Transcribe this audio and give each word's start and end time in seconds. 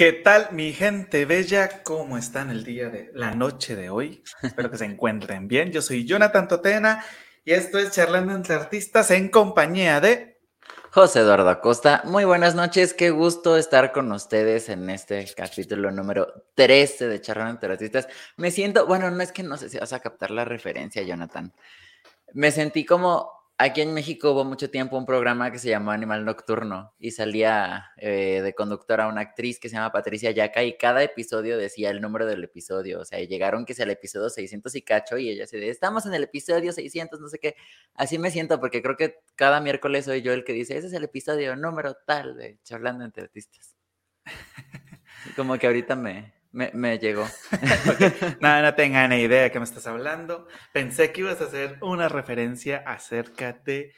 ¿Qué 0.00 0.14
tal, 0.14 0.48
mi 0.52 0.72
gente 0.72 1.26
bella? 1.26 1.82
¿Cómo 1.82 2.16
están 2.16 2.48
el 2.48 2.64
día 2.64 2.88
de 2.88 3.10
la 3.12 3.32
noche 3.32 3.76
de 3.76 3.90
hoy? 3.90 4.22
Espero 4.42 4.70
que 4.70 4.78
se 4.78 4.86
encuentren 4.86 5.46
bien. 5.46 5.72
Yo 5.72 5.82
soy 5.82 6.06
Jonathan 6.06 6.48
Totena 6.48 7.04
y 7.44 7.52
esto 7.52 7.78
es 7.78 7.90
Charlando 7.90 8.34
entre 8.34 8.54
Artistas 8.54 9.10
en 9.10 9.28
compañía 9.28 10.00
de 10.00 10.40
José 10.90 11.20
Eduardo 11.20 11.50
Acosta. 11.50 12.00
Muy 12.06 12.24
buenas 12.24 12.54
noches, 12.54 12.94
qué 12.94 13.10
gusto 13.10 13.58
estar 13.58 13.92
con 13.92 14.10
ustedes 14.10 14.70
en 14.70 14.88
este 14.88 15.30
capítulo 15.36 15.90
número 15.90 16.32
13 16.54 17.06
de 17.06 17.20
Charlando 17.20 17.50
entre 17.50 17.72
Artistas. 17.74 18.08
Me 18.38 18.50
siento, 18.50 18.86
bueno, 18.86 19.10
no 19.10 19.22
es 19.22 19.32
que 19.32 19.42
no 19.42 19.58
sé 19.58 19.68
si 19.68 19.76
vas 19.76 19.92
a 19.92 20.00
captar 20.00 20.30
la 20.30 20.46
referencia, 20.46 21.02
Jonathan. 21.02 21.52
Me 22.32 22.50
sentí 22.52 22.86
como 22.86 23.39
Aquí 23.62 23.82
en 23.82 23.92
México 23.92 24.32
hubo 24.32 24.42
mucho 24.42 24.70
tiempo 24.70 24.96
un 24.96 25.04
programa 25.04 25.52
que 25.52 25.58
se 25.58 25.68
llamó 25.68 25.90
Animal 25.90 26.24
Nocturno 26.24 26.94
y 26.98 27.10
salía 27.10 27.90
eh, 27.98 28.40
de 28.42 28.54
conductora 28.54 29.06
una 29.06 29.20
actriz 29.20 29.60
que 29.60 29.68
se 29.68 29.76
llama 29.76 29.92
Patricia 29.92 30.30
Yaca 30.30 30.64
y 30.64 30.78
cada 30.78 31.02
episodio 31.02 31.58
decía 31.58 31.90
el 31.90 32.00
número 32.00 32.24
del 32.24 32.42
episodio. 32.42 33.00
O 33.00 33.04
sea, 33.04 33.20
llegaron 33.20 33.66
que 33.66 33.74
sea 33.74 33.84
el 33.84 33.90
episodio 33.90 34.30
600 34.30 34.74
y 34.76 34.80
cacho 34.80 35.18
y 35.18 35.28
ella 35.28 35.46
se 35.46 35.58
dice, 35.58 35.68
estamos 35.68 36.06
en 36.06 36.14
el 36.14 36.22
episodio 36.22 36.72
600, 36.72 37.20
no 37.20 37.28
sé 37.28 37.38
qué. 37.38 37.54
Así 37.92 38.18
me 38.18 38.30
siento 38.30 38.58
porque 38.60 38.80
creo 38.80 38.96
que 38.96 39.16
cada 39.34 39.60
miércoles 39.60 40.06
soy 40.06 40.22
yo 40.22 40.32
el 40.32 40.42
que 40.42 40.54
dice, 40.54 40.78
ese 40.78 40.86
es 40.86 40.94
el 40.94 41.04
episodio 41.04 41.54
número 41.54 41.98
tal 42.06 42.38
de 42.38 42.58
Charlando 42.62 43.04
entre 43.04 43.24
Artistas. 43.24 43.76
Como 45.36 45.58
que 45.58 45.66
ahorita 45.66 45.96
me, 45.96 46.32
me, 46.52 46.98
llegó. 46.98 47.26
Nada, 48.40 48.62
no 48.62 48.74
tengan 48.74 49.10
ni 49.10 49.22
idea 49.22 49.42
de 49.42 49.50
qué 49.50 49.58
me 49.58 49.64
estás 49.64 49.86
hablando. 49.86 50.46
Pensé 50.72 51.12
que 51.12 51.20
ibas 51.20 51.40
a 51.40 51.44
hacer 51.44 51.78
una 51.80 52.08
referencia 52.08 52.78
acerca 52.86 53.52
de 53.52 53.92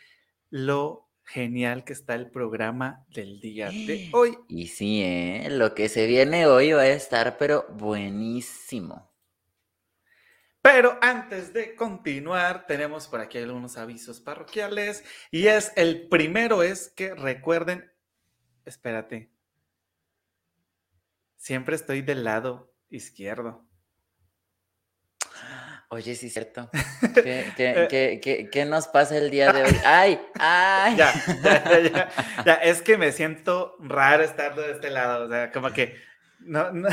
lo 0.50 1.08
genial 1.24 1.84
que 1.84 1.92
está 1.92 2.14
el 2.14 2.30
programa 2.30 3.06
del 3.08 3.40
día 3.40 3.70
de 3.70 4.10
hoy. 4.12 4.36
Y 4.48 4.68
sí, 4.68 5.02
¿eh? 5.02 5.48
lo 5.50 5.74
que 5.74 5.88
se 5.88 6.06
viene 6.06 6.46
hoy 6.46 6.72
va 6.72 6.82
a 6.82 6.88
estar, 6.88 7.38
pero 7.38 7.66
buenísimo. 7.70 9.10
Pero 10.60 10.96
antes 11.02 11.52
de 11.52 11.74
continuar, 11.74 12.66
tenemos 12.66 13.08
por 13.08 13.20
aquí 13.20 13.38
algunos 13.38 13.76
avisos 13.76 14.20
parroquiales. 14.20 15.04
Y 15.30 15.48
es 15.48 15.72
el 15.74 16.08
primero 16.08 16.62
es 16.62 16.92
que 16.94 17.14
recuerden, 17.14 17.90
espérate, 18.64 19.31
Siempre 21.42 21.74
estoy 21.74 22.02
del 22.02 22.22
lado 22.22 22.72
izquierdo. 22.88 23.68
Oye, 25.88 26.14
sí, 26.14 26.30
cierto. 26.30 26.70
¿Qué, 27.56 28.64
nos 28.64 28.86
pasa 28.86 29.18
el 29.18 29.28
día 29.28 29.52
de 29.52 29.64
hoy? 29.64 29.76
¡Ay! 29.84 30.20
¡Ay! 30.38 30.94
Ya, 30.96 31.12
ya, 31.42 32.08
ya, 32.46 32.54
Es 32.54 32.80
que 32.80 32.96
me 32.96 33.10
siento 33.10 33.74
raro 33.80 34.22
estar 34.22 34.54
de 34.54 34.70
este 34.70 34.90
lado. 34.90 35.24
O 35.26 35.28
sea, 35.28 35.50
como 35.50 35.72
que. 35.72 35.96
No, 36.38 36.70
no. 36.70 36.88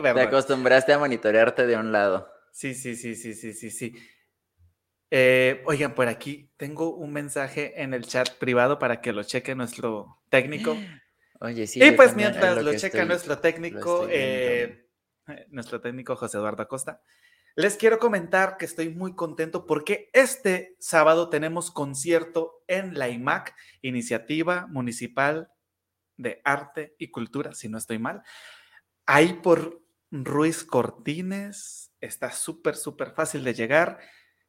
Te 0.00 0.20
acostumbraste 0.20 0.92
a 0.92 1.00
monitorearte 1.00 1.66
de 1.66 1.76
un 1.76 1.90
lado. 1.90 2.30
Sí, 2.52 2.72
sí, 2.72 2.94
sí, 2.94 3.16
sí, 3.16 3.34
sí, 3.34 3.52
sí, 3.52 3.72
sí. 3.72 3.96
Eh, 5.10 5.60
oigan, 5.66 5.96
por 5.96 6.06
aquí 6.06 6.52
tengo 6.56 6.94
un 6.94 7.12
mensaje 7.12 7.82
en 7.82 7.94
el 7.94 8.06
chat 8.06 8.30
privado 8.38 8.78
para 8.78 9.00
que 9.00 9.12
lo 9.12 9.24
cheque 9.24 9.56
nuestro 9.56 10.22
técnico. 10.30 10.76
Oye, 11.44 11.66
sí. 11.66 11.82
Y 11.82 11.90
pues 11.92 12.16
mientras 12.16 12.62
lo, 12.62 12.74
checa 12.74 13.04
nuestro 13.04 13.38
técnico, 13.38 14.06
eh, 14.10 14.88
nuestro 15.50 15.80
técnico 15.80 16.16
José 16.16 16.38
Eduardo 16.38 16.62
Acosta, 16.62 17.02
les 17.54 17.76
quiero 17.76 17.98
comentar 17.98 18.56
que 18.56 18.64
estoy 18.64 18.88
muy 18.88 19.14
contento 19.14 19.66
porque 19.66 20.10
este 20.14 20.74
sábado 20.80 21.28
tenemos 21.28 21.70
concierto 21.70 22.64
en 22.66 22.98
la 22.98 23.10
IMAC, 23.10 23.54
Iniciativa 23.82 24.66
Municipal 24.68 25.50
de 26.16 26.40
Arte 26.44 26.96
y 26.98 27.10
Cultura, 27.10 27.54
si 27.54 27.68
no 27.68 27.76
estoy 27.76 27.98
mal. 27.98 28.22
Ahí 29.06 29.34
por 29.34 29.82
Ruiz 30.10 30.64
Cortines, 30.64 31.92
está 32.00 32.32
súper, 32.32 32.74
súper 32.74 33.12
fácil 33.12 33.44
de 33.44 33.52
llegar. 33.52 33.98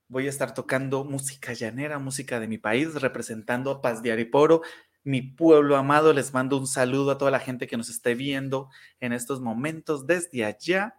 Voy 0.07 0.27
a 0.27 0.29
estar 0.29 0.53
tocando 0.53 1.03
música 1.03 1.53
llanera, 1.53 1.99
música 1.99 2.39
de 2.39 2.47
mi 2.47 2.57
país, 2.57 2.95
representando 2.95 3.69
a 3.71 3.81
Paz 3.81 4.01
de 4.01 4.13
Ariporo 4.13 4.61
mi 5.05 5.21
pueblo 5.21 5.77
amado. 5.77 6.11
Les 6.11 6.33
mando 6.33 6.57
un 6.57 6.67
saludo 6.67 7.11
a 7.11 7.17
toda 7.17 7.31
la 7.31 7.39
gente 7.39 7.67
que 7.67 7.77
nos 7.77 7.89
esté 7.89 8.15
viendo 8.15 8.69
en 8.99 9.13
estos 9.13 9.39
momentos 9.39 10.05
desde 10.05 10.43
allá. 10.43 10.95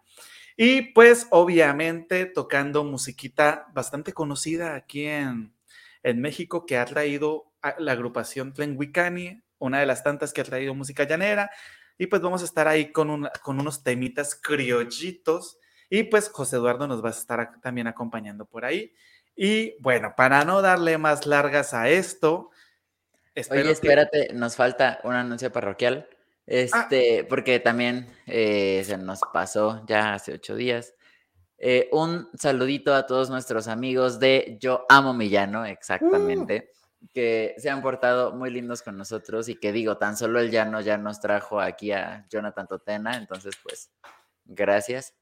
Y 0.55 0.93
pues 0.93 1.27
obviamente 1.29 2.25
tocando 2.25 2.83
musiquita 2.83 3.67
bastante 3.75 4.13
conocida 4.13 4.73
aquí 4.73 5.05
en, 5.05 5.53
en 6.01 6.19
México 6.19 6.65
que 6.65 6.77
ha 6.77 6.85
traído 6.85 7.53
la 7.77 7.91
agrupación 7.91 8.53
Tlenhuicani, 8.53 9.43
una 9.59 9.79
de 9.79 9.85
las 9.85 10.03
tantas 10.03 10.33
que 10.33 10.41
ha 10.41 10.45
traído 10.45 10.73
música 10.73 11.03
llanera. 11.03 11.51
Y 11.99 12.07
pues 12.07 12.21
vamos 12.21 12.41
a 12.41 12.45
estar 12.45 12.67
ahí 12.67 12.91
con, 12.91 13.29
con 13.43 13.59
unos 13.59 13.83
temitas 13.83 14.35
criollitos. 14.35 15.59
Y 15.89 16.03
pues 16.03 16.29
José 16.29 16.55
Eduardo 16.55 16.87
nos 16.87 17.03
va 17.03 17.09
a 17.09 17.11
estar 17.11 17.59
también 17.61 17.87
acompañando 17.87 18.45
por 18.45 18.65
ahí. 18.65 18.93
Y 19.35 19.79
bueno, 19.81 20.13
para 20.17 20.43
no 20.45 20.61
darle 20.63 20.97
más 20.97 21.27
largas 21.27 21.73
a 21.73 21.89
esto, 21.89 22.49
Oye, 23.51 23.71
espérate, 23.71 24.33
nos 24.33 24.55
falta 24.55 24.99
un 25.03 25.13
anuncio 25.13 25.51
parroquial. 25.51 26.07
Ah. 26.09 26.17
Este, 26.47 27.25
porque 27.25 27.59
también 27.59 28.07
eh, 28.25 28.81
se 28.85 28.97
nos 28.97 29.19
pasó 29.33 29.85
ya 29.85 30.13
hace 30.13 30.33
ocho 30.33 30.55
días. 30.55 30.95
Eh, 31.59 31.89
un 31.91 32.29
saludito 32.35 32.93
a 32.93 33.05
todos 33.05 33.29
nuestros 33.29 33.67
amigos 33.67 34.19
de 34.19 34.57
Yo 34.61 34.85
Amo 34.89 35.13
Millano, 35.13 35.65
exactamente, 35.65 36.71
uh. 37.01 37.07
que 37.13 37.55
se 37.57 37.69
han 37.69 37.81
portado 37.81 38.33
muy 38.33 38.51
lindos 38.51 38.83
con 38.83 38.95
nosotros 38.95 39.49
y 39.49 39.55
que 39.55 39.71
digo, 39.71 39.97
tan 39.97 40.15
solo 40.15 40.39
el 40.39 40.51
llano 40.51 40.79
ya 40.81 40.97
nos 40.97 41.19
trajo 41.19 41.59
aquí 41.59 41.91
a 41.91 42.27
Jonathan 42.29 42.67
Totena, 42.67 43.17
entonces 43.17 43.55
pues 43.63 43.89
gracias, 44.45 45.15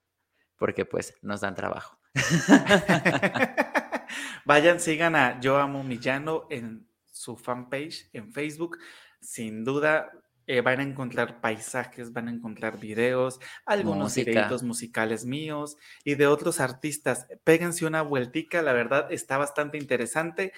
porque 0.58 0.86
pues 0.86 1.16
nos 1.22 1.40
dan 1.40 1.56
trabajo. 1.56 1.98
Vayan, 4.46 4.82
sigan 4.82 5.16
a 5.16 5.40
Yo 5.40 5.58
Amo 5.58 5.84
Millano 5.84 6.48
en 6.50 6.86
su 7.16 7.38
fanpage 7.38 8.10
en 8.14 8.32
Facebook. 8.34 8.78
Sin 9.22 9.64
duda 9.64 10.12
eh, 10.48 10.62
van 10.62 10.80
a 10.80 10.84
encontrar 10.84 11.42
paisajes, 11.42 12.12
van 12.14 12.28
a 12.28 12.32
encontrar 12.32 12.78
videos, 12.78 13.40
algunos 13.66 14.14
videitos 14.14 14.62
musicales 14.62 15.26
míos 15.26 15.78
y 16.04 16.16
de 16.16 16.28
otros 16.28 16.60
artistas. 16.60 17.26
Péguense 17.44 17.86
una 17.86 18.02
vueltica, 18.02 18.62
la 18.62 18.74
verdad 18.74 19.12
está 19.12 19.38
bastante 19.38 19.78
interesante. 19.78 20.54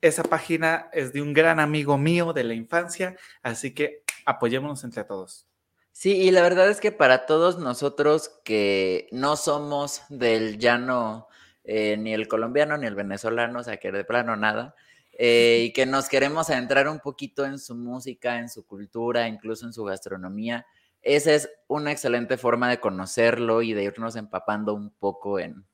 Esa 0.00 0.22
página 0.22 0.88
es 0.92 1.12
de 1.12 1.20
un 1.20 1.34
gran 1.34 1.60
amigo 1.60 1.98
mío 1.98 2.32
de 2.32 2.44
la 2.44 2.54
infancia, 2.54 3.16
así 3.42 3.74
que 3.74 4.02
apoyémonos 4.24 4.82
entre 4.82 5.04
todos. 5.04 5.46
Sí, 5.92 6.16
y 6.16 6.30
la 6.30 6.40
verdad 6.40 6.70
es 6.70 6.80
que 6.80 6.92
para 6.92 7.26
todos 7.26 7.58
nosotros 7.58 8.40
que 8.42 9.08
no 9.12 9.36
somos 9.36 10.02
del 10.08 10.58
llano, 10.58 11.28
eh, 11.62 11.96
ni 11.98 12.14
el 12.14 12.26
colombiano 12.26 12.78
ni 12.78 12.86
el 12.86 12.94
venezolano, 12.94 13.60
o 13.60 13.62
sea, 13.62 13.76
que 13.76 13.92
de 13.92 14.04
plano 14.04 14.34
nada, 14.34 14.74
eh, 15.22 15.64
y 15.66 15.72
que 15.74 15.84
nos 15.84 16.08
queremos 16.08 16.48
adentrar 16.48 16.88
un 16.88 16.98
poquito 16.98 17.44
en 17.44 17.58
su 17.58 17.74
música, 17.74 18.38
en 18.38 18.48
su 18.48 18.66
cultura, 18.66 19.28
incluso 19.28 19.66
en 19.66 19.74
su 19.74 19.84
gastronomía, 19.84 20.64
esa 21.02 21.34
es 21.34 21.50
una 21.68 21.92
excelente 21.92 22.38
forma 22.38 22.70
de 22.70 22.80
conocerlo 22.80 23.60
y 23.60 23.74
de 23.74 23.84
irnos 23.84 24.16
empapando 24.16 24.72
un 24.72 24.88
poco 24.88 25.38
en, 25.38 25.66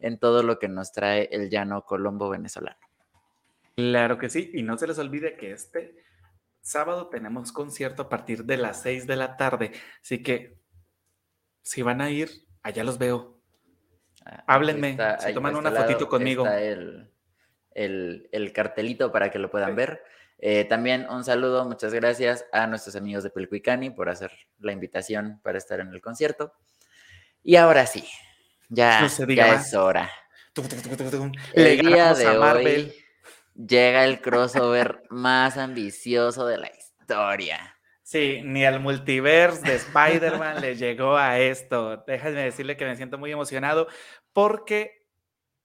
en 0.00 0.18
todo 0.18 0.42
lo 0.42 0.58
que 0.58 0.68
nos 0.68 0.92
trae 0.92 1.30
el 1.32 1.48
llano 1.48 1.86
colombo 1.86 2.28
venezolano. 2.28 2.76
Claro 3.74 4.18
que 4.18 4.28
sí, 4.28 4.50
y 4.52 4.62
no 4.62 4.76
se 4.76 4.86
les 4.86 4.98
olvide 4.98 5.34
que 5.38 5.52
este 5.52 5.96
sábado 6.60 7.08
tenemos 7.08 7.52
concierto 7.52 8.02
a 8.02 8.08
partir 8.10 8.44
de 8.44 8.58
las 8.58 8.82
6 8.82 9.06
de 9.06 9.16
la 9.16 9.38
tarde, 9.38 9.72
así 10.02 10.22
que 10.22 10.58
si 11.62 11.80
van 11.80 12.02
a 12.02 12.10
ir, 12.10 12.28
allá 12.62 12.84
los 12.84 12.98
veo. 12.98 13.40
Ah, 14.26 14.44
Háblenme, 14.46 14.98
se 15.20 15.32
toman 15.32 15.56
una 15.56 15.70
fotito 15.70 16.06
conmigo. 16.06 16.44
Está 16.44 16.60
el, 16.60 17.10
el, 17.72 18.52
cartelito 18.54 19.12
para 19.12 19.30
que 19.30 19.38
lo 19.38 19.50
puedan 19.50 19.74
ver. 19.76 20.02
Eh, 20.38 20.64
también 20.64 21.06
un 21.10 21.24
saludo, 21.24 21.64
muchas 21.66 21.92
gracias 21.92 22.46
a 22.52 22.66
nuestros 22.66 22.96
amigos 22.96 23.22
de 23.22 23.30
Pelcuicani 23.30 23.90
por 23.90 24.08
hacer 24.08 24.32
la 24.58 24.72
invitación 24.72 25.38
para 25.42 25.58
estar 25.58 25.80
en 25.80 25.88
el 25.88 26.00
concierto. 26.00 26.52
Y 27.42 27.56
ahora 27.56 27.86
sí, 27.86 28.04
ya, 28.68 29.06
ya 29.28 29.54
es 29.54 29.74
hora. 29.74 30.10
El 31.54 31.80
día 31.80 32.14
de 32.14 32.26
hoy 32.26 32.92
llega 33.54 34.04
el 34.04 34.20
crossover 34.20 35.02
más 35.10 35.56
ambicioso 35.56 36.46
de 36.46 36.58
la 36.58 36.70
historia. 36.76 37.76
Sí, 38.02 38.40
ni 38.44 38.64
al 38.64 38.80
multiverse 38.80 39.62
de 39.62 39.76
Spider-Man 39.76 40.60
le 40.60 40.74
llegó 40.74 41.16
a 41.16 41.38
esto. 41.38 41.98
Déjame 42.06 42.42
decirle 42.42 42.76
que 42.76 42.84
me 42.84 42.96
siento 42.96 43.18
muy 43.18 43.30
emocionado 43.30 43.86
porque 44.32 45.06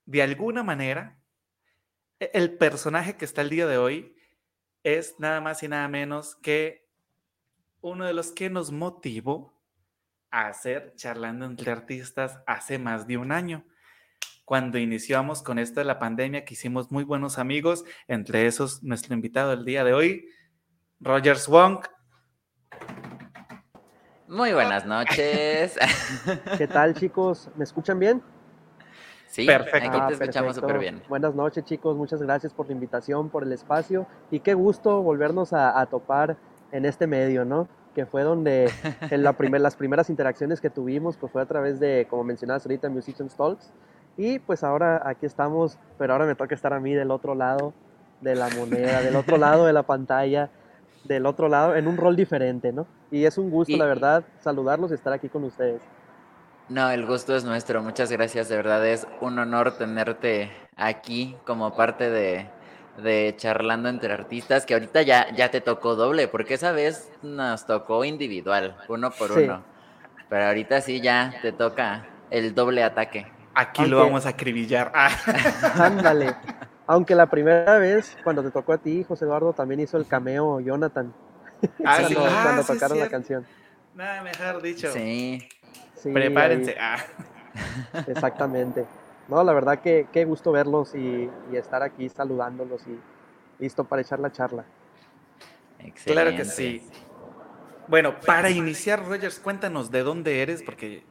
de 0.06 0.22
alguna 0.22 0.62
manera 0.62 1.15
el 2.20 2.58
personaje 2.58 3.18
que 3.18 3.26
está 3.26 3.42
el 3.42 3.50
día 3.50 3.68
de 3.68 3.78
hoy 3.78 4.16
es 4.84 5.16
nada 5.20 5.42
más 5.42 5.64
y 5.64 5.68
nada 5.68 5.88
menos 5.88 6.36
que 6.36 6.88
uno 7.82 8.06
de 8.06 8.14
los 8.14 8.32
que 8.32 8.50
nos 8.50 8.72
motivó 8.72 9.60
a 10.32 10.48
hacer 10.48 10.94
charlando 10.96 11.46
entre 11.46 11.72
artistas 11.72 12.40
hace 12.46 12.78
más 12.80 13.08
de 13.08 13.18
un 13.18 13.32
año. 13.32 13.66
Cuando 14.44 14.78
iniciamos 14.78 15.42
con 15.42 15.58
esto 15.58 15.80
de 15.80 15.86
la 15.86 15.98
pandemia, 15.98 16.46
que 16.46 16.54
hicimos 16.54 16.92
muy 16.92 17.04
buenos 17.04 17.40
amigos, 17.40 17.84
entre 18.08 18.46
esos 18.46 18.84
nuestro 18.84 19.14
invitado 19.16 19.52
del 19.52 19.66
día 19.66 19.84
de 19.84 19.94
hoy, 19.94 20.30
Roger 21.00 21.38
Swong. 21.38 21.86
Muy 24.28 24.54
buenas 24.54 24.86
noches. 24.86 25.76
¿Qué 26.58 26.68
tal, 26.68 26.94
chicos? 26.94 27.50
¿Me 27.56 27.64
escuchan 27.64 27.98
bien? 28.00 28.22
Sí, 29.36 29.46
perfecto. 29.46 29.90
Aquí 29.90 29.98
te 29.98 30.04
ah, 30.04 30.10
escuchamos 30.12 30.56
súper 30.56 30.80
bien. 30.80 31.04
Buenas 31.10 31.36
noches, 31.36 31.66
chicos. 31.66 31.98
Muchas 31.98 32.22
gracias 32.22 32.54
por 32.54 32.68
la 32.68 32.72
invitación, 32.72 33.28
por 33.30 33.44
el 33.44 33.52
espacio. 33.52 34.08
Y 34.32 34.40
qué 34.40 34.54
gusto 34.54 35.02
volvernos 35.02 35.52
a, 35.52 35.86
topar 35.88 36.38
en 36.72 36.86
este 36.86 37.06
medio, 37.06 37.44
¿no? 37.44 37.68
Que 37.94 38.06
fue 38.06 38.24
donde 38.24 38.72
en 39.12 39.24
la 39.24 39.36
las 39.60 39.76
primeras 39.76 40.10
interacciones 40.10 40.62
que 40.62 40.70
tuvimos, 40.70 41.18
pues 41.18 41.34
fue 41.34 41.42
a 41.42 41.46
través 41.46 41.82
de, 41.82 42.08
como 42.10 42.24
mencionabas 42.24 42.66
ahorita, 42.66 42.88
Musicians 42.88 43.36
Talks. 43.36 43.74
Y 44.16 44.40
pues 44.40 44.64
ahora 44.64 45.02
aquí 45.06 45.26
estamos, 45.26 45.78
pero 45.98 46.14
ahora 46.14 46.26
me 46.26 46.36
toca 46.36 46.56
estar 46.56 46.72
a 46.72 46.80
mí 46.80 46.94
del 46.94 47.12
otro 47.12 47.36
lado 47.36 47.74
de 48.22 48.36
la 48.36 48.48
moneda, 48.52 49.02
del 49.02 49.18
otro 49.18 49.36
lado 49.36 49.66
de 49.66 49.74
la 49.74 49.84
pantalla 49.84 50.50
del 51.04 51.26
otro 51.26 51.48
lado 51.48 51.76
en 51.76 51.88
un 51.88 51.98
rol 51.98 52.16
diferente, 52.16 52.74
¿no? 52.74 52.88
Y 53.12 53.26
es 53.26 53.38
un 53.38 53.50
gusto, 53.52 53.78
la 53.78 53.86
verdad, 53.86 54.24
saludarlos 54.40 54.92
y 54.92 54.96
estar 54.96 55.14
aquí 55.14 55.30
con 55.30 55.44
ustedes. 55.44 55.82
No, 56.70 56.90
el 56.90 57.06
gusto 57.06 57.36
es 57.36 57.44
nuestro. 57.44 57.84
Muchas 57.84 58.12
gracias. 58.12 58.50
De 58.50 58.56
verdad 58.56 58.86
es 58.86 59.08
un 59.22 59.38
honor 59.38 59.78
tenerte 59.78 60.52
aquí 60.76 61.36
como 61.46 61.76
parte 61.76 62.10
de, 62.10 62.50
de 62.98 63.34
charlando 63.38 63.90
entre 63.90 64.14
artistas, 64.14 64.66
que 64.66 64.74
ahorita 64.74 65.02
ya, 65.04 65.32
ya 65.36 65.52
te 65.52 65.62
tocó 65.62 65.96
doble, 65.96 66.28
porque 66.28 66.56
esa 66.56 66.72
vez 66.72 67.12
nos 67.22 67.66
tocó 67.66 68.04
individual, 68.04 68.78
uno 68.88 69.12
por 69.12 69.32
uno. 69.32 69.64
Pero 70.30 70.46
ahorita 70.46 70.82
sí 70.82 71.02
ya 71.02 71.36
te 71.42 71.52
toca 71.52 72.08
el 72.32 72.56
doble 72.56 72.84
ataque. 72.84 73.28
Aquí 73.54 73.86
lo 73.86 74.00
vamos 74.00 74.26
a 74.26 74.30
acribillar. 74.30 74.92
Ándale. 75.76 76.36
Aunque 76.88 77.16
la 77.16 77.28
primera 77.28 77.78
vez, 77.78 78.18
cuando 78.24 78.44
te 78.44 78.52
tocó 78.52 78.74
a 78.74 78.78
ti, 78.78 79.04
José 79.04 79.26
Eduardo, 79.26 79.54
también 79.54 79.80
hizo 79.80 79.98
el 79.98 80.08
cameo 80.08 80.60
Jonathan. 80.60 81.14
Ah, 81.86 82.00
cuando, 82.14 82.22
ah, 82.28 82.64
tocaron 82.66 83.00
la 83.00 83.10
canción. 83.10 83.46
Nada 83.94 84.22
mejor 84.24 84.62
dicho. 84.62 84.92
Sí. 84.92 85.48
Prepárense. 86.14 86.76
Ah. 86.80 86.98
Exactamente. 88.08 88.86
No, 89.28 89.44
la 89.44 89.54
verdad 89.54 89.80
que 89.80 90.08
qué 90.12 90.26
gusto 90.26 90.52
verlos 90.52 90.94
y, 90.94 91.30
estar 91.54 91.82
aquí 91.82 92.10
saludándolos 92.10 92.86
y 92.88 93.00
listo 93.60 93.84
para 93.84 94.02
echar 94.02 94.20
la 94.20 94.32
charla. 94.32 94.66
Excelente. 95.80 96.12
Claro 96.12 96.38
que 96.38 96.46
sí. 96.46 96.88
Bueno, 97.88 98.20
para 98.26 98.50
iniciar, 98.50 99.06
Rogers, 99.06 99.40
cuéntanos 99.40 99.92
de 99.92 100.04
dónde 100.04 100.42
eres, 100.42 100.64
porque 100.64 101.04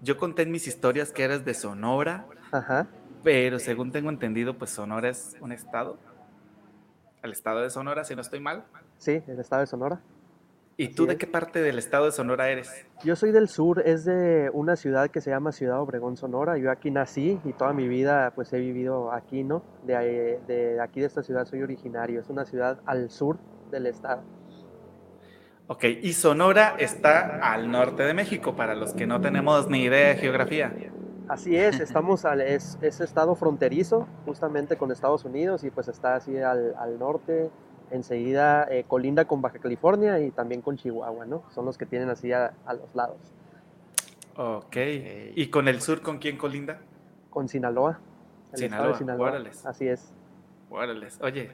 yo 0.00 0.16
conté 0.16 0.42
en 0.42 0.50
mis 0.50 0.66
historias 0.66 1.12
que 1.12 1.24
eres 1.24 1.44
de 1.44 1.54
Sonora. 1.54 2.26
Ajá. 2.52 2.86
Pero 3.22 3.58
según 3.58 3.92
tengo 3.92 4.10
entendido, 4.10 4.58
pues 4.58 4.70
Sonora 4.70 5.08
es 5.08 5.36
un 5.40 5.52
estado. 5.52 5.98
El 7.22 7.32
estado 7.32 7.60
de 7.60 7.70
Sonora, 7.70 8.04
si 8.04 8.14
no 8.16 8.20
estoy 8.20 8.40
mal. 8.40 8.64
Sí, 8.98 9.22
el 9.26 9.38
estado 9.38 9.60
de 9.60 9.66
Sonora. 9.66 10.00
¿Y 10.82 10.88
tú 10.88 11.06
de 11.06 11.16
qué 11.16 11.28
parte 11.28 11.62
del 11.62 11.78
estado 11.78 12.06
de 12.06 12.10
Sonora 12.10 12.50
eres? 12.50 12.68
Yo 13.04 13.14
soy 13.14 13.30
del 13.30 13.48
sur, 13.48 13.82
es 13.86 14.04
de 14.04 14.50
una 14.52 14.74
ciudad 14.74 15.10
que 15.10 15.20
se 15.20 15.30
llama 15.30 15.52
Ciudad 15.52 15.80
Obregón, 15.80 16.16
Sonora. 16.16 16.58
Yo 16.58 16.72
aquí 16.72 16.90
nací 16.90 17.38
y 17.44 17.52
toda 17.52 17.72
mi 17.72 17.86
vida 17.86 18.32
pues 18.34 18.52
he 18.52 18.58
vivido 18.58 19.12
aquí, 19.12 19.44
¿no? 19.44 19.62
De, 19.84 20.40
de 20.48 20.80
aquí 20.80 20.98
de 20.98 21.06
esta 21.06 21.22
ciudad 21.22 21.46
soy 21.46 21.62
originario. 21.62 22.18
Es 22.18 22.28
una 22.28 22.44
ciudad 22.44 22.80
al 22.84 23.10
sur 23.10 23.38
del 23.70 23.86
estado. 23.86 24.24
Ok, 25.68 25.84
y 26.02 26.14
Sonora 26.14 26.74
está 26.80 27.38
al 27.52 27.70
norte 27.70 28.02
de 28.02 28.12
México, 28.12 28.56
para 28.56 28.74
los 28.74 28.92
que 28.92 29.06
no 29.06 29.20
tenemos 29.20 29.68
ni 29.68 29.84
idea 29.84 30.08
de 30.08 30.16
geografía. 30.16 30.72
Así 31.28 31.56
es, 31.56 31.80
estamos 31.80 32.24
al, 32.24 32.40
es, 32.40 32.76
estado 32.82 33.34
fronterizo 33.34 34.06
justamente 34.26 34.76
con 34.76 34.90
Estados 34.90 35.24
Unidos 35.24 35.64
y 35.64 35.70
pues 35.70 35.88
está 35.88 36.16
así 36.16 36.36
al, 36.38 36.98
norte, 36.98 37.50
enseguida 37.92 38.66
eh, 38.70 38.84
colinda 38.88 39.26
con 39.26 39.42
Baja 39.42 39.58
California 39.58 40.18
y 40.20 40.30
también 40.30 40.62
con 40.62 40.76
Chihuahua, 40.76 41.26
¿no? 41.26 41.44
Son 41.54 41.64
los 41.64 41.78
que 41.78 41.86
tienen 41.86 42.08
así 42.08 42.32
a, 42.32 42.54
los 42.68 42.94
lados. 42.94 43.18
ok, 44.36 44.76
¿y 45.34 45.48
con 45.48 45.68
el 45.68 45.80
sur 45.80 46.02
con 46.02 46.18
quién 46.18 46.36
colinda? 46.38 46.80
Con 47.30 47.48
Sinaloa. 47.48 48.00
Sinaloa, 48.54 48.98
Sinaloa. 48.98 49.42
Así 49.64 49.88
es. 49.88 50.12
Órales. 50.70 51.18
Oye, 51.22 51.50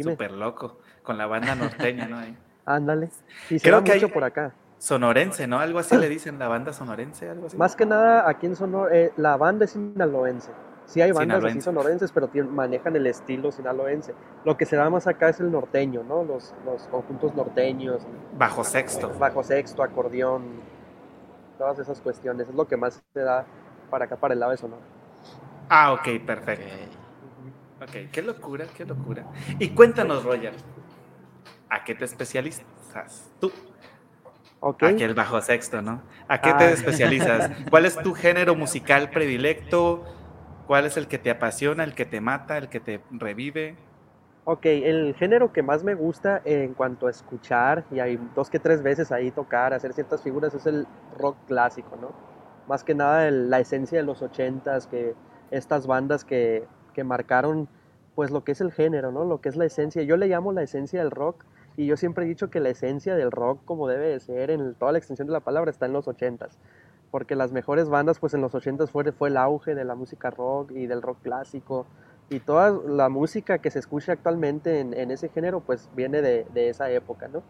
súper 0.00 0.32
loco, 0.32 0.78
con 1.02 1.18
la 1.18 1.26
banda 1.26 1.54
norteña, 1.54 2.08
¿no? 2.08 2.18
Ándale. 2.64 3.10
Y 3.48 3.58
se 3.58 3.68
Creo 3.68 3.84
que 3.84 3.94
mucho 3.94 4.08
por 4.08 4.24
acá. 4.24 4.52
Sonorense, 4.78 5.46
¿no? 5.46 5.58
Algo 5.58 5.78
así 5.78 5.96
le 5.96 6.08
dicen, 6.08 6.38
la 6.38 6.48
banda 6.48 6.72
sonorense, 6.72 7.28
algo 7.28 7.46
así. 7.46 7.56
Más 7.56 7.76
que 7.76 7.84
nada, 7.84 8.28
aquí 8.28 8.46
en 8.46 8.56
Sonora, 8.56 8.96
eh, 8.96 9.12
la 9.16 9.36
banda 9.36 9.66
es 9.66 9.72
sinaloense. 9.72 10.50
Sí 10.90 11.00
hay 11.00 11.12
bandas 11.12 11.44
así 11.44 11.60
sonorenses, 11.60 12.10
pero 12.10 12.28
manejan 12.50 12.96
el 12.96 13.06
estilo 13.06 13.52
sinaloense. 13.52 14.12
Lo 14.44 14.56
que 14.56 14.66
se 14.66 14.74
da 14.74 14.90
más 14.90 15.06
acá 15.06 15.28
es 15.28 15.38
el 15.38 15.52
norteño, 15.52 16.02
¿no? 16.02 16.24
Los, 16.24 16.52
los 16.64 16.82
conjuntos 16.88 17.32
norteños. 17.36 18.02
Bajo 18.36 18.64
sexto. 18.64 19.08
Bajo 19.16 19.44
sexto, 19.44 19.84
acordeón, 19.84 20.60
todas 21.58 21.78
esas 21.78 22.00
cuestiones. 22.00 22.48
Es 22.48 22.54
lo 22.56 22.66
que 22.66 22.76
más 22.76 23.00
se 23.14 23.20
da 23.20 23.46
para 23.88 24.06
acá, 24.06 24.16
para 24.16 24.34
el 24.34 24.40
lado 24.40 24.50
de 24.50 24.58
Sonora. 24.58 24.82
Ah, 25.68 25.92
ok, 25.92 26.26
perfecto. 26.26 26.74
Ok, 27.80 28.10
qué 28.10 28.22
locura, 28.22 28.66
qué 28.76 28.84
locura. 28.84 29.26
Y 29.60 29.68
cuéntanos, 29.70 30.24
Roger, 30.24 30.54
¿a 31.68 31.84
qué 31.84 31.94
te 31.94 32.04
especializas 32.04 33.30
tú? 33.38 33.52
Aquí 34.60 35.04
el 35.04 35.14
bajo 35.14 35.40
sexto, 35.40 35.82
¿no? 35.82 36.02
¿A 36.26 36.40
qué 36.40 36.52
te 36.52 36.64
ah. 36.64 36.70
especializas? 36.70 37.52
¿Cuál 37.70 37.86
es 37.86 37.96
tu 37.96 38.12
género 38.14 38.56
musical 38.56 39.08
predilecto? 39.10 40.04
¿Cuál 40.70 40.86
es 40.86 40.96
el 40.96 41.08
que 41.08 41.18
te 41.18 41.32
apasiona, 41.32 41.82
el 41.82 41.96
que 41.96 42.06
te 42.06 42.20
mata, 42.20 42.56
el 42.56 42.68
que 42.68 42.78
te 42.78 43.00
revive? 43.10 43.74
Ok, 44.44 44.66
el 44.66 45.16
género 45.16 45.52
que 45.52 45.64
más 45.64 45.82
me 45.82 45.96
gusta 45.96 46.42
en 46.44 46.74
cuanto 46.74 47.08
a 47.08 47.10
escuchar, 47.10 47.84
y 47.90 47.98
hay 47.98 48.20
dos 48.36 48.50
que 48.50 48.60
tres 48.60 48.80
veces 48.80 49.10
ahí 49.10 49.32
tocar, 49.32 49.74
hacer 49.74 49.92
ciertas 49.94 50.22
figuras, 50.22 50.54
es 50.54 50.66
el 50.66 50.86
rock 51.18 51.36
clásico, 51.48 51.98
¿no? 52.00 52.12
Más 52.68 52.84
que 52.84 52.94
nada 52.94 53.28
la 53.32 53.58
esencia 53.58 53.98
de 53.98 54.04
los 54.04 54.22
ochentas, 54.22 54.86
que 54.86 55.16
estas 55.50 55.88
bandas 55.88 56.24
que, 56.24 56.68
que 56.94 57.02
marcaron 57.02 57.68
pues 58.14 58.30
lo 58.30 58.44
que 58.44 58.52
es 58.52 58.60
el 58.60 58.70
género, 58.70 59.10
¿no? 59.10 59.24
Lo 59.24 59.40
que 59.40 59.48
es 59.48 59.56
la 59.56 59.64
esencia. 59.64 60.04
Yo 60.04 60.16
le 60.16 60.28
llamo 60.28 60.52
la 60.52 60.62
esencia 60.62 61.00
del 61.00 61.10
rock 61.10 61.46
y 61.76 61.86
yo 61.86 61.96
siempre 61.96 62.26
he 62.26 62.28
dicho 62.28 62.48
que 62.48 62.60
la 62.60 62.68
esencia 62.68 63.16
del 63.16 63.32
rock, 63.32 63.64
como 63.64 63.88
debe 63.88 64.06
de 64.06 64.20
ser, 64.20 64.52
en 64.52 64.76
toda 64.76 64.92
la 64.92 64.98
extensión 64.98 65.26
de 65.26 65.32
la 65.32 65.40
palabra, 65.40 65.72
está 65.72 65.86
en 65.86 65.94
los 65.94 66.06
ochentas. 66.06 66.60
Porque 67.10 67.34
las 67.34 67.52
mejores 67.52 67.88
bandas, 67.88 68.18
pues 68.18 68.34
en 68.34 68.40
los 68.40 68.54
ochentas 68.54 68.90
fue, 68.90 69.10
fue 69.12 69.28
el 69.28 69.36
auge 69.36 69.74
de 69.74 69.84
la 69.84 69.94
música 69.94 70.30
rock 70.30 70.70
y 70.72 70.86
del 70.86 71.02
rock 71.02 71.18
clásico. 71.22 71.86
Y 72.28 72.40
toda 72.40 72.70
la 72.70 73.08
música 73.08 73.58
que 73.58 73.70
se 73.70 73.80
escucha 73.80 74.12
actualmente 74.12 74.80
en, 74.80 75.10
ese 75.10 75.28
género, 75.28 75.60
pues 75.60 75.88
viene 75.96 76.22
de, 76.22 76.68
esa 76.68 76.90
época, 76.90 77.26
¿no? 77.28 77.42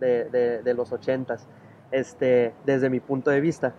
De, 0.00 0.60
de, 0.62 0.74
los 0.74 0.90
ochentas, 0.92 1.46
este, 1.92 2.52
desde 2.66 2.90
mi 2.90 2.98
punto 2.98 3.30
de 3.30 3.40
vista. 3.40 3.72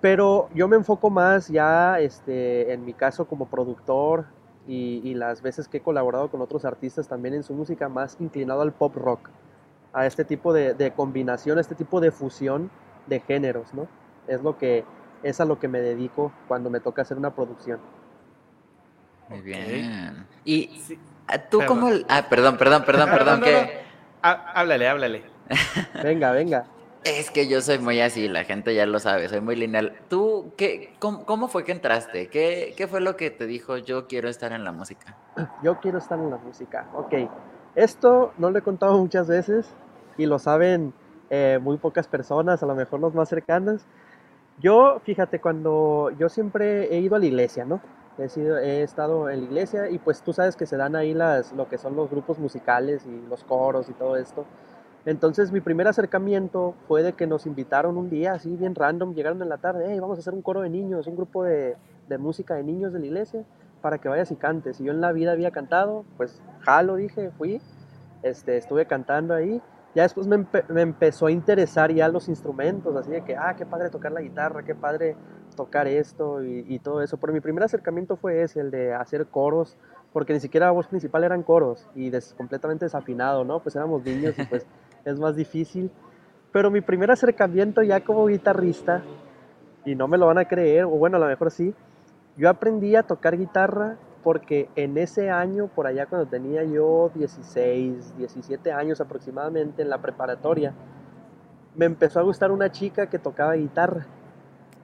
Pero 0.00 0.48
yo 0.54 0.66
me 0.66 0.76
enfoco 0.76 1.10
más 1.10 1.48
ya, 1.48 2.00
este, 2.00 2.72
en 2.72 2.84
mi 2.84 2.94
caso 2.94 3.26
como 3.26 3.46
productor 3.46 4.24
y, 4.66 5.02
y, 5.04 5.14
las 5.14 5.42
veces 5.42 5.68
que 5.68 5.78
he 5.78 5.82
colaborado 5.82 6.30
con 6.30 6.40
otros 6.40 6.64
artistas 6.64 7.06
también 7.06 7.34
en 7.34 7.42
su 7.42 7.52
música, 7.52 7.88
más 7.88 8.16
inclinado 8.20 8.62
al 8.62 8.72
pop 8.72 8.96
rock 8.96 9.28
a 9.92 10.06
este 10.06 10.24
tipo 10.24 10.52
de, 10.52 10.92
combinación, 10.94 11.58
a 11.58 11.60
este 11.60 11.74
tipo 11.74 12.00
de 12.00 12.10
fusión 12.10 12.70
de 13.06 13.20
géneros, 13.20 13.72
¿no? 13.74 13.88
Es 14.28 14.42
lo 14.42 14.56
que 14.58 14.84
es 15.22 15.40
a 15.40 15.44
lo 15.44 15.58
que 15.58 15.68
me 15.68 15.80
dedico 15.80 16.32
cuando 16.46 16.70
me 16.70 16.80
toca 16.80 17.02
hacer 17.02 17.16
una 17.16 17.34
producción. 17.34 17.80
Muy 19.28 19.40
bien. 19.40 20.26
Y 20.44 20.80
tú 21.50 21.60
cómo 21.66 21.88
ah, 22.08 22.26
perdón, 22.28 22.56
perdón, 22.56 22.84
perdón, 22.84 23.10
perdón, 23.12 23.40
que 23.40 23.80
háblale, 24.22 24.88
háblale. 24.88 25.22
venga, 26.02 26.32
venga. 26.32 26.66
Es 27.04 27.30
que 27.30 27.46
yo 27.46 27.60
soy 27.60 27.78
muy 27.78 28.00
así, 28.00 28.28
la 28.28 28.44
gente 28.44 28.74
ya 28.74 28.84
lo 28.84 28.98
sabe, 28.98 29.28
soy 29.28 29.40
muy 29.40 29.56
lineal. 29.56 29.94
¿Tú 30.08 30.52
qué, 30.56 30.94
cómo, 30.98 31.48
fue 31.48 31.64
que 31.64 31.72
entraste? 31.72 32.28
¿Qué, 32.28 32.74
¿Qué, 32.76 32.86
fue 32.86 33.00
lo 33.00 33.16
que 33.16 33.30
te 33.30 33.46
dijo 33.46 33.76
yo 33.76 34.08
quiero 34.08 34.28
estar 34.28 34.52
en 34.52 34.64
la 34.64 34.72
música? 34.72 35.16
Yo 35.62 35.78
quiero 35.78 35.98
estar 35.98 36.18
en 36.18 36.30
la 36.30 36.36
música, 36.36 36.88
ok. 36.94 37.14
Esto 37.76 38.32
no 38.38 38.50
lo 38.50 38.58
he 38.58 38.62
contado 38.62 38.98
muchas 38.98 39.28
veces 39.28 39.70
y 40.16 40.26
lo 40.26 40.38
saben 40.38 40.92
eh, 41.30 41.60
muy 41.62 41.76
pocas 41.76 42.08
personas, 42.08 42.62
a 42.62 42.66
lo 42.66 42.74
mejor 42.74 43.00
los 43.00 43.14
más 43.14 43.28
cercanas. 43.28 43.86
Yo, 44.60 45.00
fíjate, 45.04 45.40
cuando 45.40 46.10
yo 46.18 46.28
siempre 46.28 46.94
he 46.94 47.00
ido 47.00 47.16
a 47.16 47.18
la 47.18 47.26
iglesia, 47.26 47.64
¿no? 47.64 47.80
He, 48.18 48.28
sido, 48.28 48.58
he 48.58 48.82
estado 48.82 49.30
en 49.30 49.40
la 49.40 49.46
iglesia 49.46 49.90
y 49.90 49.98
pues 49.98 50.22
tú 50.22 50.32
sabes 50.32 50.56
que 50.56 50.66
se 50.66 50.76
dan 50.76 50.96
ahí 50.96 51.14
las, 51.14 51.52
lo 51.52 51.68
que 51.68 51.78
son 51.78 51.94
los 51.94 52.10
grupos 52.10 52.40
musicales 52.40 53.06
y 53.06 53.28
los 53.28 53.44
coros 53.44 53.88
y 53.88 53.92
todo 53.92 54.16
esto. 54.16 54.44
Entonces 55.06 55.52
mi 55.52 55.60
primer 55.60 55.86
acercamiento 55.86 56.74
fue 56.88 57.04
de 57.04 57.12
que 57.12 57.28
nos 57.28 57.46
invitaron 57.46 57.96
un 57.96 58.10
día, 58.10 58.32
así 58.32 58.56
bien 58.56 58.74
random, 58.74 59.14
llegaron 59.14 59.40
en 59.40 59.48
la 59.48 59.58
tarde, 59.58 59.86
hey, 59.88 60.00
vamos 60.00 60.18
a 60.18 60.20
hacer 60.20 60.34
un 60.34 60.42
coro 60.42 60.62
de 60.62 60.70
niños, 60.70 61.06
un 61.06 61.14
grupo 61.14 61.44
de, 61.44 61.76
de 62.08 62.18
música 62.18 62.54
de 62.54 62.64
niños 62.64 62.92
de 62.92 62.98
la 62.98 63.06
iglesia 63.06 63.44
para 63.80 63.98
que 63.98 64.08
vayas 64.08 64.30
y 64.32 64.36
cantes. 64.36 64.80
Y 64.80 64.84
yo 64.84 64.92
en 64.92 65.00
la 65.00 65.12
vida 65.12 65.32
había 65.32 65.50
cantado, 65.50 66.04
pues 66.16 66.42
jalo, 66.60 66.96
dije, 66.96 67.30
fui, 67.38 67.60
este, 68.22 68.56
estuve 68.56 68.86
cantando 68.86 69.34
ahí. 69.34 69.62
Ya 69.94 70.02
después 70.02 70.26
me, 70.26 70.46
empezó 70.80 71.26
a 71.26 71.30
interesar 71.30 71.92
ya 71.92 72.08
los 72.08 72.28
instrumentos, 72.28 72.94
así 72.94 73.10
de 73.10 73.24
que, 73.24 73.36
ah, 73.36 73.54
qué 73.56 73.64
padre 73.64 73.90
tocar 73.90 74.12
la 74.12 74.20
guitarra, 74.20 74.62
qué 74.62 74.74
padre 74.74 75.16
tocar 75.56 75.88
esto 75.88 76.42
y, 76.42 76.78
todo 76.78 77.02
eso. 77.02 77.16
Pero 77.16 77.32
mi 77.32 77.40
primer 77.40 77.64
acercamiento 77.64 78.16
fue 78.16 78.42
ese, 78.42 78.60
el 78.60 78.70
de 78.70 78.94
hacer 78.94 79.26
coros, 79.26 79.76
porque 80.12 80.32
ni 80.32 80.40
siquiera 80.40 80.66
la 80.66 80.72
voz 80.72 80.86
principal 80.86 81.24
eran 81.24 81.42
coros 81.42 81.88
y 81.94 82.10
des, 82.10 82.34
completamente 82.34 82.84
desafinado, 82.84 83.44
¿no? 83.44 83.60
Pues 83.60 83.74
éramos 83.76 84.04
niños 84.04 84.38
y 84.38 84.44
pues 84.44 84.66
es 85.04 85.18
más 85.18 85.36
difícil. 85.36 85.90
Pero 86.52 86.70
mi 86.70 86.80
primer 86.80 87.10
acercamiento 87.10 87.82
ya 87.82 88.00
como 88.04 88.26
guitarrista, 88.26 89.02
y 89.84 89.94
no 89.94 90.06
me 90.06 90.18
lo 90.18 90.26
van 90.26 90.38
a 90.38 90.44
creer, 90.44 90.84
o 90.84 90.90
bueno, 90.90 91.16
a 91.16 91.20
lo 91.20 91.26
mejor 91.26 91.50
sí, 91.50 91.74
yo 92.36 92.48
aprendí 92.48 92.94
a 92.94 93.02
tocar 93.02 93.36
guitarra 93.36 93.96
porque 94.22 94.68
en 94.74 94.98
ese 94.98 95.30
año, 95.30 95.68
por 95.68 95.86
allá 95.86 96.06
cuando 96.06 96.26
tenía 96.26 96.64
yo 96.64 97.10
16, 97.14 98.16
17 98.16 98.72
años 98.72 99.00
aproximadamente 99.00 99.82
en 99.82 99.90
la 99.90 99.98
preparatoria, 99.98 100.72
me 101.74 101.86
empezó 101.86 102.18
a 102.18 102.22
gustar 102.22 102.50
una 102.50 102.70
chica 102.70 103.06
que 103.06 103.18
tocaba 103.18 103.54
guitarra. 103.54 104.06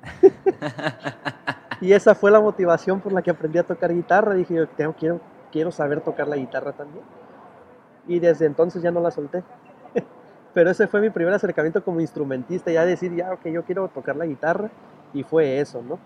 y 1.81 1.93
esa 1.93 2.15
fue 2.15 2.31
la 2.31 2.41
motivación 2.41 3.01
por 3.01 3.13
la 3.13 3.23
que 3.23 3.31
aprendí 3.31 3.59
a 3.59 3.65
tocar 3.65 3.93
guitarra. 3.93 4.35
Dije, 4.35 4.55
yo 4.55 4.69
tengo, 4.69 4.93
quiero, 4.93 5.21
quiero 5.51 5.73
saber 5.73 6.01
tocar 6.01 6.29
la 6.29 6.37
guitarra 6.37 6.73
también. 6.73 7.05
Y 8.07 8.21
desde 8.21 8.47
entonces 8.47 8.83
ya 8.83 8.93
no 8.93 9.01
la 9.01 9.11
solté. 9.11 9.43
Pero 10.55 10.71
ese 10.71 10.87
fue 10.87 11.01
mi 11.01 11.11
primer 11.11 11.35
acercamiento 11.35 11.83
como 11.83 12.01
instrumentista, 12.01 12.71
ya 12.71 12.85
decir, 12.85 13.13
ya, 13.15 13.33
ok, 13.33 13.47
yo 13.47 13.65
quiero 13.65 13.89
tocar 13.89 14.15
la 14.15 14.27
guitarra. 14.27 14.71
Y 15.13 15.25
fue 15.25 15.59
eso, 15.59 15.83
¿no? 15.83 15.99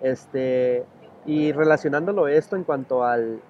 Este, 0.00 0.84
y 1.30 1.52
relacionándolo 1.52 2.26
esto 2.26 2.56
en 2.56 2.64
cuanto 2.64 3.04
al, 3.04 3.40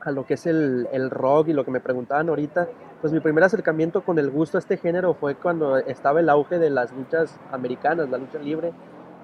a 0.00 0.10
lo 0.10 0.26
que 0.26 0.34
es 0.34 0.46
el, 0.46 0.86
el, 0.92 1.08
rock 1.08 1.48
y 1.48 1.54
lo 1.54 1.64
que 1.64 1.70
me 1.70 1.80
preguntaban 1.80 2.28
ahorita, 2.28 2.68
pues 3.00 3.14
mi 3.14 3.20
primer 3.20 3.42
acercamiento 3.44 4.02
con 4.02 4.18
el 4.18 4.30
gusto 4.30 4.58
a 4.58 4.60
este 4.60 4.76
género 4.76 5.14
fue 5.14 5.34
cuando 5.34 5.78
estaba 5.78 6.20
el 6.20 6.28
auge 6.28 6.58
de 6.58 6.68
las 6.68 6.92
luchas 6.92 7.40
americanas, 7.50 8.10
la 8.10 8.18
lucha 8.18 8.38
libre, 8.38 8.74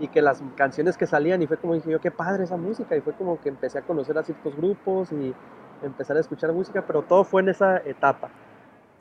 y 0.00 0.08
que 0.08 0.22
las 0.22 0.42
canciones 0.56 0.96
que 0.96 1.06
salían, 1.06 1.42
y 1.42 1.46
fue 1.46 1.58
como 1.58 1.74
dije 1.74 1.90
yo, 1.90 2.00
qué 2.00 2.10
padre 2.10 2.44
esa 2.44 2.56
música, 2.56 2.96
y 2.96 3.02
fue 3.02 3.12
como 3.12 3.38
que 3.38 3.50
empecé 3.50 3.80
a 3.80 3.82
conocer 3.82 4.16
a 4.16 4.22
ciertos 4.22 4.56
grupos 4.56 5.12
y 5.12 5.34
empezar 5.82 6.16
a 6.16 6.20
escuchar 6.20 6.54
música, 6.54 6.84
pero 6.86 7.02
todo 7.02 7.22
fue 7.24 7.42
en 7.42 7.50
esa 7.50 7.76
etapa. 7.84 8.30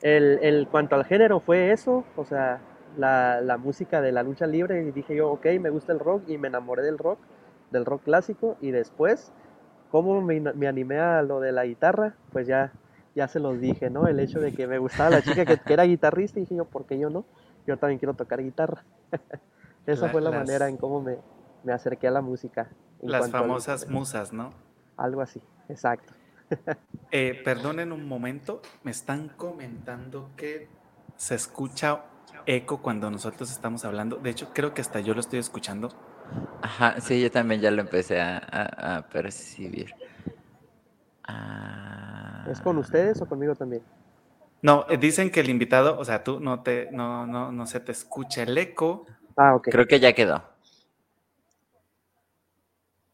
El, 0.02 0.40
el 0.42 0.68
cuanto 0.68 0.94
al 0.94 1.06
género 1.06 1.40
fue 1.40 1.72
eso, 1.72 2.04
o 2.16 2.24
sea, 2.26 2.60
la, 2.98 3.40
la 3.40 3.56
música 3.56 4.02
de 4.02 4.12
la 4.12 4.22
lucha 4.22 4.46
libre, 4.46 4.82
y 4.82 4.90
dije 4.90 5.16
yo, 5.16 5.30
ok, 5.30 5.46
me 5.58 5.70
gusta 5.70 5.94
el 5.94 6.00
rock, 6.00 6.28
y 6.28 6.36
me 6.36 6.48
enamoré 6.48 6.82
del 6.82 6.98
rock, 6.98 7.18
del 7.70 7.84
rock 7.84 8.04
clásico, 8.04 8.56
y 8.60 8.70
después 8.70 9.32
¿Cómo 9.94 10.20
me, 10.20 10.40
me, 10.40 10.66
animé 10.66 10.98
a 10.98 11.22
lo 11.22 11.38
de 11.38 11.52
la 11.52 11.64
guitarra? 11.66 12.16
Pues 12.32 12.48
ya, 12.48 12.72
ya 13.14 13.28
se 13.28 13.38
los 13.38 13.60
dije, 13.60 13.90
¿no? 13.90 14.08
El 14.08 14.18
hecho 14.18 14.40
de 14.40 14.52
que 14.52 14.66
me 14.66 14.78
gustaba 14.78 15.08
la 15.08 15.22
chica 15.22 15.44
que, 15.44 15.56
que 15.56 15.72
era 15.72 15.84
guitarrista 15.84 16.40
y 16.40 16.42
dije 16.42 16.56
yo, 16.56 16.64
¿por 16.64 16.84
qué 16.84 16.98
yo 16.98 17.10
no? 17.10 17.24
Yo 17.64 17.76
también 17.76 18.00
quiero 18.00 18.14
tocar 18.14 18.42
guitarra. 18.42 18.82
Esa 19.86 20.06
la, 20.06 20.10
fue 20.10 20.20
la 20.20 20.30
las, 20.30 20.40
manera 20.40 20.68
en 20.68 20.78
cómo 20.78 21.00
me, 21.00 21.18
me, 21.62 21.72
acerqué 21.72 22.08
a 22.08 22.10
la 22.10 22.22
música. 22.22 22.70
Las 23.02 23.30
famosas 23.30 23.88
musas, 23.88 24.32
¿no? 24.32 24.50
Algo 24.96 25.20
así, 25.20 25.40
exacto. 25.68 26.12
eh, 27.12 27.40
perdonen 27.44 27.92
un 27.92 28.08
momento, 28.08 28.62
me 28.82 28.90
están 28.90 29.28
comentando 29.28 30.30
que 30.36 30.66
se 31.16 31.36
escucha 31.36 32.02
eco 32.46 32.82
cuando 32.82 33.12
nosotros 33.12 33.52
estamos 33.52 33.84
hablando. 33.84 34.16
De 34.16 34.30
hecho, 34.30 34.48
creo 34.52 34.74
que 34.74 34.80
hasta 34.80 34.98
yo 34.98 35.14
lo 35.14 35.20
estoy 35.20 35.38
escuchando. 35.38 35.90
Ajá, 36.62 37.00
sí, 37.00 37.20
yo 37.20 37.30
también 37.30 37.60
ya 37.60 37.70
lo 37.70 37.80
empecé 37.82 38.20
a, 38.20 38.38
a, 38.38 38.96
a 38.96 39.08
percibir. 39.08 39.94
Ah... 41.24 42.46
¿Es 42.50 42.60
con 42.60 42.78
ustedes 42.78 43.20
o 43.20 43.26
conmigo 43.26 43.54
también? 43.54 43.82
No, 44.62 44.86
eh, 44.88 44.96
dicen 44.96 45.30
que 45.30 45.40
el 45.40 45.50
invitado, 45.50 45.98
o 45.98 46.04
sea, 46.06 46.24
tú 46.24 46.40
no 46.40 46.62
te, 46.62 46.88
no, 46.90 47.26
no, 47.26 47.52
no 47.52 47.66
se 47.66 47.80
te 47.80 47.92
escucha 47.92 48.44
el 48.44 48.56
eco. 48.56 49.04
Ah, 49.36 49.54
ok. 49.54 49.68
Creo 49.70 49.86
que 49.86 50.00
ya 50.00 50.14
quedó. 50.14 50.42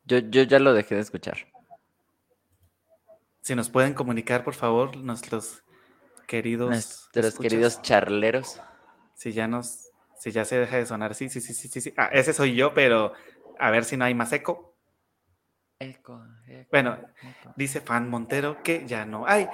Yo, 0.04 0.18
yo 0.18 0.42
ya 0.44 0.60
lo 0.60 0.72
dejé 0.72 0.94
de 0.94 1.00
escuchar. 1.00 1.38
Si 3.40 3.54
nos 3.56 3.68
pueden 3.68 3.94
comunicar, 3.94 4.44
por 4.44 4.54
favor, 4.54 4.96
nuestros 4.96 5.64
queridos. 6.28 6.70
Nuestros 6.70 7.26
escuchas. 7.26 7.50
queridos 7.50 7.82
charleros. 7.82 8.60
Si 9.14 9.32
ya 9.32 9.48
nos 9.48 9.89
si 10.20 10.30
ya 10.32 10.44
se 10.44 10.58
deja 10.58 10.76
de 10.76 10.84
sonar, 10.84 11.14
sí, 11.14 11.30
sí, 11.30 11.40
sí, 11.40 11.54
sí, 11.54 11.66
sí, 11.68 11.80
sí. 11.80 11.94
Ah, 11.96 12.10
ese 12.12 12.34
soy 12.34 12.54
yo, 12.54 12.74
pero 12.74 13.14
a 13.58 13.70
ver 13.70 13.84
si 13.86 13.96
no 13.96 14.04
hay 14.04 14.12
más 14.14 14.30
eco. 14.34 14.76
Eco, 15.78 16.22
eco 16.46 16.68
Bueno, 16.70 16.98
eco. 17.22 17.54
dice 17.56 17.80
Fan 17.80 18.10
Montero 18.10 18.62
que 18.62 18.86
ya 18.86 19.06
no 19.06 19.26
hay. 19.26 19.48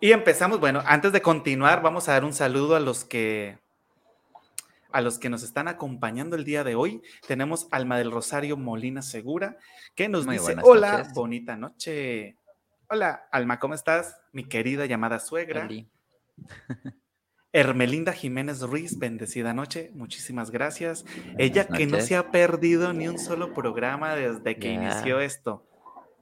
Y 0.00 0.10
empezamos, 0.10 0.58
bueno, 0.58 0.82
antes 0.84 1.12
de 1.12 1.22
continuar, 1.22 1.82
vamos 1.82 2.08
a 2.08 2.12
dar 2.14 2.24
un 2.24 2.32
saludo 2.32 2.74
a 2.74 2.80
los 2.80 3.04
que 3.04 3.58
a 4.90 5.00
los 5.02 5.18
que 5.20 5.28
nos 5.28 5.42
están 5.44 5.68
acompañando 5.68 6.34
el 6.34 6.44
día 6.44 6.64
de 6.64 6.74
hoy. 6.74 7.00
Tenemos 7.28 7.68
Alma 7.70 7.96
del 7.98 8.10
Rosario 8.10 8.56
Molina 8.56 9.02
Segura, 9.02 9.56
que 9.94 10.08
nos 10.08 10.26
Muy 10.26 10.38
dice, 10.38 10.56
hola, 10.62 10.98
noches". 10.98 11.14
bonita 11.14 11.56
noche. 11.56 12.36
Hola, 12.88 13.28
Alma, 13.30 13.60
¿cómo 13.60 13.74
estás? 13.74 14.20
Mi 14.32 14.44
querida 14.48 14.86
llamada 14.86 15.20
suegra. 15.20 15.68
Hermelinda 17.58 18.12
Jiménez 18.12 18.60
Ruiz, 18.60 18.98
bendecida 18.98 19.52
noche, 19.52 19.90
muchísimas 19.94 20.50
gracias. 20.50 21.04
Ella 21.38 21.66
que 21.66 21.86
no 21.86 22.00
se 22.00 22.14
ha 22.16 22.30
perdido 22.30 22.92
ni 22.92 23.08
un 23.08 23.18
solo 23.18 23.52
programa 23.52 24.14
desde 24.14 24.56
que 24.56 24.74
Ya. 24.74 24.74
inició 24.74 25.20
esto. 25.20 25.64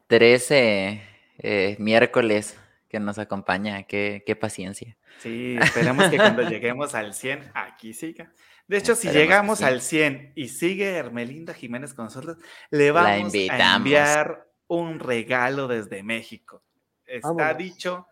13 0.07 1.03
eh, 1.39 1.77
miércoles 1.79 2.59
que 2.89 3.01
nos 3.01 3.19
acompaña. 3.19 3.83
Qué, 3.83 4.23
qué 4.27 4.35
paciencia. 4.37 4.97
Sí, 5.19 5.57
esperemos 5.61 6.09
que 6.09 6.17
cuando 6.17 6.43
lleguemos 6.49 6.95
al 6.95 7.13
100, 7.13 7.51
aquí 7.55 7.93
siga. 7.93 8.33
De 8.69 8.79
hecho, 8.79 8.95
si 8.95 9.07
Esperemos 9.09 9.29
llegamos 9.29 9.59
sí. 9.59 9.65
al 9.65 9.81
100 9.81 10.33
y 10.35 10.49
sigue 10.49 10.91
Hermelinda 10.97 11.55
Jiménez 11.55 11.95
con 11.95 12.07
nosotros, 12.07 12.39
le 12.71 12.91
vamos 12.91 13.33
a 13.51 13.77
enviar 13.77 14.47
un 14.69 14.99
regalo 14.99 15.69
desde 15.69 16.03
México. 16.03 16.63
Está 17.05 17.29
Vámonos. 17.29 17.59
dicho 17.59 18.07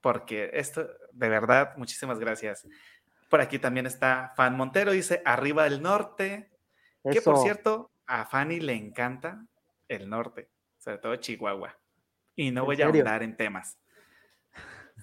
porque 0.00 0.50
esto, 0.54 0.86
de 1.12 1.28
verdad, 1.28 1.76
muchísimas 1.76 2.18
gracias. 2.18 2.66
Por 3.28 3.40
aquí 3.40 3.58
también 3.58 3.86
está 3.86 4.32
Fan 4.36 4.56
Montero, 4.56 4.92
dice 4.92 5.22
arriba 5.24 5.64
del 5.64 5.82
norte. 5.82 6.50
Que 7.10 7.22
por 7.22 7.38
cierto, 7.38 7.90
a 8.06 8.26
Fanny 8.26 8.60
le 8.60 8.74
encanta 8.74 9.46
el 9.88 10.08
norte, 10.08 10.50
sobre 10.78 10.98
todo 10.98 11.16
Chihuahua. 11.16 11.78
Y 12.36 12.50
no 12.50 12.62
¿En 12.62 12.66
voy 12.66 12.82
a 12.82 12.86
ahondar 12.86 13.22
en 13.22 13.36
temas. 13.36 13.78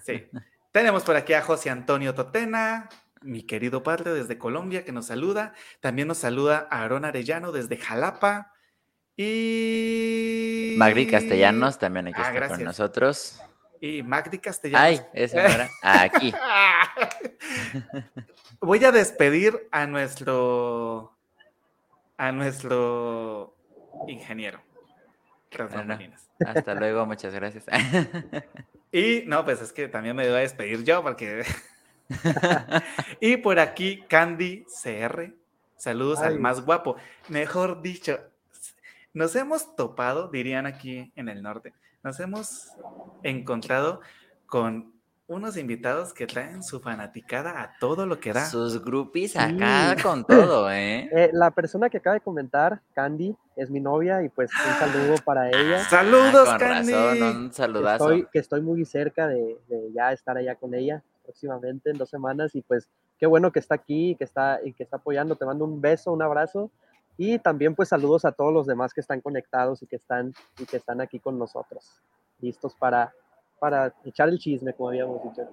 Sí. 0.04 0.28
Tenemos 0.72 1.02
por 1.02 1.16
aquí 1.16 1.32
a 1.32 1.42
José 1.42 1.70
Antonio 1.70 2.14
Totena, 2.14 2.88
mi 3.22 3.42
querido 3.42 3.82
padre 3.82 4.12
desde 4.12 4.38
Colombia, 4.38 4.84
que 4.84 4.92
nos 4.92 5.06
saluda. 5.06 5.54
También 5.80 6.06
nos 6.08 6.18
saluda 6.18 6.68
Aarón 6.70 7.04
Arellano 7.04 7.52
desde 7.52 7.76
Jalapa. 7.78 8.52
Y. 9.16 10.74
Magri 10.76 11.06
Castellanos 11.06 11.78
también 11.78 12.08
aquí 12.08 12.20
Ah, 12.22 12.32
está 12.32 12.48
con 12.48 12.62
nosotros. 12.62 13.40
Y 13.80 14.02
Magdi 14.02 14.38
Castellanos. 14.38 15.04
Ay, 15.14 15.28
no 15.34 15.40
era. 15.40 15.70
Aquí. 15.82 16.32
Voy 18.60 18.84
a 18.84 18.92
despedir 18.92 19.68
a 19.70 19.86
nuestro 19.86 21.12
a 22.16 22.32
nuestro 22.32 23.54
ingeniero. 24.08 24.60
Bueno. 25.72 25.98
Hasta 26.44 26.74
luego, 26.74 27.06
muchas 27.06 27.34
gracias. 27.34 27.64
Y 28.90 29.24
no, 29.26 29.44
pues 29.44 29.60
es 29.60 29.70
que 29.70 29.86
también 29.86 30.16
me 30.16 30.26
iba 30.26 30.38
a 30.38 30.40
despedir 30.40 30.82
yo 30.82 31.02
porque 31.02 31.44
y 33.20 33.36
por 33.36 33.58
aquí 33.58 34.02
Candy 34.08 34.64
CR. 34.64 35.34
Saludos 35.76 36.20
al 36.20 36.40
más 36.40 36.64
guapo. 36.64 36.96
Mejor 37.28 37.82
dicho, 37.82 38.18
nos 39.12 39.36
hemos 39.36 39.76
topado, 39.76 40.28
dirían 40.28 40.64
aquí 40.64 41.12
en 41.16 41.28
el 41.28 41.42
norte. 41.42 41.74
Nos 42.02 42.20
hemos 42.20 42.68
encontrado 43.22 44.00
con 44.46 44.92
unos 45.26 45.58
invitados 45.58 46.14
que 46.14 46.26
traen 46.26 46.62
su 46.62 46.80
fanaticada 46.80 47.60
a 47.62 47.76
todo 47.78 48.06
lo 48.06 48.18
que 48.18 48.32
da. 48.32 48.46
Sus 48.46 48.82
groupies 48.82 49.36
acá 49.36 49.94
con 50.02 50.24
todo, 50.24 50.70
¿eh? 50.72 51.08
Eh, 51.12 51.30
la 51.34 51.50
persona 51.50 51.90
que 51.90 51.98
acaba 51.98 52.14
de 52.14 52.20
comentar, 52.22 52.80
Candy, 52.94 53.36
es 53.56 53.68
mi 53.70 53.78
novia 53.80 54.22
y 54.22 54.30
pues 54.30 54.50
un 54.54 54.74
saludo 54.74 55.16
para 55.24 55.50
ella. 55.50 55.80
Saludos, 55.84 56.48
Ah, 56.48 56.56
con 56.56 56.58
Candy. 56.58 56.92
razón, 56.92 57.36
un 57.36 57.48
Que 57.50 57.54
saludazo. 57.54 58.04
estoy, 58.10 58.26
que 58.32 58.38
estoy 58.38 58.62
muy 58.62 58.84
cerca 58.86 59.26
de, 59.28 59.58
de 59.68 59.92
ya 59.92 60.12
estar 60.12 60.36
allá 60.38 60.54
con 60.54 60.72
ella 60.74 61.02
próximamente 61.24 61.90
en 61.90 61.98
dos 61.98 62.08
semanas 62.08 62.54
y 62.54 62.62
pues 62.62 62.88
qué 63.18 63.26
bueno 63.26 63.52
que 63.52 63.58
está 63.58 63.74
aquí 63.74 64.12
y 64.12 64.14
que 64.16 64.24
está, 64.24 64.60
y 64.64 64.72
que 64.72 64.82
está 64.82 64.96
apoyando. 64.96 65.36
Te 65.36 65.44
mando 65.44 65.66
un 65.66 65.78
beso, 65.82 66.10
un 66.10 66.22
abrazo 66.22 66.70
y 67.18 67.38
también 67.40 67.74
pues 67.74 67.88
saludos 67.88 68.24
a 68.24 68.32
todos 68.32 68.54
los 68.54 68.66
demás 68.66 68.94
que 68.94 69.00
están 69.00 69.20
conectados 69.20 69.82
y 69.82 69.86
que 69.86 69.96
están, 69.96 70.32
y 70.56 70.64
que 70.64 70.76
están 70.76 71.00
aquí 71.00 71.18
con 71.18 71.36
nosotros, 71.36 72.00
listos 72.40 72.74
para, 72.76 73.12
para 73.58 73.92
echar 74.04 74.28
el 74.28 74.38
chisme, 74.38 74.72
como 74.72 74.90
habíamos 74.90 75.22
dicho. 75.24 75.50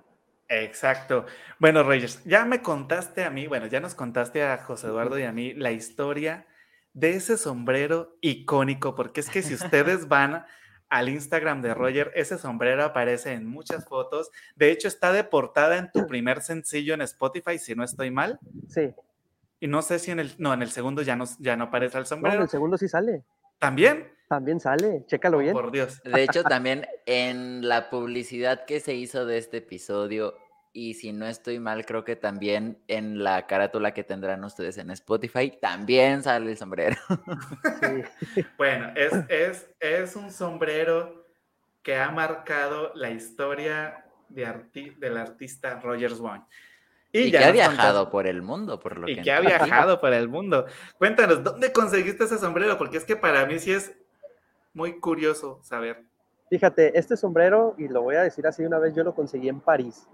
Exacto. 0.48 1.26
Bueno, 1.58 1.82
Reyes, 1.82 2.24
ya 2.24 2.46
me 2.46 2.62
contaste 2.62 3.24
a 3.24 3.32
mí, 3.32 3.48
bueno, 3.48 3.66
ya 3.66 3.80
nos 3.80 3.96
contaste 3.96 4.44
a 4.44 4.58
José 4.60 4.88
Eduardo 4.88 5.18
y 5.18 5.24
a 5.24 5.32
mí 5.32 5.56
la 5.56 5.72
historia 5.72 6.46
de 6.94 7.16
ese 7.16 7.36
sombrero 7.36 8.16
icónico, 8.22 8.94
porque 8.94 9.22
es 9.22 9.30
que 9.32 9.42
si 9.42 9.56
ustedes 9.56 10.08
van 10.08 10.46
al 10.88 11.10
Instagram 11.10 11.64
de 11.64 11.74
Roger, 11.74 12.12
ese 12.14 12.38
sombrero 12.38 12.84
aparece 12.84 13.34
en 13.34 13.48
muchas 13.48 13.86
fotos. 13.86 14.30
De 14.56 14.70
hecho, 14.70 14.88
está 14.88 15.12
de 15.12 15.24
portada 15.24 15.80
en 15.80 15.92
tu 15.92 16.06
primer 16.06 16.42
sencillo 16.42 16.94
en 16.94 17.02
Spotify, 17.02 17.58
si 17.58 17.74
no 17.74 17.84
estoy 17.84 18.12
mal. 18.12 18.40
Sí, 18.70 18.94
Y 19.66 19.68
no 19.68 19.82
sé 19.82 19.98
si 19.98 20.12
en 20.12 20.20
el, 20.20 20.32
no, 20.38 20.54
en 20.54 20.62
el 20.62 20.70
segundo 20.70 21.02
ya 21.02 21.16
no, 21.16 21.26
ya 21.40 21.58
no 21.58 21.64
aparece 21.64 21.98
el 21.98 22.02
no, 22.02 22.04
en 22.04 22.06
sombrero. 22.06 22.44
el 22.44 22.50
segundo 22.50 22.78
sí 22.78 22.88
sale, 22.88 23.24
¿También? 23.58 24.14
también 24.30 24.60
sale, 24.60 25.04
chécalo 25.08 25.40
bien. 25.40 25.54
Por 25.54 25.72
Dios. 25.72 26.04
De 26.04 26.22
hecho, 26.22 26.44
también 26.44 26.86
en 27.08 27.68
la 27.68 27.90
publicidad 27.90 28.66
que 28.66 28.80
se 28.80 28.94
hizo 28.94 29.26
de 29.26 29.40
este 29.40 29.58
episodio 29.58 30.36
y 30.72 30.94
si 30.94 31.14
no 31.14 31.26
estoy 31.26 31.58
mal, 31.58 31.84
creo 31.84 32.04
que 32.04 32.16
también 32.16 32.78
en 32.88 33.24
la 33.24 33.48
carátula 33.48 33.92
que 33.92 34.04
tendrán 34.04 34.44
ustedes 34.44 34.78
en 34.78 34.92
Spotify, 34.92 35.58
también 35.60 36.22
sale 36.22 36.52
el 36.52 36.58
sombrero. 36.58 36.98
bueno, 38.60 38.92
es, 38.96 39.14
es, 39.30 39.70
es, 39.80 40.16
un 40.16 40.32
sombrero 40.32 41.26
que 41.82 41.98
ha 41.98 42.12
marcado 42.12 42.92
la 42.94 43.10
historia 43.10 44.06
de 44.30 44.94
del 45.00 45.18
artista 45.18 45.80
Rogers 45.80 46.20
One. 46.20 46.44
Y, 47.24 47.32
que 47.32 47.38
ha 47.38 47.52
viajado 47.52 48.10
por 48.10 48.28
el 48.28 48.42
mundo, 48.42 48.80
por 48.80 48.98
lo 48.98 49.08
y 49.08 49.22
que, 49.22 49.32
ha 49.32 49.40
viajado 49.40 50.00
por 50.00 50.14
el 50.14 50.28
mundo. 50.28 50.66
Cuéntanos, 50.98 51.44
¿dónde 51.44 51.72
conseguiste 51.72 52.26
ese 52.26 52.38
sombrero? 52.38 52.78
Porque 52.78 52.98
es 52.98 53.06
que 53.06 53.16
para 53.16 53.46
mí 53.46 53.60
sí 53.60 53.72
es 53.72 53.94
muy 54.74 55.00
curioso 55.00 55.60
saber. 55.64 56.04
Fíjate, 56.50 56.98
este 56.98 57.18
sombrero, 57.18 57.76
y 57.78 57.88
lo 57.88 58.02
voy 58.02 58.16
a 58.16 58.24
decir 58.24 58.46
así 58.46 58.64
una 58.64 58.80
vez, 58.80 58.94
yo 58.94 59.04
lo 59.04 59.16
conseguí 59.16 59.50
en 59.50 59.62
París. 59.62 60.08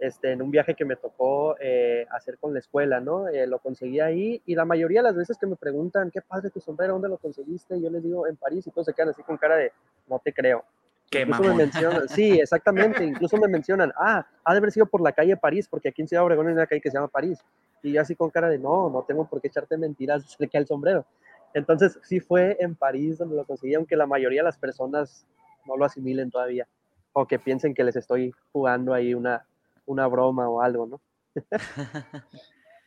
Este, 0.00 0.32
en 0.32 0.40
un 0.40 0.50
viaje 0.50 0.74
que 0.74 0.86
me 0.86 0.96
tocó 0.96 1.56
eh, 1.60 2.06
hacer 2.10 2.38
con 2.38 2.54
la 2.54 2.58
escuela, 2.58 3.00
¿no? 3.00 3.28
Eh, 3.28 3.46
lo 3.46 3.58
conseguí 3.58 4.00
ahí 4.00 4.42
y 4.46 4.54
la 4.54 4.64
mayoría 4.64 5.00
de 5.00 5.08
las 5.08 5.16
veces 5.16 5.36
que 5.38 5.46
me 5.46 5.56
preguntan, 5.56 6.10
¿qué 6.10 6.22
padre 6.22 6.48
tu 6.48 6.58
sombrero? 6.58 6.94
¿Dónde 6.94 7.10
lo 7.10 7.18
conseguiste? 7.18 7.78
Yo 7.78 7.90
les 7.90 8.02
digo, 8.02 8.26
en 8.26 8.36
París 8.36 8.66
y 8.66 8.70
todos 8.70 8.86
se 8.86 8.94
quedan 8.94 9.10
así 9.10 9.22
con 9.22 9.36
cara 9.36 9.56
de, 9.56 9.72
no 10.08 10.18
te 10.18 10.32
creo. 10.32 10.64
Qué 11.10 11.22
incluso 11.22 11.42
me 11.42 11.54
mencionan, 11.54 12.08
sí, 12.08 12.38
exactamente, 12.38 13.04
incluso 13.04 13.36
me 13.36 13.48
mencionan, 13.48 13.92
ah, 13.96 14.24
ha 14.44 14.52
de 14.52 14.58
haber 14.58 14.70
sido 14.70 14.86
por 14.86 15.00
la 15.00 15.10
calle 15.10 15.36
París, 15.36 15.66
porque 15.68 15.88
aquí 15.88 16.02
en 16.02 16.08
Ciudad 16.08 16.24
Obregón 16.24 16.46
hay 16.46 16.52
una 16.52 16.68
calle 16.68 16.80
que 16.80 16.88
se 16.88 16.96
llama 16.96 17.08
París. 17.08 17.40
Y 17.82 17.92
yo 17.92 18.00
así 18.00 18.14
con 18.14 18.30
cara 18.30 18.48
de, 18.48 18.58
no, 18.58 18.88
no 18.90 19.02
tengo 19.02 19.26
por 19.26 19.40
qué 19.40 19.48
echarte 19.48 19.76
mentiras 19.76 20.24
acerca 20.34 20.58
del 20.58 20.68
sombrero. 20.68 21.04
Entonces 21.52 21.98
sí 22.04 22.20
fue 22.20 22.56
en 22.60 22.76
París 22.76 23.18
donde 23.18 23.34
lo 23.34 23.44
conseguí, 23.44 23.74
aunque 23.74 23.96
la 23.96 24.06
mayoría 24.06 24.42
de 24.42 24.44
las 24.44 24.56
personas 24.56 25.26
no 25.66 25.76
lo 25.76 25.84
asimilen 25.84 26.30
todavía, 26.30 26.68
o 27.12 27.26
que 27.26 27.40
piensen 27.40 27.74
que 27.74 27.82
les 27.82 27.96
estoy 27.96 28.32
jugando 28.52 28.94
ahí 28.94 29.12
una, 29.12 29.44
una 29.86 30.06
broma 30.06 30.48
o 30.48 30.60
algo, 30.62 30.86
¿no? 30.86 31.00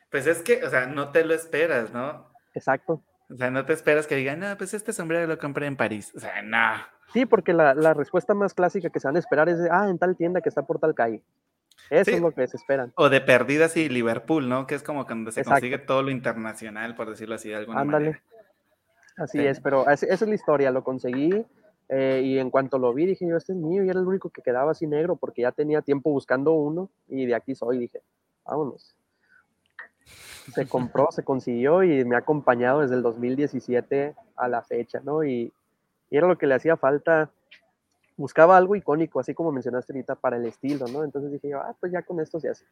pues 0.10 0.28
es 0.28 0.42
que, 0.42 0.64
o 0.64 0.70
sea, 0.70 0.86
no 0.86 1.12
te 1.12 1.26
lo 1.26 1.34
esperas, 1.34 1.92
¿no? 1.92 2.32
Exacto. 2.54 3.04
O 3.30 3.36
sea, 3.36 3.52
no 3.52 3.66
te 3.66 3.74
esperas 3.74 4.08
que 4.08 4.16
digan, 4.16 4.40
no, 4.40 4.58
pues 4.58 4.74
este 4.74 4.94
sombrero 4.94 5.28
lo 5.28 5.38
compré 5.38 5.66
en 5.66 5.76
París. 5.76 6.14
O 6.16 6.20
sea, 6.20 6.42
no. 6.42 6.93
Sí, 7.14 7.26
porque 7.26 7.54
la, 7.54 7.76
la 7.76 7.94
respuesta 7.94 8.34
más 8.34 8.54
clásica 8.54 8.90
que 8.90 9.00
se 9.00 9.08
van 9.08 9.16
a 9.16 9.20
esperar 9.20 9.48
es, 9.48 9.60
de, 9.60 9.70
ah, 9.72 9.88
en 9.90 10.00
tal 10.00 10.16
tienda 10.16 10.42
que 10.42 10.50
está 10.50 10.64
por 10.64 10.80
tal 10.80 10.96
calle. 10.96 11.22
Eso 11.90 12.12
es 12.12 12.22
lo 12.22 12.32
que 12.32 12.48
se 12.48 12.58
esperan. 12.58 12.92
O 12.96 13.10
de 13.10 13.22
perdidas 13.22 13.78
y 13.78 13.88
Liverpool, 13.88 14.50
¿no? 14.50 14.66
Que 14.66 14.76
es 14.76 14.84
como 14.84 15.06
cuando 15.06 15.32
se 15.32 15.44
consigue 15.44 15.78
todo 15.78 16.02
lo 16.02 16.10
internacional, 16.10 16.96
por 16.96 17.10
decirlo 17.10 17.36
así 17.36 17.50
de 17.50 17.56
alguna 17.56 17.82
Ándale. 17.82 18.22
Así 19.16 19.40
es, 19.46 19.60
pero 19.60 19.88
esa 19.88 20.08
es 20.08 20.22
la 20.24 20.34
historia, 20.34 20.72
lo 20.72 20.84
conseguí 20.84 21.46
eh, 21.90 22.22
y 22.24 22.40
en 22.40 22.50
cuanto 22.50 22.80
lo 22.80 22.92
vi, 22.94 23.06
dije 23.06 23.28
yo, 23.28 23.38
este 23.38 23.54
es 23.54 23.60
mío 23.60 23.84
y 23.84 23.90
era 23.90 24.00
el 24.00 24.08
único 24.08 24.32
que 24.32 24.42
quedaba 24.42 24.72
así 24.72 24.88
negro 24.88 25.18
porque 25.18 25.44
ya 25.44 25.52
tenía 25.52 25.84
tiempo 25.84 26.10
buscando 26.10 26.54
uno 26.54 26.90
y 27.08 27.28
de 27.28 27.36
aquí 27.36 27.54
soy, 27.54 27.78
dije, 27.78 28.02
vámonos. 28.44 28.96
Se 30.54 30.68
compró, 30.68 31.10
se 31.12 31.24
consiguió 31.24 31.84
y 31.84 32.04
me 32.06 32.16
ha 32.16 32.20
acompañado 32.20 32.82
desde 32.82 32.96
el 32.96 33.04
2017 33.04 34.16
a 34.36 34.48
la 34.48 34.64
fecha, 34.64 35.00
¿no? 35.04 35.24
Y, 35.24 35.54
era 36.18 36.28
lo 36.28 36.38
que 36.38 36.48
le 36.48 36.56
hacía 36.56 36.78
falta. 36.78 37.30
Buscaba 38.16 38.58
algo 38.58 38.76
icónico, 38.76 39.20
así 39.20 39.34
como 39.34 39.52
mencionaste 39.52 39.94
ahorita, 39.94 40.16
para 40.16 40.38
el 40.38 40.46
estilo, 40.46 40.86
¿no? 40.88 41.04
Entonces 41.04 41.32
dije 41.32 41.50
yo, 41.50 41.60
ah, 41.60 41.76
pues 41.80 41.92
ya 41.92 42.02
con 42.04 42.20
esto 42.20 42.40
se 42.40 42.50
hace. 42.50 42.66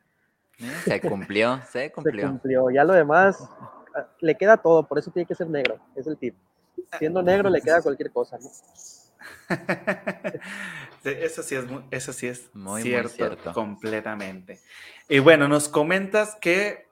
Se 0.84 1.02
cumplió, 1.02 1.60
se 1.70 1.92
cumplió. 1.94 2.22
Se 2.22 2.28
cumplió. 2.28 2.70
Ya 2.70 2.84
lo 2.84 2.94
demás, 2.94 3.50
ah, 3.96 4.08
le 4.20 4.36
queda 4.36 4.58
todo, 4.58 4.88
por 4.88 5.00
eso 5.00 5.12
tiene 5.12 5.26
que 5.26 5.36
ser 5.36 5.50
negro, 5.50 5.80
es 5.96 6.06
el 6.08 6.18
tip. 6.18 6.36
Siendo 7.00 7.22
negro 7.22 7.50
le 7.50 7.62
queda 7.62 7.82
cualquier 7.82 8.12
cosa, 8.12 8.38
¿no? 8.38 8.50
eso 11.04 11.44
sí 11.44 11.56
es, 11.56 11.66
eso 11.92 12.14
sí 12.14 12.28
es 12.28 12.50
muy, 12.54 12.84
cierto, 12.84 13.54
completamente. 13.54 14.60
Y 15.10 15.20
bueno, 15.20 15.48
nos 15.48 15.70
comentas 15.70 16.36
que 16.36 16.88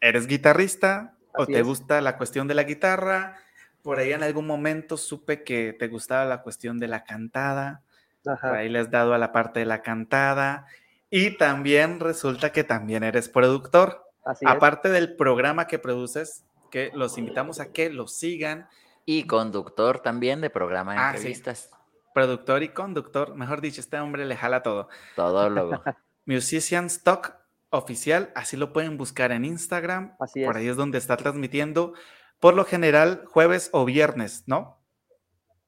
eres 0.00 0.26
guitarrista 0.26 1.14
o 1.34 1.46
te 1.46 1.62
gusta 1.62 2.00
la 2.00 2.16
cuestión 2.16 2.48
de 2.48 2.54
la 2.54 2.64
guitarra. 2.64 3.36
Por 3.82 3.98
ahí 3.98 4.12
en 4.12 4.22
algún 4.22 4.46
momento 4.46 4.96
supe 4.96 5.44
que 5.44 5.72
te 5.72 5.88
gustaba 5.88 6.24
la 6.24 6.42
cuestión 6.42 6.78
de 6.78 6.88
la 6.88 7.04
cantada. 7.04 7.82
Por 8.22 8.54
ahí 8.54 8.68
le 8.68 8.80
has 8.80 8.90
dado 8.90 9.14
a 9.14 9.18
la 9.18 9.32
parte 9.32 9.60
de 9.60 9.66
la 9.66 9.82
cantada. 9.82 10.66
Y 11.10 11.36
también 11.38 12.00
resulta 12.00 12.52
que 12.52 12.64
también 12.64 13.02
eres 13.02 13.28
productor. 13.28 14.04
Aparte 14.44 14.90
del 14.90 15.16
programa 15.16 15.66
que 15.66 15.78
produces, 15.78 16.44
que 16.70 16.90
los 16.94 17.16
invitamos 17.16 17.60
a 17.60 17.72
que 17.72 17.90
lo 17.90 18.06
sigan 18.06 18.68
y 19.06 19.24
conductor 19.24 20.00
también 20.00 20.42
de 20.42 20.50
programa 20.50 20.92
de 20.92 20.98
ah, 20.98 21.10
entrevistas. 21.14 21.70
Productor 22.12 22.62
y 22.62 22.68
conductor, 22.70 23.34
mejor 23.34 23.62
dicho, 23.62 23.80
este 23.80 23.98
hombre 23.98 24.26
le 24.26 24.36
jala 24.36 24.62
todo. 24.62 24.88
Todo 25.16 25.48
luego. 25.48 25.82
Musician 26.26 26.86
Stock 26.86 27.34
oficial, 27.70 28.30
así 28.34 28.56
lo 28.58 28.72
pueden 28.72 28.98
buscar 28.98 29.32
en 29.32 29.46
Instagram. 29.46 30.14
Así 30.20 30.42
es. 30.42 30.46
Por 30.46 30.56
ahí 30.56 30.68
es 30.68 30.76
donde 30.76 30.98
está 30.98 31.16
transmitiendo, 31.16 31.94
por 32.40 32.54
lo 32.54 32.64
general, 32.64 33.24
jueves 33.26 33.70
o 33.72 33.84
viernes, 33.84 34.44
¿no? 34.46 34.78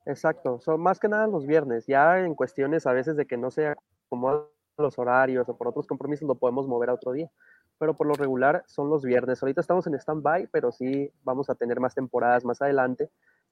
Exacto, 0.07 0.61
son 0.61 0.81
más 0.81 0.99
que 0.99 1.09
nada 1.09 1.27
los 1.27 1.47
viernes, 1.47 1.87
ya 1.87 2.21
en 2.21 2.35
cuestiones 2.35 2.87
a 2.87 2.93
veces 2.93 3.17
de 3.17 3.27
que 3.27 3.37
no 3.37 3.51
sea 3.51 3.77
como 4.09 4.49
los 4.79 4.99
horarios 4.99 5.49
o 5.49 5.57
por 5.57 5.69
otros 5.69 5.87
compromisos 5.87 6.27
lo 6.27 6.37
podemos 6.37 6.67
mover 6.67 6.91
a 6.91 6.95
otro 6.95 7.13
día, 7.13 7.31
pero 7.79 7.95
por 7.95 8.07
lo 8.07 8.15
regular 8.15 8.65
son 8.67 8.89
los 8.89 9.05
viernes. 9.05 9.43
Ahorita 9.43 9.61
estamos 9.61 9.87
en 9.87 9.95
stand-by, 9.95 10.49
pero 10.49 10.73
sí 10.73 11.13
vamos 11.23 11.51
a 11.51 11.55
tener 11.55 11.81
más 11.81 11.95
temporadas 11.95 12.45
más 12.45 12.63
adelante 12.63 13.11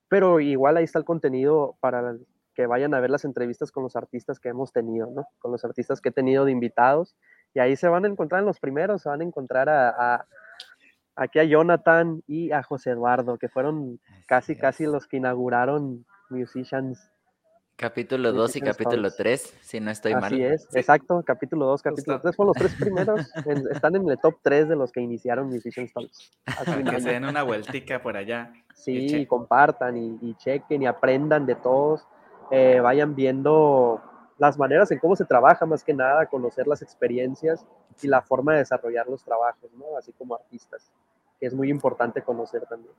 pero 0.09 0.41
igual 0.41 0.77
ahí 0.77 0.85
está 0.85 0.99
el 0.99 1.05
contenido 1.05 1.77
para 1.81 2.17
que 2.55 2.67
vayan 2.67 2.95
a 2.95 3.01
ver 3.01 3.11
las 3.11 3.25
entrevistas 3.25 3.71
con 3.71 3.85
los 3.85 3.95
artistas 3.95 4.41
que 4.41 4.49
hemos 4.49 4.73
tenido, 4.73 5.11
¿no? 5.11 5.29
Con 5.39 5.53
los 5.53 5.65
artistas 5.65 6.01
que 6.01 6.09
he 6.09 6.13
tenido 6.13 6.45
de 6.45 6.51
invitados. 6.51 7.17
Y 7.55 7.61
ahí 7.61 7.77
se 7.77 7.89
van 7.89 8.05
a 8.05 8.09
encontrar 8.09 8.41
en 8.41 8.47
los 8.47 8.59
primeros, 8.59 9.03
se 9.03 9.09
van 9.09 9.21
a 9.21 9.25
encontrar 9.25 9.69
a, 9.69 10.27
aquí 11.19 11.39
a 11.41 11.45
Jonathan 11.45 12.23
y 12.27 12.53
a 12.53 12.63
José 12.63 12.91
Eduardo, 12.91 13.39
que 13.39 13.49
fueron 13.49 14.01
casi, 14.27 14.57
casi 14.57 14.87
los 14.87 15.07
que 15.07 15.19
inauguraron 15.19 16.07
Musicians. 16.31 17.11
Capítulo 17.77 18.33
2 18.33 18.57
y 18.57 18.61
capítulo 18.61 19.09
3, 19.11 19.59
si 19.61 19.79
no 19.79 19.91
estoy 19.91 20.15
mal. 20.15 20.25
Así 20.25 20.43
es, 20.43 20.69
exacto, 20.75 21.23
capítulo 21.25 21.67
2, 21.67 21.83
capítulo 21.83 22.21
3 22.21 22.35
fueron 22.35 22.55
los 22.55 22.57
tres 22.57 22.75
primeros, 22.81 23.21
están 23.73 23.95
en 23.95 24.09
el 24.09 24.19
top 24.19 24.35
3 24.43 24.69
de 24.69 24.77
los 24.77 24.91
que 24.91 25.01
iniciaron 25.01 25.49
Musician 25.49 25.89
Talks. 25.89 26.33
que 26.91 27.01
se 27.01 27.11
den 27.11 27.25
una 27.25 27.45
vueltica 27.45 28.03
por 28.03 28.17
allá. 28.17 28.53
Sí, 28.75 29.27
compartan 29.27 29.97
y, 29.97 30.35
chequen 30.37 30.83
y 30.83 30.87
aprendan 30.87 31.47
de 31.47 31.55
todos, 31.55 32.05
eh, 32.51 32.81
vayan 32.81 33.15
viendo 33.15 34.03
las 34.39 34.57
maneras 34.57 34.91
en 34.91 34.99
cómo 34.99 35.17
se 35.17 35.25
trabaja 35.25 35.67
más 35.67 35.83
que 35.83 35.93
nada, 35.93 36.27
conocer 36.27 36.67
las 36.67 36.81
experiencias 36.83 37.67
y 38.01 38.07
la 38.07 38.23
forma 38.23 38.53
de 38.53 38.59
desarrollar 38.59 39.07
los 39.09 39.25
trabajos, 39.25 39.71
¿no? 39.75 39.97
Así 39.99 40.13
como 40.13 40.37
artistas, 40.37 40.93
que 41.41 41.47
es 41.47 41.55
muy 41.55 41.71
importante 41.71 42.23
conocer 42.23 42.65
también. 42.67 42.95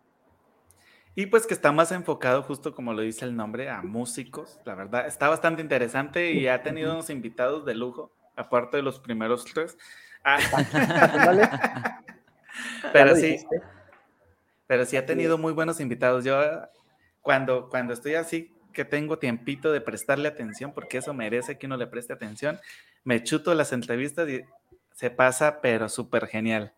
Y 1.15 1.25
pues 1.25 1.47
que 1.47 1.53
está 1.53 1.71
más 1.71 1.91
enfocado, 1.91 2.43
justo 2.43 2.75
como 2.75 2.93
lo 2.93 3.01
dice 3.01 3.25
el 3.25 3.35
nombre, 3.35 3.69
a 3.69 3.81
músicos. 3.81 4.59
La 4.65 4.75
verdad, 4.75 5.07
está 5.07 5.27
bastante 5.27 5.61
interesante 5.61 6.31
y 6.31 6.47
ha 6.47 6.61
tenido 6.61 6.91
unos 6.91 7.09
invitados 7.09 7.65
de 7.65 7.75
lujo, 7.75 8.11
aparte 8.35 8.77
de 8.77 8.83
los 8.83 8.99
primeros 8.99 9.45
tres. 9.45 9.77
Ah. 10.23 10.39
pero 12.93 13.15
sí, 13.15 13.37
pero 14.67 14.85
sí 14.85 14.97
ha 14.97 15.05
tenido 15.05 15.37
muy 15.37 15.53
buenos 15.53 15.79
invitados. 15.79 16.23
Yo 16.25 16.41
cuando, 17.21 17.69
cuando 17.69 17.93
estoy 17.93 18.15
así, 18.15 18.55
que 18.73 18.85
tengo 18.85 19.19
tiempito 19.19 19.71
de 19.71 19.81
prestarle 19.81 20.27
atención, 20.27 20.73
porque 20.73 20.97
eso 20.97 21.13
merece 21.13 21.57
que 21.57 21.65
uno 21.65 21.77
le 21.77 21.87
preste 21.87 22.13
atención, 22.13 22.59
me 23.03 23.23
chuto 23.23 23.53
las 23.53 23.73
entrevistas 23.73 24.29
y 24.29 24.41
se 24.93 25.09
pasa, 25.09 25.61
pero 25.61 25.89
súper 25.89 26.27
genial. 26.27 26.73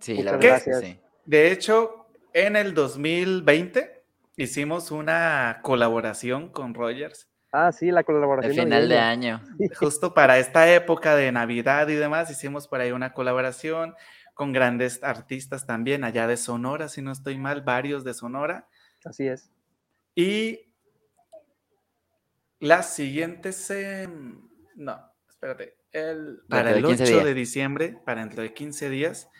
Sí, 0.00 0.22
la 0.22 0.36
verdad, 0.36 0.62
sí. 0.80 0.98
De 1.24 1.50
hecho, 1.50 2.06
en 2.32 2.56
el 2.56 2.74
2020 2.74 4.02
hicimos 4.36 4.90
una 4.90 5.60
colaboración 5.62 6.50
con 6.50 6.74
Rogers. 6.74 7.28
Ah, 7.52 7.72
sí, 7.72 7.90
la 7.90 8.04
colaboración. 8.04 8.52
El 8.52 8.64
final 8.64 8.88
de 8.88 8.98
año. 8.98 9.40
Justo 9.78 10.12
para 10.12 10.38
esta 10.38 10.72
época 10.72 11.16
de 11.16 11.32
Navidad 11.32 11.88
y 11.88 11.94
demás, 11.94 12.30
hicimos 12.30 12.68
por 12.68 12.80
ahí 12.80 12.92
una 12.92 13.12
colaboración 13.12 13.94
con 14.34 14.52
grandes 14.52 15.02
artistas 15.02 15.66
también, 15.66 16.04
allá 16.04 16.26
de 16.26 16.36
Sonora, 16.36 16.88
si 16.88 17.00
no 17.00 17.10
estoy 17.10 17.38
mal, 17.38 17.62
varios 17.62 18.04
de 18.04 18.12
Sonora. 18.12 18.68
Así 19.04 19.26
es. 19.26 19.50
Y 20.14 20.65
la 22.60 22.82
siguiente 22.82 23.52
se... 23.52 24.08
No, 24.76 25.00
espérate. 25.28 25.76
El, 25.92 26.40
para 26.48 26.72
el 26.72 26.84
8 26.84 27.24
de 27.24 27.34
diciembre, 27.34 27.98
para 28.04 28.20
dentro 28.20 28.42
de 28.42 28.52
15 28.52 28.90
días, 28.90 29.30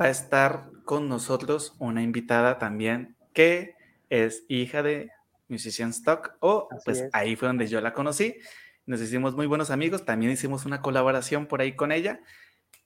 va 0.00 0.06
a 0.06 0.10
estar 0.10 0.70
con 0.84 1.08
nosotros 1.08 1.76
una 1.78 2.02
invitada 2.02 2.58
también 2.58 3.16
que 3.32 3.76
es 4.10 4.44
hija 4.48 4.82
de 4.82 5.10
Musician 5.48 5.90
Stock, 5.90 6.36
o 6.40 6.68
pues 6.84 7.04
ahí 7.12 7.36
fue 7.36 7.48
donde 7.48 7.66
yo 7.66 7.80
la 7.80 7.92
conocí. 7.92 8.36
Nos 8.86 9.00
hicimos 9.00 9.34
muy 9.34 9.46
buenos 9.46 9.70
amigos, 9.70 10.04
también 10.04 10.32
hicimos 10.32 10.66
una 10.66 10.80
colaboración 10.82 11.46
por 11.46 11.60
ahí 11.60 11.76
con 11.76 11.92
ella. 11.92 12.20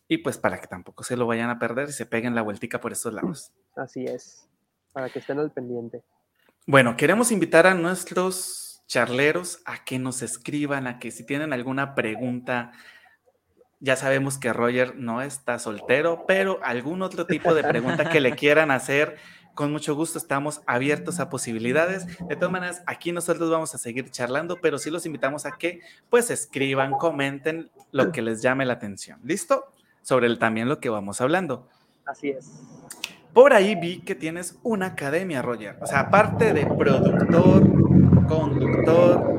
Y 0.06 0.18
pues 0.18 0.38
para 0.38 0.60
que 0.60 0.66
tampoco 0.66 1.04
se 1.04 1.16
lo 1.16 1.26
vayan 1.26 1.50
a 1.50 1.58
perder 1.58 1.90
y 1.90 1.92
se 1.92 2.06
peguen 2.06 2.34
la 2.34 2.42
vueltica 2.42 2.80
por 2.80 2.92
estos 2.92 3.12
lados. 3.12 3.52
Así 3.76 4.04
es, 4.04 4.48
para 4.92 5.10
que 5.10 5.18
estén 5.18 5.38
al 5.38 5.50
pendiente. 5.50 6.02
Bueno, 6.66 6.96
queremos 6.96 7.30
invitar 7.30 7.66
a 7.66 7.74
nuestros 7.74 8.67
charleros 8.88 9.60
a 9.66 9.84
que 9.84 10.00
nos 10.00 10.22
escriban, 10.22 10.88
a 10.88 10.98
que 10.98 11.12
si 11.12 11.24
tienen 11.24 11.52
alguna 11.52 11.94
pregunta, 11.94 12.72
Ya 13.80 13.94
sabemos 13.94 14.38
que 14.38 14.52
Roger 14.52 14.96
no 14.96 15.22
está 15.22 15.60
soltero, 15.60 16.24
pero 16.26 16.58
algún 16.64 17.00
otro 17.02 17.26
tipo 17.26 17.54
de 17.54 17.62
pregunta 17.62 18.10
que 18.10 18.20
le 18.20 18.32
quieran 18.34 18.72
hacer, 18.72 19.18
con 19.54 19.70
mucho 19.70 19.94
gusto 19.94 20.18
estamos 20.18 20.62
abiertos 20.66 21.20
a 21.20 21.28
posibilidades. 21.30 22.06
De 22.26 22.34
todas 22.34 22.50
maneras, 22.50 22.82
aquí 22.86 23.12
nosotros 23.12 23.50
vamos 23.50 23.74
a 23.76 23.78
seguir 23.78 24.10
charlando, 24.10 24.58
pero 24.60 24.78
sí 24.78 24.90
los 24.90 25.06
invitamos 25.06 25.46
a 25.46 25.52
que 25.52 25.80
pues 26.10 26.30
escriban, 26.30 26.90
comenten 26.92 27.70
lo 27.92 28.10
que 28.10 28.20
les 28.20 28.42
llame 28.42 28.64
la 28.66 28.72
atención. 28.74 29.20
¿Listo? 29.22 29.72
Sobre 30.02 30.26
el, 30.26 30.40
también 30.40 30.68
lo 30.68 30.80
que 30.80 30.88
vamos 30.88 31.20
hablando. 31.20 31.68
Así 32.04 32.30
es. 32.30 32.50
Por 33.32 33.52
ahí 33.52 33.76
vi 33.76 34.00
que 34.00 34.16
tienes 34.16 34.58
una 34.64 34.86
academia, 34.86 35.42
Roger. 35.42 35.76
O 35.80 35.86
sea, 35.86 36.00
aparte 36.00 36.52
de 36.52 36.66
productor, 36.66 37.87
conductor, 38.28 39.34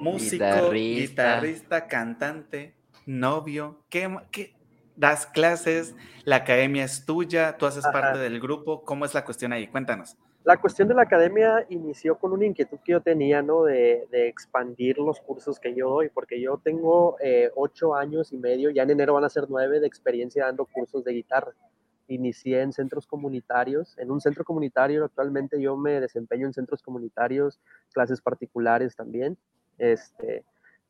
músico, 0.00 0.70
guitarrista, 0.70 1.88
cantante, 1.88 2.74
novio, 3.06 3.78
¿qué, 3.88 4.14
¿qué, 4.30 4.54
das 4.96 5.26
clases? 5.26 5.94
¿La 6.24 6.36
academia 6.36 6.84
es 6.84 7.06
tuya? 7.06 7.56
¿Tú 7.56 7.66
haces 7.66 7.84
parte 7.84 8.18
del 8.18 8.38
grupo? 8.38 8.84
¿Cómo 8.84 9.04
es 9.04 9.14
la 9.14 9.24
cuestión 9.24 9.52
ahí? 9.52 9.66
Cuéntanos. 9.66 10.16
La 10.44 10.56
cuestión 10.56 10.88
de 10.88 10.94
la 10.94 11.02
academia 11.02 11.64
inició 11.70 12.18
con 12.18 12.32
una 12.32 12.44
inquietud 12.44 12.78
que 12.84 12.92
yo 12.92 13.00
tenía, 13.00 13.42
¿no? 13.42 13.62
De, 13.62 14.08
de 14.10 14.28
expandir 14.28 14.98
los 14.98 15.20
cursos 15.20 15.58
que 15.60 15.74
yo 15.74 15.88
doy, 15.88 16.08
porque 16.08 16.40
yo 16.40 16.58
tengo 16.62 17.16
eh, 17.20 17.50
ocho 17.54 17.94
años 17.94 18.32
y 18.32 18.38
medio, 18.38 18.70
ya 18.70 18.82
en 18.82 18.90
enero 18.90 19.14
van 19.14 19.24
a 19.24 19.28
ser 19.28 19.44
nueve 19.48 19.78
de 19.78 19.86
experiencia 19.86 20.46
dando 20.46 20.66
cursos 20.66 21.04
de 21.04 21.12
guitarra. 21.12 21.52
Inicié 22.12 22.60
en 22.60 22.72
centros 22.72 23.06
comunitarios, 23.06 23.96
en 23.98 24.10
un 24.10 24.20
centro 24.20 24.44
comunitario, 24.44 25.04
actualmente 25.04 25.60
yo 25.60 25.76
me 25.76 26.00
desempeño 26.00 26.46
en 26.46 26.52
centros 26.52 26.82
comunitarios, 26.82 27.58
clases 27.92 28.20
particulares 28.20 28.94
también. 28.94 29.38
Este, 29.78 30.44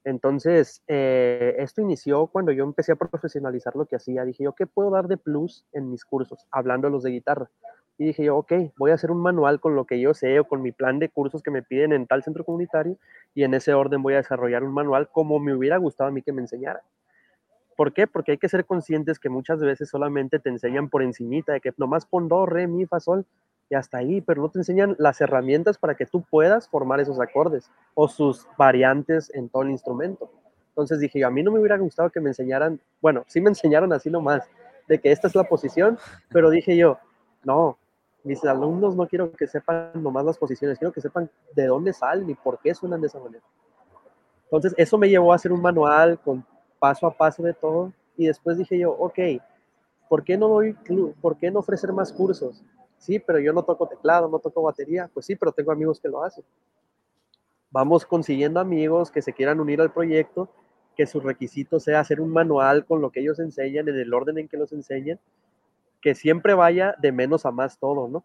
entonces, 0.05 0.83
eh, 0.89 1.55
esto 1.59 1.81
inició 1.81 2.27
cuando 2.27 2.51
yo 2.51 2.65
empecé 2.65 2.93
a 2.93 2.97
profesionalizar 2.97 3.77
lo 3.77 3.87
que 3.87 3.97
hacía. 3.97 4.25
Dije 4.25 4.45
yo, 4.45 4.53
¿qué 4.53 4.67
puedo 4.67 4.91
dar 4.91 5.07
de 5.07 5.17
plus 5.17 5.65
en 5.73 5.91
mis 5.91 6.05
cursos? 6.05 6.47
Hablando 6.51 6.91
los 6.91 7.05
de 7.05 7.11
guitarra. 7.11 7.49
Y 7.99 8.07
dije 8.07 8.25
yo, 8.25 8.37
ok, 8.39 8.53
voy 8.79 8.91
a 8.91 8.95
hacer 8.95 9.11
un 9.13 9.21
manual 9.21 9.61
con 9.61 9.77
lo 9.77 9.85
que 9.85 10.01
yo 10.01 10.15
sé 10.15 10.41
o 10.41 10.49
con 10.49 10.63
mi 10.63 10.73
plan 10.73 10.99
de 10.99 11.09
cursos 11.09 11.43
que 11.43 11.51
me 11.51 11.63
piden 11.63 11.93
en 11.93 12.07
tal 12.07 12.25
centro 12.25 12.45
comunitario 12.45 12.97
y 13.35 13.45
en 13.45 13.55
ese 13.55 13.75
orden 13.75 14.03
voy 14.03 14.15
a 14.15 14.19
desarrollar 14.19 14.65
un 14.65 14.73
manual 14.73 15.09
como 15.09 15.39
me 15.39 15.55
hubiera 15.55 15.77
gustado 15.77 16.09
a 16.09 16.13
mí 16.13 16.23
que 16.23 16.33
me 16.33 16.41
enseñara. 16.41 16.83
¿Por 17.77 17.93
qué? 17.93 18.07
Porque 18.07 18.33
hay 18.33 18.39
que 18.39 18.49
ser 18.49 18.65
conscientes 18.65 19.19
que 19.19 19.29
muchas 19.29 19.61
veces 19.61 19.89
solamente 19.89 20.39
te 20.39 20.51
enseñan 20.51 20.89
por 20.89 21.03
encimita, 21.03 21.53
de 21.53 21.61
que 21.61 21.73
nomás 21.77 22.07
pon 22.07 22.29
do, 22.29 22.47
re, 22.47 22.67
mi, 22.67 22.87
fa, 22.87 23.01
sol, 23.01 23.25
y 23.71 23.75
hasta 23.75 23.99
ahí, 23.99 24.21
pero 24.21 24.43
no 24.43 24.51
te 24.51 24.59
enseñan 24.59 24.95
las 24.99 25.21
herramientas 25.21 25.79
para 25.79 25.95
que 25.95 26.05
tú 26.05 26.23
puedas 26.23 26.69
formar 26.69 27.01
esos 27.01 27.19
acordes 27.21 27.71
o 27.95 28.07
sus 28.07 28.47
variantes 28.59 29.35
en 29.35 29.49
todo 29.49 29.63
el 29.63 29.71
instrumento. 29.71 30.31
Entonces 30.69 31.01
dije, 31.01 31.25
a 31.25 31.31
mí 31.31 31.43
no 31.43 31.51
me 31.51 31.59
hubiera 31.59 31.79
gustado 31.79 32.11
que 32.11 32.21
me 32.21 32.31
enseñaran, 32.31 32.81
bueno, 33.01 33.25
sí 33.27 33.41
me 33.41 33.49
enseñaron 33.49 33.93
así 33.93 34.11
nomás, 34.11 34.49
de 34.89 34.99
que 34.99 35.11
esta 35.11 35.27
es 35.27 35.35
la 35.35 35.45
posición, 35.45 35.99
pero 36.31 36.51
dije 36.51 36.77
yo, 36.77 36.99
no, 37.45 37.79
mis 38.25 38.45
alumnos 38.45 38.95
no 38.95 39.07
quiero 39.07 39.33
que 39.33 39.47
sepan 39.47 39.91
nomás 39.95 40.25
las 40.25 40.39
posiciones, 40.39 40.79
quiero 40.79 40.93
que 40.93 41.01
sepan 41.01 41.31
de 41.55 41.67
dónde 41.67 41.93
salen 41.93 42.29
y 42.29 42.35
por 42.35 42.59
qué 42.59 42.75
suenan 42.75 43.01
de 43.01 43.07
esa 43.07 43.19
manera. 43.19 43.43
Entonces 44.45 44.75
eso 44.77 44.99
me 44.99 45.09
llevó 45.09 45.33
a 45.33 45.37
hacer 45.37 45.51
un 45.51 45.63
manual 45.63 46.19
con 46.19 46.45
paso 46.83 47.07
a 47.07 47.17
paso 47.17 47.45
de 47.45 47.55
todo 47.55 47.93
y 48.17 48.27
después 48.27 48.59
dije 48.59 48.77
yo, 48.77 48.91
ok, 48.91 49.17
¿por 50.09 50.25
qué 50.25 50.37
no, 50.37 50.49
doy, 50.49 50.77
¿por 51.21 51.37
qué 51.37 51.49
no 51.49 51.61
ofrecer 51.61 51.93
más 51.93 52.13
cursos? 52.13 52.61
Sí, 52.99 53.21
pero 53.21 53.39
yo 53.39 53.53
no 53.53 53.63
toco 53.63 53.87
teclado, 53.87 54.29
no 54.29 54.41
toco 54.41 54.63
batería. 54.63 55.09
Pues 55.15 55.27
sí, 55.27 55.37
pero 55.37 55.53
tengo 55.53 55.71
amigos 55.71 56.01
que 56.01 56.09
lo 56.09 56.25
hacen. 56.25 56.43
Vamos 57.71 58.05
consiguiendo 58.05 58.59
amigos 58.59 59.13
que 59.13 59.23
se 59.23 59.33
quieran 59.33 59.61
unir 59.61 59.81
al 59.81 59.93
proyecto, 59.93 60.49
que 60.97 61.07
su 61.07 61.21
requisito 61.21 61.79
sea 61.79 62.01
hacer 62.01 62.21
un 62.21 62.31
manual 62.31 62.85
con 62.85 63.01
lo 63.01 63.11
que 63.11 63.21
ellos 63.21 63.39
enseñan, 63.39 63.89
en 63.89 63.97
el 63.97 64.13
orden 64.13 64.39
en 64.39 64.49
que 64.49 64.57
los 64.57 64.73
enseñan, 64.73 65.21
que 66.01 66.17
siempre 66.17 66.53
vaya 66.53 66.97
de 67.01 67.13
menos 67.13 67.47
a 67.47 67.53
más 67.53 67.79
todo, 67.79 68.09
¿no? 68.09 68.25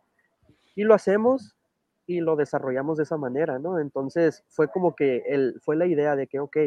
Y 0.74 0.84
lo 0.84 0.96
hacemos 0.96 1.56
y 2.08 2.22
lo 2.22 2.36
desarrollamos 2.36 2.98
de 2.98 3.04
esa 3.04 3.18
manera, 3.18 3.60
¿no? 3.60 3.80
Entonces 3.80 4.44
fue 4.48 4.68
como 4.68 4.96
que 4.96 5.24
el, 5.28 5.62
fue 5.62 5.76
la 5.76 5.86
idea 5.86 6.16
de 6.16 6.26
que, 6.26 6.40
ok, 6.40 6.58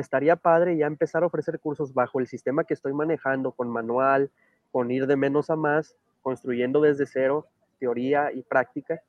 estaría 0.00 0.36
padre 0.36 0.76
ya 0.76 0.86
empezar 0.86 1.22
a 1.22 1.26
ofrecer 1.26 1.58
cursos 1.58 1.94
bajo 1.94 2.20
el 2.20 2.26
sistema 2.26 2.64
que 2.64 2.74
estoy 2.74 2.92
manejando, 2.92 3.52
con 3.52 3.68
manual, 3.68 4.30
con 4.70 4.90
ir 4.90 5.06
de 5.06 5.16
menos 5.16 5.48
a 5.48 5.56
más, 5.56 5.96
construyendo 6.22 6.80
desde 6.80 7.06
cero 7.06 7.46
teoría 7.78 8.30
y 8.32 8.42
práctica. 8.42 9.00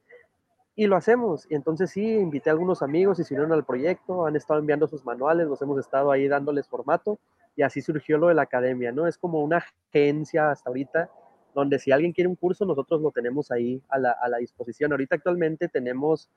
Y 0.76 0.88
lo 0.88 0.96
hacemos. 0.96 1.46
Y 1.50 1.56
entonces 1.56 1.90
sí, 1.90 2.16
invité 2.16 2.50
a 2.50 2.54
algunos 2.54 2.82
amigos 2.82 3.20
y 3.20 3.24
se 3.24 3.34
unieron 3.34 3.52
al 3.52 3.66
proyecto, 3.66 4.26
han 4.26 4.36
estado 4.36 4.60
enviando 4.60 4.88
sus 4.88 5.04
manuales, 5.04 5.48
los 5.48 5.62
hemos 5.62 5.78
estado 5.80 6.12
ahí 6.12 6.28
dándoles 6.28 6.68
formato 6.68 7.20
y 7.56 7.64
así 7.64 7.82
surgió 7.82 8.18
lo 8.18 8.28
de 8.28 8.36
la 8.36 8.44
academia, 8.44 8.92
¿no? 8.92 9.08
Es 9.08 9.18
como 9.18 9.44
una 9.44 9.58
agencia 9.58 10.52
hasta 10.52 10.70
ahorita 10.70 11.10
donde 11.54 11.80
si 11.80 11.92
alguien 11.92 12.14
quiere 12.14 12.30
un 12.30 12.36
curso, 12.36 12.66
nosotros 12.66 13.02
lo 13.02 13.12
tenemos 13.12 13.52
ahí 13.52 13.82
a 13.90 13.98
la, 13.98 14.12
a 14.12 14.30
la 14.30 14.38
disposición. 14.38 14.92
Ahorita 14.92 15.16
actualmente 15.16 15.68
tenemos, 15.68 16.30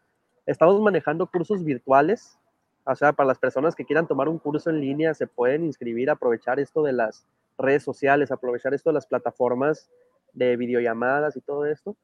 estamos 0.46 0.80
manejando 0.80 1.26
cursos 1.26 1.62
virtuales, 1.62 2.39
o 2.84 2.94
sea, 2.94 3.12
para 3.12 3.26
las 3.26 3.38
personas 3.38 3.74
que 3.74 3.84
quieran 3.84 4.06
tomar 4.06 4.28
un 4.28 4.38
curso 4.38 4.70
en 4.70 4.80
línea, 4.80 5.14
se 5.14 5.26
pueden 5.26 5.64
inscribir, 5.64 6.10
aprovechar 6.10 6.58
esto 6.60 6.82
de 6.82 6.92
las 6.92 7.26
redes 7.58 7.82
sociales, 7.82 8.30
aprovechar 8.30 8.74
esto 8.74 8.90
de 8.90 8.94
las 8.94 9.06
plataformas 9.06 9.90
de 10.32 10.56
videollamadas 10.56 11.36
y 11.36 11.40
todo 11.40 11.66
esto. 11.66 11.96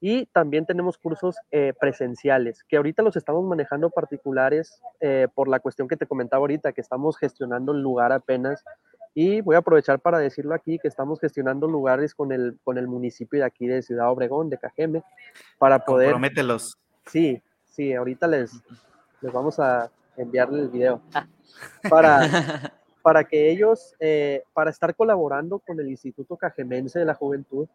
Y 0.00 0.26
también 0.26 0.64
tenemos 0.64 0.96
cursos 0.96 1.36
eh, 1.50 1.74
presenciales, 1.78 2.64
que 2.64 2.78
ahorita 2.78 3.02
los 3.02 3.16
estamos 3.16 3.44
manejando 3.44 3.90
particulares 3.90 4.80
eh, 5.00 5.28
por 5.34 5.46
la 5.46 5.60
cuestión 5.60 5.88
que 5.88 5.96
te 5.96 6.06
comentaba 6.06 6.40
ahorita, 6.40 6.72
que 6.72 6.80
estamos 6.80 7.18
gestionando 7.18 7.72
el 7.72 7.82
lugar 7.82 8.12
apenas. 8.12 8.64
Y 9.14 9.42
voy 9.42 9.56
a 9.56 9.58
aprovechar 9.58 10.00
para 10.00 10.18
decirlo 10.18 10.54
aquí, 10.54 10.78
que 10.78 10.88
estamos 10.88 11.20
gestionando 11.20 11.66
lugares 11.66 12.14
con 12.14 12.32
el, 12.32 12.58
con 12.64 12.78
el 12.78 12.86
municipio 12.88 13.40
de 13.40 13.44
aquí 13.44 13.66
de 13.66 13.82
Ciudad 13.82 14.10
Obregón, 14.10 14.48
de 14.48 14.56
Cajeme, 14.56 15.02
para 15.58 15.84
poder... 15.84 16.10
Promételos. 16.10 16.78
Sí, 17.06 17.42
sí, 17.66 17.92
ahorita 17.92 18.26
les, 18.26 18.52
les 19.20 19.32
vamos 19.32 19.58
a 19.58 19.90
enviarle 20.20 20.62
el 20.62 20.68
video. 20.68 21.00
Para, 21.90 22.20
para 23.02 23.24
que 23.24 23.50
ellos, 23.50 23.94
eh, 23.98 24.44
para 24.52 24.70
estar 24.70 24.94
colaborando 24.94 25.58
con 25.58 25.80
el 25.80 25.88
Instituto 25.88 26.36
Cajemense 26.36 26.98
de 26.98 27.04
la 27.04 27.14
Juventud, 27.14 27.66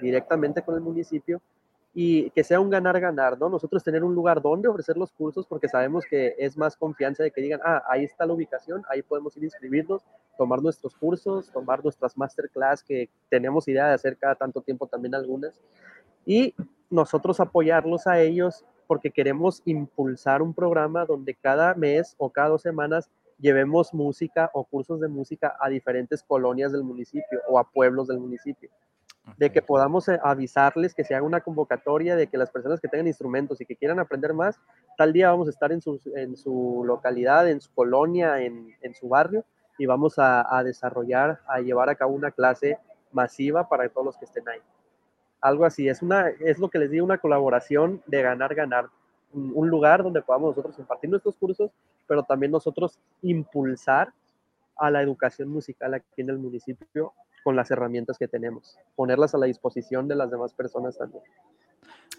directamente 0.00 0.62
con 0.62 0.74
el 0.74 0.80
municipio, 0.80 1.40
y 1.94 2.30
que 2.30 2.42
sea 2.42 2.58
un 2.58 2.70
ganar-ganar, 2.70 3.38
¿no? 3.38 3.50
Nosotros 3.50 3.84
tener 3.84 4.02
un 4.02 4.14
lugar 4.14 4.40
donde 4.40 4.66
ofrecer 4.66 4.96
los 4.96 5.12
cursos 5.12 5.46
porque 5.46 5.68
sabemos 5.68 6.04
que 6.06 6.34
es 6.38 6.56
más 6.56 6.74
confianza 6.74 7.22
de 7.22 7.30
que 7.30 7.42
digan, 7.42 7.60
ah, 7.62 7.82
ahí 7.86 8.04
está 8.04 8.24
la 8.24 8.32
ubicación, 8.32 8.82
ahí 8.88 9.02
podemos 9.02 9.36
ir 9.36 9.42
a 9.42 9.46
inscribirnos, 9.46 10.02
tomar 10.38 10.62
nuestros 10.62 10.96
cursos, 10.96 11.50
tomar 11.52 11.84
nuestras 11.84 12.16
masterclass 12.16 12.82
que 12.82 13.10
tenemos 13.28 13.68
idea 13.68 13.88
de 13.88 13.94
hacer 13.94 14.16
cada 14.16 14.34
tanto 14.34 14.62
tiempo 14.62 14.86
también 14.86 15.14
algunas, 15.14 15.60
y 16.24 16.54
nosotros 16.88 17.40
apoyarlos 17.40 18.06
a 18.06 18.20
ellos 18.20 18.64
porque 18.92 19.10
queremos 19.10 19.62
impulsar 19.64 20.42
un 20.42 20.52
programa 20.52 21.06
donde 21.06 21.34
cada 21.34 21.72
mes 21.72 22.14
o 22.18 22.28
cada 22.28 22.50
dos 22.50 22.60
semanas 22.60 23.08
llevemos 23.38 23.94
música 23.94 24.50
o 24.52 24.64
cursos 24.64 25.00
de 25.00 25.08
música 25.08 25.56
a 25.58 25.70
diferentes 25.70 26.22
colonias 26.22 26.72
del 26.72 26.82
municipio 26.82 27.40
o 27.48 27.58
a 27.58 27.64
pueblos 27.64 28.08
del 28.08 28.18
municipio. 28.18 28.68
De 29.38 29.50
que 29.50 29.62
podamos 29.62 30.10
eh, 30.10 30.20
avisarles 30.22 30.92
que 30.92 31.04
se 31.04 31.14
haga 31.14 31.24
una 31.24 31.40
convocatoria 31.40 32.16
de 32.16 32.26
que 32.26 32.36
las 32.36 32.50
personas 32.50 32.80
que 32.80 32.88
tengan 32.88 33.06
instrumentos 33.06 33.62
y 33.62 33.64
que 33.64 33.76
quieran 33.76 33.98
aprender 33.98 34.34
más, 34.34 34.60
tal 34.98 35.14
día 35.14 35.30
vamos 35.30 35.46
a 35.46 35.52
estar 35.52 35.72
en 35.72 35.80
su, 35.80 35.98
en 36.14 36.36
su 36.36 36.82
localidad, 36.84 37.48
en 37.48 37.62
su 37.62 37.72
colonia, 37.72 38.42
en, 38.42 38.76
en 38.82 38.94
su 38.94 39.08
barrio 39.08 39.46
y 39.78 39.86
vamos 39.86 40.18
a, 40.18 40.54
a, 40.54 40.62
desarrollar, 40.62 41.40
a 41.48 41.60
llevar 41.60 41.88
a 41.88 41.94
cabo 41.94 42.12
una 42.12 42.30
clase 42.30 42.78
masiva 43.10 43.70
para 43.70 43.88
todos 43.88 44.04
los 44.04 44.18
que 44.18 44.26
estén 44.26 44.46
ahí. 44.50 44.60
Algo 45.42 45.66
así, 45.66 45.88
es, 45.88 46.00
una, 46.00 46.28
es 46.28 46.58
lo 46.58 46.70
que 46.70 46.78
les 46.78 46.90
digo, 46.90 47.04
una 47.04 47.18
colaboración 47.18 48.02
de 48.06 48.22
ganar-ganar 48.22 48.88
un 49.34 49.68
lugar 49.68 50.02
donde 50.02 50.22
podamos 50.22 50.50
nosotros 50.50 50.78
impartir 50.78 51.10
nuestros 51.10 51.36
cursos, 51.36 51.70
pero 52.06 52.22
también 52.22 52.52
nosotros 52.52 52.98
impulsar 53.22 54.12
a 54.76 54.90
la 54.90 55.02
educación 55.02 55.48
musical 55.48 55.94
aquí 55.94 56.20
en 56.20 56.30
el 56.30 56.38
municipio 56.38 57.12
con 57.42 57.56
las 57.56 57.70
herramientas 57.70 58.18
que 58.18 58.28
tenemos, 58.28 58.78
ponerlas 58.94 59.34
a 59.34 59.38
la 59.38 59.46
disposición 59.46 60.06
de 60.06 60.16
las 60.16 60.30
demás 60.30 60.52
personas 60.52 60.96
también. 60.96 61.24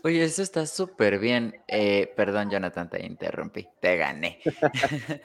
Oye, 0.04 0.24
eso 0.24 0.42
está 0.42 0.66
súper 0.66 1.18
bien. 1.18 1.62
Eh, 1.68 2.12
perdón, 2.16 2.50
Jonathan, 2.50 2.90
te 2.90 3.06
interrumpí, 3.06 3.68
te 3.80 3.96
gané. 3.96 4.40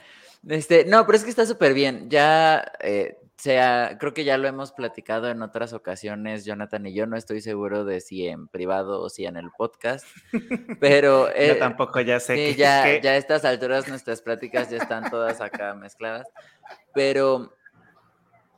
este, 0.47 0.85
no, 0.85 1.05
pero 1.05 1.17
es 1.17 1.23
que 1.23 1.29
está 1.29 1.45
súper 1.45 1.73
bien. 1.73 2.09
Ya 2.09 2.71
eh, 2.81 3.19
sea, 3.39 3.97
creo 3.97 4.13
que 4.13 4.25
ya 4.25 4.37
lo 4.37 4.47
hemos 4.49 4.73
platicado 4.73 5.29
en 5.29 5.41
otras 5.41 5.71
ocasiones, 5.71 6.43
Jonathan 6.43 6.85
y 6.85 6.93
yo, 6.93 7.07
no 7.07 7.15
estoy 7.15 7.39
seguro 7.39 7.85
de 7.85 8.01
si 8.01 8.27
en 8.27 8.49
privado 8.49 9.01
o 9.01 9.09
si 9.09 9.25
en 9.25 9.37
el 9.37 9.49
podcast, 9.57 10.05
pero... 10.81 11.27
yo 11.27 11.33
eh, 11.35 11.55
tampoco 11.55 12.01
ya 12.01 12.19
sé. 12.19 12.35
que, 12.35 12.55
ya, 12.55 12.99
ya 12.99 13.11
a 13.11 13.17
estas 13.17 13.45
alturas 13.45 13.87
nuestras 13.87 14.21
pláticas 14.21 14.69
ya 14.69 14.77
están 14.77 15.09
todas 15.09 15.39
acá 15.39 15.73
mezcladas, 15.73 16.27
pero 16.93 17.53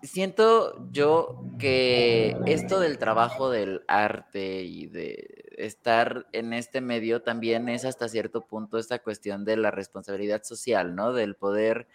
siento 0.03 0.87
yo 0.91 1.43
que 1.59 2.35
esto 2.45 2.79
del 2.79 2.97
trabajo 2.97 3.49
del 3.49 3.83
arte 3.87 4.63
y 4.63 4.87
de 4.87 5.53
estar 5.57 6.27
en 6.31 6.53
este 6.53 6.81
medio 6.81 7.21
también 7.21 7.69
es 7.69 7.85
hasta 7.85 8.09
cierto 8.09 8.45
punto 8.45 8.77
esta 8.77 8.99
cuestión 8.99 9.45
de 9.45 9.57
la 9.57 9.71
responsabilidad 9.71 10.43
social, 10.43 10.95
¿no? 10.95 11.13
Del 11.13 11.35
poder 11.35 11.87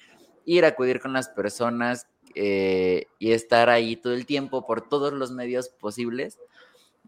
ir 0.45 0.65
a 0.65 0.69
acudir 0.69 1.01
con 1.01 1.13
las 1.13 1.29
personas 1.29 2.07
eh, 2.35 3.07
y 3.19 3.33
estar 3.33 3.69
ahí 3.69 3.97
todo 3.97 4.15
el 4.15 4.27
tiempo 4.27 4.67
por 4.67 4.89
todos 4.89 5.13
los 5.13 5.33
medios 5.33 5.69
posibles. 5.69 6.39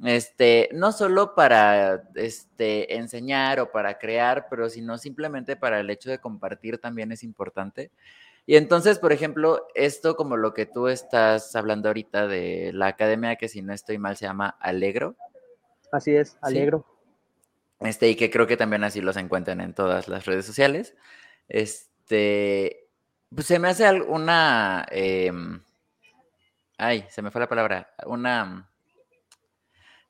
Este, 0.05 0.69
no 0.73 0.93
solo 0.93 1.35
para 1.35 2.05
este, 2.15 2.97
enseñar 2.97 3.59
o 3.61 3.73
para 3.73 3.99
crear, 3.99 4.47
pero 4.49 4.69
sino 4.69 4.97
simplemente 4.97 5.57
para 5.57 5.81
el 5.81 5.91
hecho 5.91 6.09
de 6.11 6.21
compartir 6.21 6.79
también 6.79 7.11
es 7.11 7.23
importante. 7.23 7.91
Y 8.49 8.57
entonces, 8.57 8.99
por 8.99 9.13
ejemplo, 9.13 9.69
esto 9.75 10.17
como 10.17 10.39
lo 10.39 10.55
que 10.55 10.65
tú 10.65 10.89
estás 10.89 11.55
hablando 11.55 11.91
ahorita 11.91 12.27
de 12.27 12.71
la 12.73 12.87
academia, 12.87 13.37
que 13.37 13.47
si 13.47 13.61
no 13.61 13.75
estoy 13.75 13.99
mal 13.99 14.17
se 14.17 14.25
llama 14.25 14.57
Alegro. 14.59 15.17
Así 15.93 16.17
es, 16.17 16.39
Alegro. 16.41 16.87
Este, 17.81 18.09
y 18.09 18.17
que 18.17 18.31
creo 18.31 18.47
que 18.47 18.57
también 18.57 18.85
así 18.85 19.03
los 19.03 19.19
encuentran 19.19 19.61
en 19.61 19.75
todas 19.75 20.09
las 20.09 20.25
redes 20.25 20.47
sociales. 20.47 20.95
Este, 21.47 22.89
pues 23.35 23.47
se 23.47 23.59
me 23.59 23.69
hace 23.69 23.87
una, 24.01 24.87
em, 24.93 25.61
ay, 26.79 27.05
se 27.11 27.21
me 27.21 27.31
fue 27.31 27.43
la 27.43 27.51
palabra, 27.51 27.93
una, 28.07 28.71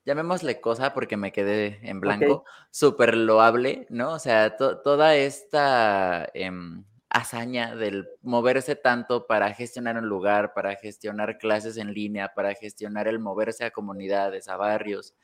llamémosle 0.05 0.61
cosa 0.61 0.93
porque 0.93 1.17
me 1.17 1.33
quedé 1.33 1.81
en 1.83 1.99
blanco, 1.99 2.45
súper 2.71 3.17
loable, 3.17 3.85
¿no? 3.89 4.13
O 4.13 4.19
sea, 4.19 4.55
toda 4.55 5.17
esta 5.17 6.29
em, 6.33 6.85
hazaña 7.09 7.75
del 7.75 8.07
moverse 8.21 8.75
tanto 8.75 9.25
para 9.25 9.53
gestionar 9.53 9.97
un 9.97 10.07
lugar, 10.07 10.53
para 10.53 10.75
gestionar 10.75 11.37
clases 11.37 11.77
en 11.77 11.93
línea, 11.93 12.33
para 12.33 12.53
gestionar 12.53 13.07
el 13.07 13.19
moverse 13.19 13.65
a 13.65 13.71
comunidades, 13.71 14.47
a 14.47 14.57
barrios, 14.57 15.15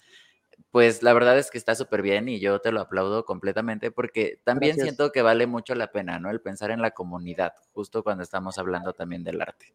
pues 0.71 1.03
la 1.03 1.13
verdad 1.13 1.37
es 1.37 1.51
que 1.51 1.57
está 1.57 1.75
súper 1.75 2.01
bien 2.01 2.27
y 2.27 2.39
yo 2.39 2.59
te 2.59 2.71
lo 2.71 2.81
aplaudo 2.81 3.25
completamente 3.25 3.91
porque 3.91 4.39
también 4.43 4.75
siento 4.75 5.11
que 5.11 5.21
vale 5.21 5.47
mucho 5.47 5.75
la 5.75 5.91
pena, 5.91 6.19
¿no? 6.19 6.29
El 6.29 6.41
pensar 6.41 6.71
en 6.71 6.81
la 6.81 6.91
comunidad, 6.91 7.53
justo 7.73 8.03
cuando 8.03 8.23
estamos 8.23 8.57
hablando 8.57 8.93
también 8.93 9.23
del 9.23 9.41
arte. 9.41 9.73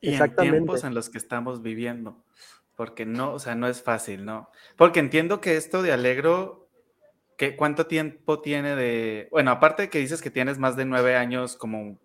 Y 0.00 0.14
en 0.14 0.36
tiempos 0.36 0.84
en 0.84 0.94
los 0.94 1.10
que 1.10 1.18
estamos 1.18 1.62
viviendo, 1.62 2.24
porque 2.76 3.04
no, 3.04 3.34
o 3.34 3.38
sea, 3.38 3.54
no 3.54 3.68
es 3.68 3.82
fácil, 3.82 4.24
¿no? 4.24 4.50
Porque 4.76 5.00
entiendo 5.00 5.40
que 5.40 5.56
esto 5.56 5.82
de 5.82 5.92
Alegro, 5.92 6.69
que 7.40 7.56
¿cuánto 7.56 7.86
tiempo 7.86 8.42
tiene 8.42 8.76
de, 8.76 9.26
bueno, 9.30 9.50
aparte 9.50 9.84
de 9.84 9.88
que 9.88 9.98
dices 9.98 10.20
que 10.20 10.30
tienes 10.30 10.58
más 10.58 10.76
de 10.76 10.84
nueve 10.84 11.16
años 11.16 11.56
como 11.56 11.96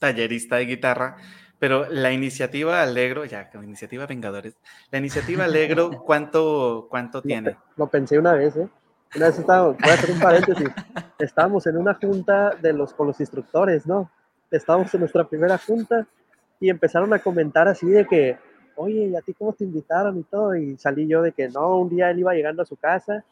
tallerista 0.00 0.56
de 0.56 0.64
guitarra, 0.64 1.16
pero 1.60 1.88
la 1.88 2.10
iniciativa 2.10 2.82
Alegro, 2.82 3.24
ya, 3.24 3.48
la 3.54 3.62
iniciativa 3.62 4.04
Vengadores, 4.04 4.56
la 4.90 4.98
iniciativa 4.98 5.44
Alegro, 5.44 5.90
¿cuánto, 6.04 6.88
cuánto 6.90 7.22
tiene? 7.22 7.56
Lo, 7.76 7.86
pensé 7.86 8.18
una 8.18 8.32
vez, 8.32 8.56
¿eh? 8.56 8.68
Una 9.14 9.26
vez 9.28 9.38
estábamos, 9.38 9.76
voy 9.78 9.90
a 9.90 9.94
hacer 9.94 10.10
un 10.10 10.18
paréntesis, 10.18 10.68
estábamos 11.20 11.64
en 11.68 11.76
una 11.76 11.94
junta 11.94 12.50
de 12.60 12.72
los, 12.72 12.94
con 12.94 13.06
los 13.06 13.20
instructores, 13.20 13.86
¿no? 13.86 14.10
Estábamos 14.50 14.92
en 14.92 15.00
nuestra 15.02 15.22
primera 15.22 15.56
junta 15.56 16.04
y 16.58 16.68
empezaron 16.68 17.14
a 17.14 17.20
comentar 17.20 17.68
así 17.68 17.86
de 17.86 18.08
que, 18.08 18.38
oye, 18.74 19.04
¿y 19.04 19.14
a 19.14 19.20
ti 19.20 19.34
cómo 19.34 19.52
te 19.52 19.62
invitaron 19.62 20.18
y 20.18 20.24
todo? 20.24 20.56
Y 20.56 20.76
salí 20.78 21.06
yo 21.06 21.22
de 21.22 21.30
que 21.30 21.48
no, 21.48 21.78
un 21.78 21.90
día 21.90 22.10
él 22.10 22.18
iba 22.18 22.34
llegando 22.34 22.62
a 22.62 22.66
su 22.66 22.74
casa 22.74 23.24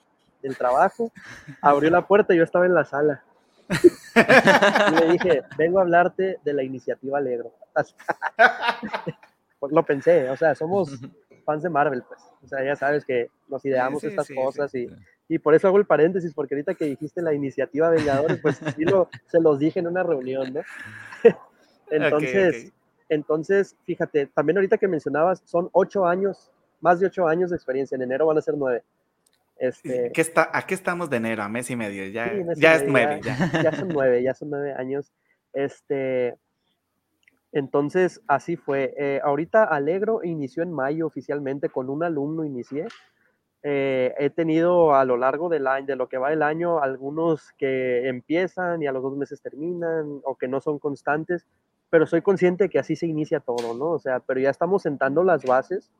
del 0.42 0.56
trabajo, 0.56 1.12
abrió 1.60 1.90
la 1.90 2.06
puerta 2.06 2.34
y 2.34 2.38
yo 2.38 2.44
estaba 2.44 2.66
en 2.66 2.74
la 2.74 2.84
sala 2.84 3.22
y 3.70 5.00
le 5.00 5.12
dije, 5.12 5.42
vengo 5.56 5.78
a 5.78 5.82
hablarte 5.82 6.38
de 6.44 6.52
la 6.52 6.62
iniciativa 6.62 7.18
Alegro. 7.18 7.52
pues 9.60 9.72
lo 9.72 9.84
pensé, 9.84 10.28
o 10.28 10.36
sea, 10.36 10.54
somos 10.54 11.00
fans 11.44 11.62
de 11.62 11.70
Marvel, 11.70 12.02
pues. 12.02 12.20
O 12.42 12.48
sea, 12.48 12.64
ya 12.64 12.74
sabes 12.74 13.04
que 13.04 13.30
nos 13.48 13.64
ideamos 13.64 14.02
estas 14.02 14.28
cosas 14.34 14.74
y, 14.74 14.88
y, 15.28 15.38
por 15.38 15.54
eso 15.54 15.68
hago 15.68 15.78
el 15.78 15.86
paréntesis, 15.86 16.34
porque 16.34 16.54
ahorita 16.54 16.74
que 16.74 16.86
dijiste 16.86 17.22
la 17.22 17.34
iniciativa 17.34 17.90
Vengadores, 17.90 18.38
pues 18.40 18.60
sí 18.76 18.84
lo, 18.84 19.08
se 19.26 19.40
los 19.40 19.58
dije 19.58 19.80
en 19.80 19.86
una 19.86 20.02
reunión, 20.02 20.52
¿no? 20.52 20.62
entonces, 21.90 22.72
entonces, 23.08 23.76
fíjate, 23.84 24.26
también 24.26 24.56
ahorita 24.56 24.78
que 24.78 24.88
mencionabas, 24.88 25.42
son 25.44 25.68
ocho 25.72 26.06
años, 26.06 26.50
más 26.80 26.98
de 26.98 27.06
ocho 27.06 27.26
años 27.26 27.50
de 27.50 27.56
experiencia, 27.56 27.94
en 27.94 28.02
enero 28.02 28.26
van 28.26 28.38
a 28.38 28.42
ser 28.42 28.54
nueve. 28.56 28.82
Este, 29.60 30.10
¿Qué 30.14 30.22
está, 30.22 30.48
¿A 30.54 30.62
qué 30.62 30.72
estamos 30.72 31.10
de 31.10 31.18
enero? 31.18 31.42
A 31.42 31.48
mes 31.50 31.70
y 31.70 31.76
medio. 31.76 32.06
Ya, 32.06 32.32
ya 32.56 32.76
es 32.76 32.84
nueve. 32.88 33.20
Ya. 33.62 33.72
son 33.72 33.88
nueve, 33.88 34.22
ya 34.22 34.32
son 34.32 34.48
nueve 34.48 34.72
años. 34.72 35.12
Este, 35.52 36.34
entonces, 37.52 38.22
así 38.26 38.56
fue. 38.56 38.94
Eh, 38.96 39.20
ahorita 39.22 39.64
Alegro 39.64 40.24
inició 40.24 40.62
en 40.62 40.72
mayo 40.72 41.06
oficialmente, 41.06 41.68
con 41.68 41.90
un 41.90 42.02
alumno 42.02 42.42
inicié. 42.42 42.86
Eh, 43.62 44.14
he 44.16 44.30
tenido 44.30 44.94
a 44.94 45.04
lo 45.04 45.18
largo 45.18 45.50
del 45.50 45.66
año, 45.66 45.84
de 45.84 45.96
lo 45.96 46.08
que 46.08 46.16
va 46.16 46.32
el 46.32 46.42
año, 46.42 46.80
algunos 46.80 47.52
que 47.58 48.08
empiezan 48.08 48.82
y 48.82 48.86
a 48.86 48.92
los 48.92 49.02
dos 49.02 49.14
meses 49.18 49.42
terminan 49.42 50.22
o 50.24 50.36
que 50.36 50.48
no 50.48 50.62
son 50.62 50.78
constantes, 50.78 51.46
pero 51.90 52.06
soy 52.06 52.22
consciente 52.22 52.70
que 52.70 52.78
así 52.78 52.96
se 52.96 53.06
inicia 53.06 53.40
todo, 53.40 53.74
¿no? 53.74 53.90
O 53.90 53.98
sea, 53.98 54.20
pero 54.20 54.40
ya 54.40 54.48
estamos 54.48 54.80
sentando 54.80 55.22
las 55.22 55.44
bases 55.44 55.90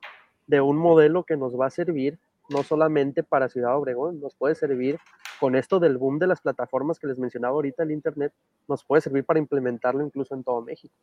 de 0.47 0.63
un 0.63 0.79
modelo 0.79 1.25
que 1.25 1.37
nos 1.37 1.61
va 1.61 1.67
a 1.67 1.71
servir 1.71 2.19
no 2.51 2.63
solamente 2.63 3.23
para 3.23 3.49
Ciudad 3.49 3.77
Obregón, 3.77 4.21
nos 4.21 4.35
puede 4.35 4.55
servir 4.55 4.99
con 5.39 5.57
esto 5.57 5.81
del 5.81 5.97
boom 5.97 6.19
de 6.19 6.27
las 6.27 6.41
plataformas 6.43 6.99
que 6.99 7.07
les 7.07 7.19
mencionaba 7.19 7.55
ahorita, 7.55 7.83
el 7.83 7.93
Internet, 7.93 8.33
nos 8.69 8.85
puede 8.85 9.01
servir 9.01 9.25
para 9.25 9.39
implementarlo 9.39 10.05
incluso 10.05 10.35
en 10.35 10.45
todo 10.45 10.61
México. 10.61 10.95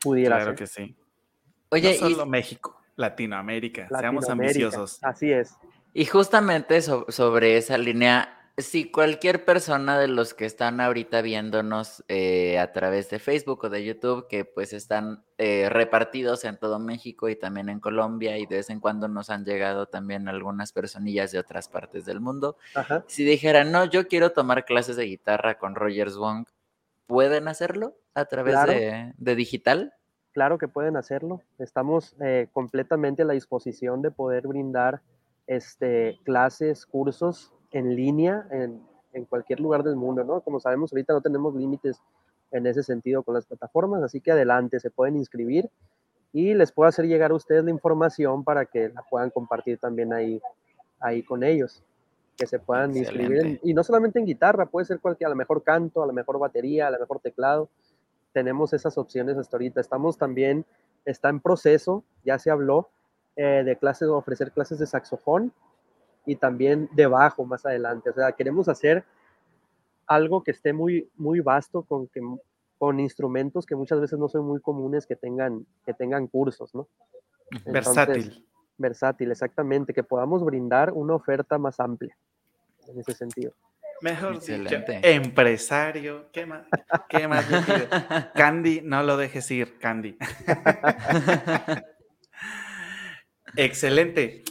Pudiera 0.00 0.36
claro 0.36 0.54
que 0.54 0.66
sí. 0.66 0.94
Oye, 1.70 1.98
no 2.00 2.08
solo 2.08 2.26
México, 2.26 2.76
Latinoamérica, 2.96 3.88
seamos 3.88 4.28
ambiciosos. 4.28 4.98
Así 5.02 5.32
es. 5.32 5.56
Y 5.94 6.04
justamente 6.04 6.82
sobre 6.82 7.56
esa 7.56 7.78
línea, 7.78 8.41
si 8.58 8.90
cualquier 8.90 9.44
persona 9.46 9.98
de 9.98 10.08
los 10.08 10.34
que 10.34 10.44
están 10.44 10.80
ahorita 10.80 11.22
viéndonos 11.22 12.04
eh, 12.08 12.58
a 12.58 12.72
través 12.72 13.08
de 13.08 13.18
Facebook 13.18 13.64
o 13.64 13.70
de 13.70 13.82
YouTube, 13.82 14.26
que 14.28 14.44
pues 14.44 14.74
están 14.74 15.24
eh, 15.38 15.68
repartidos 15.70 16.44
en 16.44 16.58
todo 16.58 16.78
México 16.78 17.30
y 17.30 17.36
también 17.36 17.70
en 17.70 17.80
Colombia 17.80 18.36
y 18.36 18.44
de 18.44 18.56
vez 18.56 18.68
en 18.68 18.80
cuando 18.80 19.08
nos 19.08 19.30
han 19.30 19.46
llegado 19.46 19.86
también 19.86 20.28
algunas 20.28 20.72
personillas 20.72 21.32
de 21.32 21.38
otras 21.38 21.68
partes 21.68 22.04
del 22.04 22.20
mundo, 22.20 22.56
si 23.06 23.24
dijeran, 23.24 23.72
no, 23.72 23.86
yo 23.86 24.06
quiero 24.06 24.32
tomar 24.32 24.66
clases 24.66 24.96
de 24.96 25.04
guitarra 25.04 25.58
con 25.58 25.74
Rogers 25.74 26.16
Wong, 26.16 26.44
¿pueden 27.06 27.48
hacerlo 27.48 27.96
a 28.14 28.26
través 28.26 28.56
de, 28.66 29.34
digital? 29.34 29.94
Claro 30.32 30.58
que 30.58 30.68
pueden 30.68 30.96
hacerlo. 30.96 31.42
Estamos 31.58 32.16
eh, 32.20 32.48
completamente 32.52 33.22
a 33.22 33.24
la 33.24 33.34
disposición 33.34 34.02
de 34.02 34.10
poder 34.10 34.46
brindar 34.46 35.00
este, 35.46 36.18
clases, 36.24 36.86
cursos 36.86 37.52
en 37.72 37.94
línea 37.94 38.46
en, 38.50 38.82
en, 39.12 39.24
cualquier 39.24 39.60
lugar 39.60 39.82
del 39.82 39.96
mundo, 39.96 40.24
¿no? 40.24 40.40
Como 40.40 40.60
sabemos, 40.60 40.92
ahorita 40.92 41.12
no 41.12 41.20
tenemos 41.20 41.54
límites 41.54 42.00
en 42.50 42.66
ese 42.66 42.82
sentido 42.82 43.22
con 43.22 43.34
las 43.34 43.46
plataformas, 43.46 44.02
así 44.02 44.20
que 44.20 44.32
adelante, 44.32 44.78
se 44.78 44.90
pueden 44.90 45.16
inscribir 45.16 45.70
y 46.32 46.54
les 46.54 46.72
puedo 46.72 46.88
hacer 46.88 47.06
llegar 47.06 47.30
a 47.30 47.34
ustedes 47.34 47.64
la 47.64 47.70
información 47.70 48.44
para 48.44 48.64
que 48.64 48.88
la 48.88 49.02
puedan 49.02 49.30
compartir 49.30 49.78
también 49.78 50.12
ahí, 50.12 50.40
ahí 51.00 51.22
con 51.22 51.42
ellos, 51.42 51.82
que 52.36 52.46
se 52.46 52.58
puedan 52.58 52.96
inscribir, 52.96 53.60
y 53.62 53.74
no 53.74 53.84
solamente 53.84 54.18
en 54.18 54.26
guitarra, 54.26 54.66
puede 54.66 54.86
ser 54.86 55.00
cualquier, 55.00 55.26
a 55.26 55.30
lo 55.30 55.36
mejor 55.36 55.62
canto, 55.62 56.02
a 56.02 56.06
lo 56.06 56.12
mejor 56.12 56.38
batería, 56.38 56.86
a 56.86 56.90
lo 56.90 56.98
mejor 56.98 57.20
teclado, 57.20 57.68
tenemos 58.32 58.72
esas 58.72 58.96
opciones 58.96 59.36
hasta 59.36 59.56
ahorita, 59.56 59.80
estamos 59.80 60.16
también, 60.16 60.64
está 61.04 61.28
en 61.28 61.40
proceso, 61.40 62.02
ya 62.24 62.38
se 62.38 62.50
habló, 62.50 62.88
eh, 63.36 63.62
de 63.64 63.76
clases, 63.76 64.08
ofrecer 64.08 64.52
clases 64.52 64.78
de 64.78 64.86
saxofón, 64.86 65.52
y 66.26 66.36
también 66.36 66.88
de 66.92 67.06
bajo 67.06 67.44
más 67.44 67.66
adelante. 67.66 68.10
O 68.10 68.12
sea, 68.12 68.32
queremos 68.32 68.68
hacer 68.68 69.04
algo 70.06 70.42
que 70.42 70.50
esté 70.50 70.72
muy, 70.72 71.08
muy 71.16 71.40
vasto 71.40 71.82
con, 71.82 72.06
que, 72.08 72.20
con 72.78 73.00
instrumentos 73.00 73.66
que 73.66 73.76
muchas 73.76 74.00
veces 74.00 74.18
no 74.18 74.28
son 74.28 74.46
muy 74.46 74.60
comunes 74.60 75.06
que 75.06 75.16
tengan, 75.16 75.66
que 75.84 75.94
tengan 75.94 76.26
cursos, 76.26 76.74
¿no? 76.74 76.88
versátil. 77.66 78.46
Versátil, 78.78 79.30
exactamente, 79.30 79.92
que 79.92 80.02
podamos 80.02 80.44
brindar 80.44 80.92
una 80.92 81.14
oferta 81.14 81.58
más 81.58 81.78
amplia 81.78 82.16
en 82.88 82.98
ese 82.98 83.12
sentido. 83.12 83.52
Mejor 84.00 84.40
dicho, 84.40 84.54
empresario. 85.02 86.30
¿Qué 86.32 86.44
más? 86.44 86.66
¿Qué 87.08 87.28
más 87.28 87.46
Candy, 88.34 88.80
no 88.82 89.04
lo 89.04 89.16
dejes 89.16 89.48
ir, 89.52 89.78
Candy. 89.78 90.18
Excelente. 93.56 94.42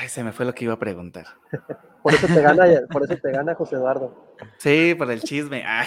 Ay, 0.00 0.08
se 0.08 0.22
me 0.22 0.30
fue 0.30 0.46
lo 0.46 0.54
que 0.54 0.64
iba 0.64 0.74
a 0.74 0.78
preguntar. 0.78 1.26
por, 2.04 2.14
eso 2.14 2.28
te 2.28 2.40
gana, 2.40 2.64
por 2.88 3.02
eso 3.02 3.16
te 3.20 3.32
gana 3.32 3.56
José 3.56 3.74
Eduardo. 3.74 4.32
Sí, 4.58 4.94
por 4.96 5.10
el 5.10 5.20
chisme. 5.22 5.64
Ah, 5.66 5.86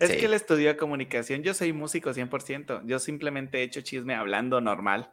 es 0.00 0.16
que 0.16 0.26
él 0.26 0.34
estudió 0.34 0.76
comunicación. 0.76 1.44
Yo 1.44 1.54
soy 1.54 1.72
músico 1.72 2.10
100%. 2.10 2.82
Yo 2.84 2.98
simplemente 2.98 3.58
he 3.58 3.62
hecho 3.62 3.80
chisme 3.80 4.16
hablando 4.16 4.60
normal. 4.60 5.10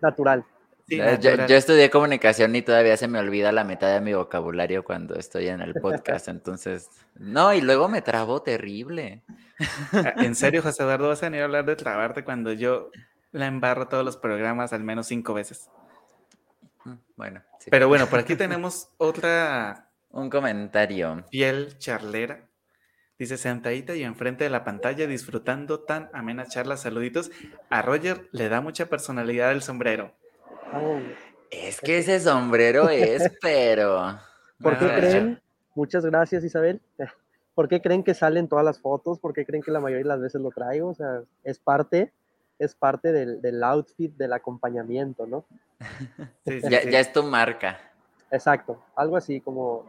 Natural. 0.00 0.46
yo, 0.88 1.56
estudié 1.56 1.90
comunicación 1.90 2.56
y 2.56 2.62
todavía 2.62 2.96
se 2.96 3.08
me 3.08 3.18
olvida 3.18 3.52
la 3.52 3.64
mitad 3.64 3.92
de 3.92 4.00
mi 4.00 4.14
vocabulario 4.14 4.82
cuando 4.82 5.16
estoy 5.16 5.48
en 5.48 5.60
el 5.60 5.74
podcast. 5.74 6.28
Entonces, 6.28 6.88
no, 7.14 7.52
y 7.52 7.60
luego 7.60 7.88
me 7.88 8.00
trabo 8.00 8.40
terrible. 8.40 9.22
Ah, 9.92 10.14
en 10.16 10.34
serio, 10.34 10.62
José 10.62 10.82
Eduardo, 10.82 11.08
vas 11.08 11.22
a 11.22 11.26
venir 11.26 11.42
a 11.42 11.44
hablar 11.44 11.66
de 11.66 11.76
trabarte 11.76 12.24
cuando 12.24 12.54
yo 12.54 12.90
la 13.32 13.46
embarro 13.46 13.86
todos 13.86 14.04
los 14.04 14.16
programas 14.16 14.72
al 14.72 14.82
menos 14.82 15.06
cinco 15.06 15.34
veces. 15.34 15.68
Mm, 16.84 16.94
bueno. 17.16 17.42
Pero 17.70 17.88
bueno, 17.88 18.06
por 18.06 18.18
aquí 18.20 18.36
tenemos 18.36 18.90
otra. 18.98 19.86
Un 20.10 20.28
comentario. 20.28 21.24
Piel 21.30 21.78
charlera. 21.78 22.48
Dice, 23.16 23.36
sentadita 23.36 23.94
y 23.94 24.02
enfrente 24.02 24.44
de 24.44 24.50
la 24.50 24.64
pantalla 24.64 25.06
disfrutando 25.06 25.80
tan 25.80 26.10
amena 26.12 26.46
charla, 26.46 26.76
saluditos. 26.76 27.30
A 27.68 27.82
Roger 27.82 28.28
le 28.32 28.48
da 28.48 28.60
mucha 28.60 28.86
personalidad 28.86 29.52
el 29.52 29.62
sombrero. 29.62 30.12
Oh. 30.72 30.98
Es 31.50 31.80
que 31.80 31.98
ese 31.98 32.18
sombrero 32.20 32.88
es, 32.88 33.30
pero... 33.42 34.18
¿Por 34.60 34.78
qué 34.78 34.86
creen? 34.86 35.42
Muchas 35.74 36.04
gracias, 36.04 36.44
Isabel. 36.44 36.80
¿Por 37.54 37.68
qué 37.68 37.82
creen 37.82 38.02
que 38.02 38.14
salen 38.14 38.48
todas 38.48 38.64
las 38.64 38.80
fotos? 38.80 39.18
¿Por 39.18 39.32
qué 39.32 39.44
creen 39.44 39.62
que 39.62 39.70
la 39.70 39.80
mayoría 39.80 40.04
de 40.04 40.08
las 40.08 40.20
veces 40.20 40.40
lo 40.40 40.50
traigo? 40.50 40.88
O 40.88 40.94
sea, 40.94 41.22
es 41.44 41.58
parte, 41.58 42.12
es 42.60 42.74
parte 42.74 43.10
del, 43.10 43.64
outfit, 43.64 44.14
del 44.16 44.34
acompañamiento, 44.34 45.26
¿no? 45.26 45.46
ya, 46.44 47.00
es 47.00 47.10
tu 47.10 47.22
marca. 47.22 47.80
Exacto, 48.30 48.84
algo 48.94 49.16
así 49.16 49.40
como 49.40 49.86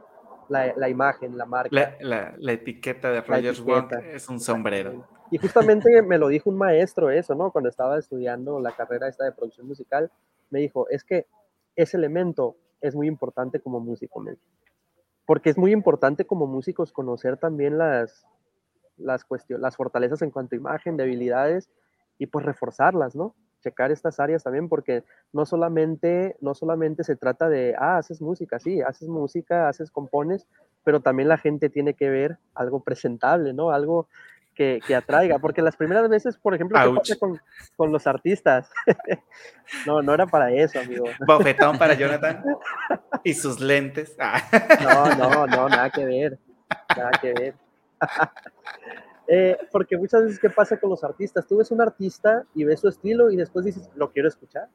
la, 0.47 0.89
imagen, 0.89 1.37
la 1.37 1.45
marca. 1.45 1.97
La, 1.99 2.53
etiqueta 2.53 3.11
de 3.11 3.21
Rogers 3.21 3.59
Wong 3.59 3.91
es 4.13 4.29
un 4.29 4.39
sombrero. 4.39 5.05
Y 5.31 5.37
justamente 5.37 6.01
me 6.01 6.17
lo 6.17 6.29
dijo 6.29 6.49
un 6.49 6.57
maestro 6.57 7.11
eso, 7.11 7.35
¿no? 7.35 7.51
Cuando 7.51 7.69
estaba 7.69 7.99
estudiando 7.99 8.61
la 8.61 8.71
carrera 8.71 9.09
esta 9.09 9.25
de 9.25 9.33
producción 9.33 9.67
musical, 9.67 10.09
me 10.49 10.59
dijo, 10.59 10.87
es 10.89 11.03
que 11.03 11.27
ese 11.75 11.97
elemento 11.97 12.55
es 12.79 12.95
muy 12.95 13.07
importante 13.07 13.59
como 13.59 13.81
músico, 13.81 14.23
porque 15.25 15.49
es 15.49 15.57
muy 15.57 15.73
importante 15.73 16.25
como 16.25 16.47
músicos 16.47 16.93
conocer 16.93 17.35
también 17.35 17.77
las, 17.77 18.25
las, 18.97 19.25
cuestiones, 19.25 19.61
las 19.61 19.75
fortalezas 19.75 20.21
en 20.21 20.31
cuanto 20.31 20.55
a 20.55 20.57
imagen, 20.57 20.95
debilidades 20.95 21.69
y 22.21 22.27
pues 22.27 22.45
reforzarlas, 22.45 23.15
¿no? 23.15 23.33
Checar 23.63 23.91
estas 23.91 24.19
áreas 24.19 24.43
también 24.43 24.69
porque 24.69 25.03
no 25.33 25.43
solamente, 25.47 26.37
no 26.39 26.53
solamente 26.53 27.03
se 27.03 27.15
trata 27.15 27.49
de, 27.49 27.73
ah, 27.79 27.97
haces 27.97 28.21
música, 28.21 28.59
sí, 28.59 28.79
haces 28.79 29.07
música, 29.07 29.67
haces 29.67 29.89
compones, 29.89 30.45
pero 30.83 30.99
también 30.99 31.29
la 31.29 31.39
gente 31.39 31.71
tiene 31.71 31.95
que 31.95 32.11
ver 32.11 32.37
algo 32.53 32.83
presentable, 32.83 33.53
¿no? 33.53 33.71
Algo 33.71 34.07
que, 34.53 34.81
atraiga, 34.95 35.39
porque 35.39 35.63
las 35.63 35.75
primeras 35.75 36.07
veces, 36.09 36.37
por 36.37 36.53
ejemplo, 36.53 36.77
¿qué 36.79 36.95
pasa 36.95 37.15
con, 37.15 37.41
con, 37.75 37.91
los 37.91 38.05
artistas? 38.05 38.69
no, 39.87 40.03
no 40.03 40.13
era 40.13 40.27
para 40.27 40.51
eso, 40.51 40.79
amigo. 40.79 41.05
Bofetón 41.25 41.79
para 41.79 41.95
Jonathan 41.95 42.43
y 43.23 43.33
sus 43.33 43.59
lentes. 43.59 44.15
No, 44.83 45.15
no, 45.15 45.47
no, 45.47 45.69
nada 45.69 45.89
que 45.89 46.05
ver, 46.05 46.37
nada 46.95 47.11
que 47.19 47.33
ver. 47.33 47.55
Eh, 49.33 49.57
porque 49.71 49.95
muchas 49.97 50.23
veces, 50.23 50.39
¿qué 50.39 50.49
pasa 50.49 50.77
con 50.77 50.89
los 50.89 51.03
artistas? 51.05 51.47
Tú 51.47 51.57
ves 51.57 51.71
un 51.71 51.79
artista 51.79 52.45
y 52.53 52.65
ves 52.65 52.81
su 52.81 52.89
estilo 52.89 53.31
y 53.31 53.37
después 53.37 53.63
dices, 53.63 53.89
lo 53.95 54.11
quiero 54.11 54.27
escuchar. 54.27 54.67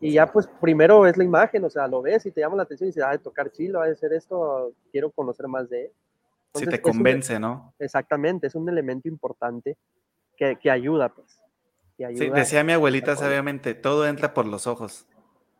Y 0.00 0.14
ya 0.14 0.26
pues 0.26 0.48
primero 0.60 1.06
es 1.06 1.16
la 1.16 1.22
imagen, 1.22 1.64
o 1.64 1.70
sea, 1.70 1.86
lo 1.86 2.02
ves 2.02 2.26
y 2.26 2.32
te 2.32 2.40
llama 2.40 2.56
la 2.56 2.64
atención 2.64 2.88
y 2.88 2.90
dices, 2.90 3.04
ah, 3.06 3.12
de 3.12 3.20
tocar 3.20 3.52
chilo, 3.52 3.80
a 3.80 3.86
de 3.86 3.92
hacer 3.92 4.12
esto, 4.12 4.72
quiero 4.90 5.12
conocer 5.12 5.46
más 5.46 5.70
de 5.70 5.84
él 5.84 5.92
si 6.54 6.66
te 6.66 6.80
convence, 6.80 7.38
¿no? 7.38 7.74
Exactamente, 7.78 8.46
es 8.46 8.54
un 8.54 8.68
elemento 8.68 9.08
importante 9.08 9.76
que, 10.36 10.56
que 10.56 10.70
ayuda, 10.70 11.08
pues. 11.08 11.40
sí, 11.96 12.30
decía 12.30 12.64
mi 12.64 12.72
abuelita 12.72 13.16
sabiamente, 13.16 13.74
todo 13.74 14.06
entra 14.06 14.34
por 14.34 14.46
los 14.46 14.66
ojos. 14.66 15.06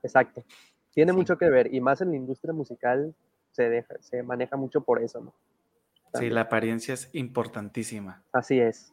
Exacto. 0.03 0.45
Tiene 0.93 1.13
mucho 1.13 1.39
que 1.39 1.49
ver, 1.49 1.73
y 1.73 1.81
más 1.81 2.01
en 2.01 2.11
la 2.11 2.17
industria 2.17 2.53
musical 2.53 3.15
se, 3.53 3.71
deja, 3.71 3.95
se 4.01 4.23
maneja 4.23 4.57
mucho 4.57 4.83
por 4.83 5.03
eso, 5.03 5.21
¿no? 5.21 5.33
Sí, 6.14 6.31
la 6.31 6.42
apariencia 6.42 6.94
es 6.94 7.09
importantísima. 7.14 8.22
Así 8.33 8.61
es. 8.61 8.92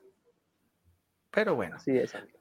Pero 1.31 1.55
bueno. 1.55 1.75
Así 1.75 1.97
es, 1.97 2.15
amigos. 2.15 2.39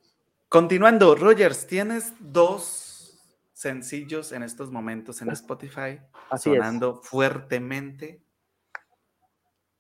Continuando, 0.49 1.15
Rogers, 1.15 1.67
tienes 1.67 2.15
dos 2.21 3.21
sencillos 3.53 4.33
en 4.33 4.45
estos 4.45 4.71
momentos 4.71 5.21
en 5.21 5.31
Spotify 5.31 6.01
Así 6.31 6.51
sonando 6.51 7.03
fuertemente. 7.03 8.23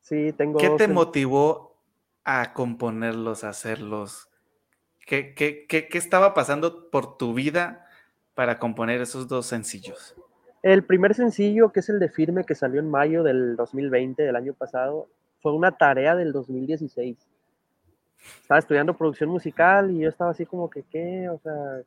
Sí, 0.02 0.32
tengo. 0.32 0.58
¿Qué 0.58 0.70
te 0.70 0.88
motivó 0.88 1.80
a 2.24 2.52
componerlos, 2.52 3.44
a 3.44 3.50
hacerlos? 3.50 4.28
¿Qué, 5.06 5.34
qué, 5.34 5.66
qué, 5.66 5.88
qué 5.88 5.98
estaba 5.98 6.34
pasando 6.34 6.90
por 6.90 7.16
tu 7.16 7.32
vida 7.34 7.86
para 8.34 8.58
componer 8.58 9.00
esos 9.00 9.28
dos 9.28 9.46
sencillos? 9.46 10.16
El 10.62 10.84
primer 10.84 11.14
sencillo, 11.14 11.70
que 11.72 11.80
es 11.80 11.88
el 11.88 11.98
de 11.98 12.08
Firme, 12.08 12.44
que 12.44 12.54
salió 12.54 12.80
en 12.80 12.90
mayo 12.90 13.22
del 13.22 13.56
2020, 13.56 14.22
del 14.22 14.36
año 14.36 14.54
pasado, 14.54 15.08
fue 15.40 15.52
una 15.52 15.76
tarea 15.76 16.16
del 16.16 16.32
2016. 16.32 17.16
Estaba 18.42 18.58
estudiando 18.58 18.96
producción 18.96 19.30
musical 19.30 19.90
y 19.90 20.00
yo 20.00 20.08
estaba 20.08 20.32
así 20.32 20.44
como 20.44 20.68
que, 20.68 20.82
¿qué? 20.82 21.28
O 21.28 21.38
sea, 21.38 21.82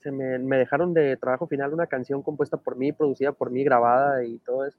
se 0.00 0.10
me, 0.10 0.38
me 0.38 0.56
dejaron 0.56 0.94
de 0.94 1.16
trabajo 1.16 1.46
final 1.46 1.74
una 1.74 1.86
canción 1.86 2.22
compuesta 2.22 2.56
por 2.56 2.76
mí, 2.76 2.92
producida 2.92 3.32
por 3.32 3.50
mí, 3.50 3.62
grabada 3.64 4.24
y 4.24 4.38
todo 4.38 4.64
eso. 4.64 4.78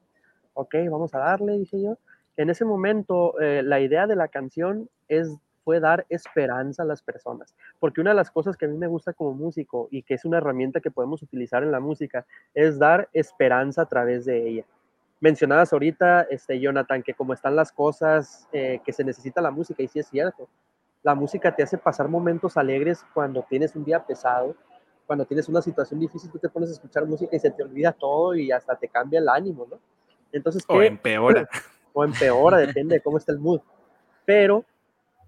Ok, 0.54 0.74
vamos 0.90 1.14
a 1.14 1.18
darle, 1.18 1.58
dije 1.58 1.80
yo 1.80 1.96
en 2.38 2.50
ese 2.50 2.64
momento 2.64 3.38
eh, 3.40 3.62
la 3.64 3.80
idea 3.80 4.06
de 4.06 4.16
la 4.16 4.28
canción 4.28 4.88
es, 5.08 5.28
fue 5.68 5.80
dar 5.80 6.06
esperanza 6.08 6.82
a 6.82 6.86
las 6.86 7.02
personas, 7.02 7.54
porque 7.78 8.00
una 8.00 8.12
de 8.12 8.16
las 8.16 8.30
cosas 8.30 8.56
que 8.56 8.64
a 8.64 8.68
mí 8.68 8.78
me 8.78 8.86
gusta 8.86 9.12
como 9.12 9.34
músico 9.34 9.86
y 9.90 10.02
que 10.02 10.14
es 10.14 10.24
una 10.24 10.38
herramienta 10.38 10.80
que 10.80 10.90
podemos 10.90 11.22
utilizar 11.22 11.62
en 11.62 11.70
la 11.70 11.78
música 11.78 12.24
es 12.54 12.78
dar 12.78 13.10
esperanza 13.12 13.82
a 13.82 13.84
través 13.84 14.24
de 14.24 14.48
ella. 14.48 14.64
Mencionabas 15.20 15.70
ahorita, 15.74 16.22
este, 16.30 16.58
Jonathan, 16.58 17.02
que 17.02 17.12
como 17.12 17.34
están 17.34 17.54
las 17.54 17.70
cosas 17.70 18.48
eh, 18.50 18.80
que 18.82 18.94
se 18.94 19.04
necesita 19.04 19.42
la 19.42 19.50
música, 19.50 19.82
y 19.82 19.88
sí 19.88 19.98
es 19.98 20.08
cierto, 20.08 20.48
la 21.02 21.14
música 21.14 21.54
te 21.54 21.62
hace 21.62 21.76
pasar 21.76 22.08
momentos 22.08 22.56
alegres 22.56 23.04
cuando 23.12 23.42
tienes 23.42 23.76
un 23.76 23.84
día 23.84 24.02
pesado, 24.02 24.56
cuando 25.06 25.26
tienes 25.26 25.50
una 25.50 25.60
situación 25.60 26.00
difícil, 26.00 26.30
tú 26.30 26.38
te 26.38 26.48
pones 26.48 26.70
a 26.70 26.72
escuchar 26.72 27.04
música 27.04 27.36
y 27.36 27.40
se 27.40 27.50
te 27.50 27.62
olvida 27.62 27.92
todo 27.92 28.34
y 28.34 28.50
hasta 28.50 28.74
te 28.74 28.88
cambia 28.88 29.20
el 29.20 29.28
ánimo, 29.28 29.66
¿no? 29.70 29.78
Entonces, 30.32 30.64
o 30.66 30.80
empeora. 30.80 31.46
o 31.92 32.04
empeora, 32.04 32.56
depende 32.56 32.94
de 32.94 33.02
cómo 33.02 33.18
está 33.18 33.32
el 33.32 33.38
mood. 33.38 33.60
Pero 34.24 34.64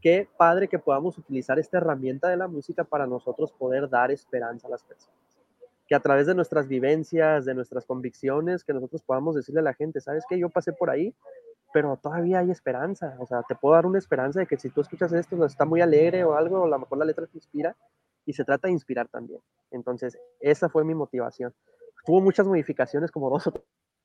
qué 0.01 0.29
padre 0.37 0.69
que 0.69 0.79
podamos 0.79 1.19
utilizar 1.19 1.59
esta 1.59 1.79
herramienta 1.79 2.29
de 2.29 2.37
la 2.37 2.49
música 2.49 2.85
para 2.85 3.07
nosotros 3.07 3.53
poder 3.53 3.89
dar 3.89 4.11
esperanza 4.11 4.67
a 4.67 4.71
las 4.71 4.83
personas. 4.83 5.17
Que 5.87 5.95
a 5.95 6.01
través 6.01 6.27
de 6.27 6.35
nuestras 6.35 6.69
vivencias, 6.69 7.45
de 7.45 7.55
nuestras 7.55 7.85
convicciones, 7.85 8.65
que 8.65 8.73
nosotros 8.73 9.03
podamos 9.03 9.35
decirle 9.35 9.61
a 9.61 9.65
la 9.65 9.75
gente, 9.75 10.01
¿sabes 10.01 10.25
qué? 10.29 10.39
Yo 10.39 10.49
pasé 10.49 10.73
por 10.73 10.91
ahí, 10.91 11.15
pero 11.73 11.97
todavía 11.97 12.39
hay 12.41 12.51
esperanza. 12.51 13.17
O 13.19 13.27
sea, 13.27 13.43
te 13.49 13.55
puedo 13.55 13.75
dar 13.75 13.87
una 13.87 13.99
esperanza 13.99 14.41
de 14.41 14.47
que 14.47 14.57
si 14.57 14.71
tú 14.71 14.81
escuchas 14.81 15.13
esto, 15.13 15.45
está 15.45 15.65
muy 15.65 15.81
alegre 15.81 16.25
o 16.25 16.35
algo, 16.35 16.61
o 16.61 16.65
a 16.65 16.69
lo 16.69 16.79
mejor 16.79 16.99
la 16.99 17.05
letra 17.05 17.27
te 17.27 17.37
inspira, 17.37 17.77
y 18.25 18.33
se 18.33 18.45
trata 18.45 18.69
de 18.69 18.73
inspirar 18.73 19.09
también. 19.09 19.41
Entonces, 19.71 20.19
esa 20.41 20.69
fue 20.69 20.85
mi 20.85 20.95
motivación. 20.95 21.53
Tuvo 22.05 22.21
muchas 22.21 22.47
modificaciones, 22.47 23.11
como 23.11 23.29
dos 23.31 23.47
o 23.47 23.53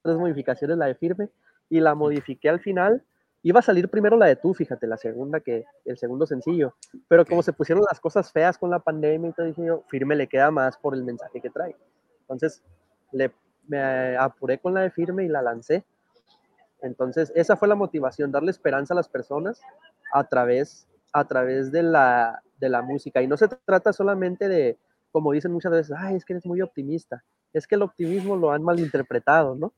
tres 0.01 0.17
modificaciones 0.17 0.77
la 0.77 0.87
de 0.87 0.95
firme, 0.95 1.29
y 1.69 1.79
la 1.79 1.95
modifiqué 1.95 2.49
al 2.49 2.59
final. 2.59 3.03
Iba 3.45 3.59
a 3.59 3.61
salir 3.61 3.87
primero 3.89 4.17
la 4.17 4.25
de 4.25 4.37
tú, 4.37 4.55
fíjate, 4.55 4.87
la 4.87 4.97
segunda 4.97 5.39
que 5.39 5.65
el 5.85 5.99
segundo 5.99 6.25
sencillo. 6.25 6.73
Pero 7.07 7.27
como 7.27 7.43
se 7.43 7.53
pusieron 7.53 7.83
las 7.87 7.99
cosas 7.99 8.31
feas 8.31 8.57
con 8.57 8.71
la 8.71 8.79
pandemia 8.79 9.29
y 9.29 9.33
todo, 9.33 9.45
dije 9.45 9.63
yo, 9.63 9.83
firme 9.87 10.15
le 10.15 10.25
queda 10.25 10.49
más 10.49 10.77
por 10.77 10.95
el 10.95 11.03
mensaje 11.03 11.39
que 11.39 11.51
trae. 11.51 11.75
Entonces, 12.21 12.63
le, 13.11 13.31
me 13.67 14.17
apuré 14.17 14.57
con 14.57 14.73
la 14.73 14.81
de 14.81 14.89
firme 14.89 15.25
y 15.25 15.27
la 15.27 15.43
lancé. 15.43 15.85
Entonces, 16.81 17.31
esa 17.35 17.55
fue 17.55 17.67
la 17.67 17.75
motivación, 17.75 18.31
darle 18.31 18.49
esperanza 18.49 18.95
a 18.95 18.97
las 18.97 19.09
personas 19.09 19.61
a 20.11 20.23
través, 20.23 20.87
a 21.13 21.27
través 21.27 21.71
de, 21.71 21.83
la, 21.83 22.41
de 22.59 22.69
la 22.69 22.81
música. 22.81 23.21
Y 23.21 23.27
no 23.27 23.37
se 23.37 23.47
trata 23.47 23.93
solamente 23.93 24.49
de, 24.49 24.79
como 25.11 25.31
dicen 25.31 25.51
muchas 25.51 25.71
veces, 25.71 25.95
ay, 25.95 26.15
es 26.15 26.25
que 26.25 26.33
eres 26.33 26.47
muy 26.47 26.61
optimista. 26.61 27.23
Es 27.53 27.67
que 27.67 27.75
el 27.75 27.83
optimismo 27.83 28.35
lo 28.35 28.49
han 28.49 28.63
malinterpretado, 28.63 29.53
¿no? 29.53 29.71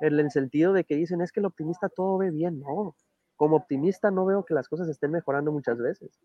En 0.00 0.18
el 0.18 0.30
sentido 0.30 0.72
de 0.72 0.84
que 0.84 0.96
dicen, 0.96 1.20
es 1.20 1.32
que 1.32 1.40
el 1.40 1.46
optimista 1.46 1.88
todo 1.88 2.18
ve 2.18 2.30
bien, 2.30 2.60
no. 2.60 2.94
Como 3.36 3.56
optimista 3.56 4.10
no 4.10 4.24
veo 4.24 4.44
que 4.44 4.54
las 4.54 4.68
cosas 4.68 4.88
estén 4.88 5.10
mejorando 5.10 5.52
muchas 5.52 5.78
veces, 5.78 6.20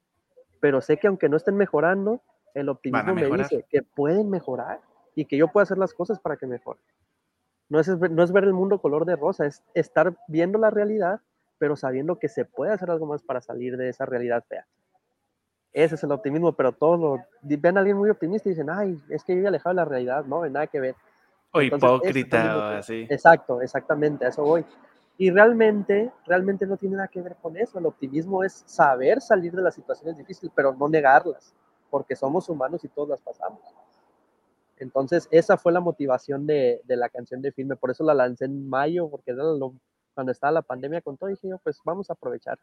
pero 0.59 0.81
sé 0.81 0.97
que 0.97 1.07
aunque 1.07 1.29
no 1.29 1.37
estén 1.37 1.55
mejorando, 1.55 2.21
el 2.53 2.69
optimismo 2.69 3.15
me 3.15 3.25
dice 3.37 3.65
que 3.69 3.81
pueden 3.81 4.29
mejorar 4.29 4.81
y 5.15 5.25
que 5.25 5.37
yo 5.37 5.47
puedo 5.49 5.63
hacer 5.63 5.77
las 5.77 5.93
cosas 5.93 6.19
para 6.19 6.37
que 6.37 6.47
mejoren. 6.47 6.81
No 7.69 7.79
es, 7.79 7.87
no 7.87 8.23
es 8.23 8.31
ver 8.31 8.43
el 8.43 8.53
mundo 8.53 8.81
color 8.81 9.05
de 9.05 9.15
rosa, 9.15 9.45
es 9.45 9.63
estar 9.73 10.15
viendo 10.27 10.57
la 10.57 10.69
realidad, 10.69 11.21
pero 11.57 11.75
sabiendo 11.75 12.19
que 12.19 12.27
se 12.27 12.43
puede 12.43 12.73
hacer 12.73 12.91
algo 12.91 13.05
más 13.05 13.23
para 13.23 13.41
salir 13.41 13.77
de 13.77 13.89
esa 13.89 14.05
realidad 14.05 14.43
fea. 14.47 14.65
Ese 15.73 15.95
es 15.95 16.03
el 16.03 16.11
optimismo, 16.11 16.53
pero 16.53 16.73
todos 16.73 16.99
lo, 16.99 17.25
ven 17.41 17.77
a 17.77 17.79
alguien 17.79 17.97
muy 17.97 18.09
optimista 18.09 18.49
y 18.49 18.51
dicen, 18.51 18.69
ay, 18.69 19.01
es 19.09 19.23
que 19.23 19.35
yo 19.35 19.43
he 19.43 19.47
alejado 19.47 19.69
de 19.69 19.75
la 19.75 19.85
realidad, 19.85 20.25
no, 20.25 20.45
nada 20.49 20.67
que 20.67 20.81
ver. 20.81 20.95
O 21.53 21.61
hipócrita 21.61 22.57
o 22.57 22.61
así. 22.77 23.07
Exacto, 23.09 23.61
exactamente, 23.61 24.25
a 24.25 24.29
eso 24.29 24.43
voy. 24.43 24.65
Y 25.17 25.29
realmente, 25.29 26.11
realmente 26.25 26.65
no 26.65 26.77
tiene 26.77 26.95
nada 26.95 27.07
que 27.07 27.21
ver 27.21 27.35
con 27.41 27.55
eso. 27.57 27.77
El 27.77 27.85
optimismo 27.85 28.43
es 28.43 28.63
saber 28.65 29.21
salir 29.21 29.51
de 29.51 29.61
las 29.61 29.75
situaciones 29.75 30.17
difíciles, 30.17 30.51
pero 30.55 30.73
no 30.73 30.87
negarlas, 30.87 31.53
porque 31.89 32.15
somos 32.15 32.49
humanos 32.49 32.83
y 32.83 32.87
todos 32.87 33.09
las 33.09 33.21
pasamos. 33.21 33.61
Entonces, 34.77 35.27
esa 35.29 35.57
fue 35.57 35.71
la 35.71 35.79
motivación 35.79 36.47
de, 36.47 36.81
de 36.85 36.95
la 36.95 37.09
canción 37.09 37.41
de 37.41 37.51
filme. 37.51 37.75
Por 37.75 37.91
eso 37.91 38.03
la 38.03 38.15
lancé 38.15 38.45
en 38.45 38.67
mayo, 38.67 39.09
porque 39.09 39.35
cuando 40.15 40.31
estaba 40.31 40.51
la 40.51 40.63
pandemia 40.63 41.01
con 41.01 41.17
todo, 41.17 41.29
dije 41.29 41.49
yo, 41.49 41.59
pues 41.59 41.79
vamos 41.85 42.09
a 42.09 42.13
aprovechar 42.13 42.57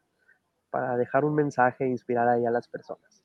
para 0.71 0.97
dejar 0.97 1.25
un 1.25 1.35
mensaje 1.35 1.85
e 1.85 1.89
inspirar 1.89 2.29
ahí 2.29 2.45
a 2.45 2.51
las 2.51 2.67
personas. 2.67 3.23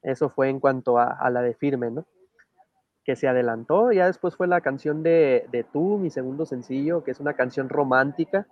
Eso 0.00 0.30
fue 0.30 0.48
en 0.48 0.58
cuanto 0.58 0.98
a, 0.98 1.12
a 1.12 1.28
la 1.28 1.42
de 1.42 1.54
firme, 1.54 1.90
¿no? 1.90 2.06
Que 3.04 3.16
se 3.16 3.28
adelantó. 3.28 3.92
Ya 3.92 4.06
después 4.06 4.36
fue 4.36 4.46
la 4.46 4.60
canción 4.60 5.02
de, 5.02 5.46
de 5.50 5.64
Tú, 5.64 5.98
mi 5.98 6.10
segundo 6.10 6.46
sencillo, 6.46 7.04
que 7.04 7.10
es 7.10 7.20
una 7.20 7.34
canción 7.34 7.68
romántica. 7.68 8.46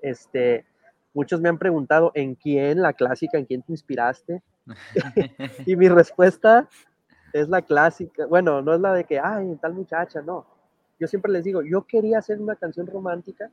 Este, 0.00 0.66
muchos 1.14 1.40
me 1.40 1.48
han 1.48 1.58
preguntado 1.58 2.12
en 2.14 2.34
quién 2.34 2.82
la 2.82 2.92
clásica, 2.92 3.38
en 3.38 3.46
quién 3.46 3.62
te 3.62 3.72
inspiraste. 3.72 4.42
y 5.66 5.76
mi 5.76 5.88
respuesta 5.88 6.68
es 7.32 7.48
la 7.48 7.62
clásica. 7.62 8.26
Bueno, 8.26 8.62
no 8.62 8.74
es 8.74 8.80
la 8.80 8.92
de 8.92 9.04
que, 9.04 9.18
ay, 9.18 9.56
tal 9.60 9.74
muchacha, 9.74 10.20
no. 10.22 10.46
Yo 10.98 11.06
siempre 11.06 11.32
les 11.32 11.44
digo, 11.44 11.62
yo 11.62 11.86
quería 11.86 12.18
hacer 12.18 12.40
una 12.40 12.56
canción 12.56 12.86
romántica 12.86 13.50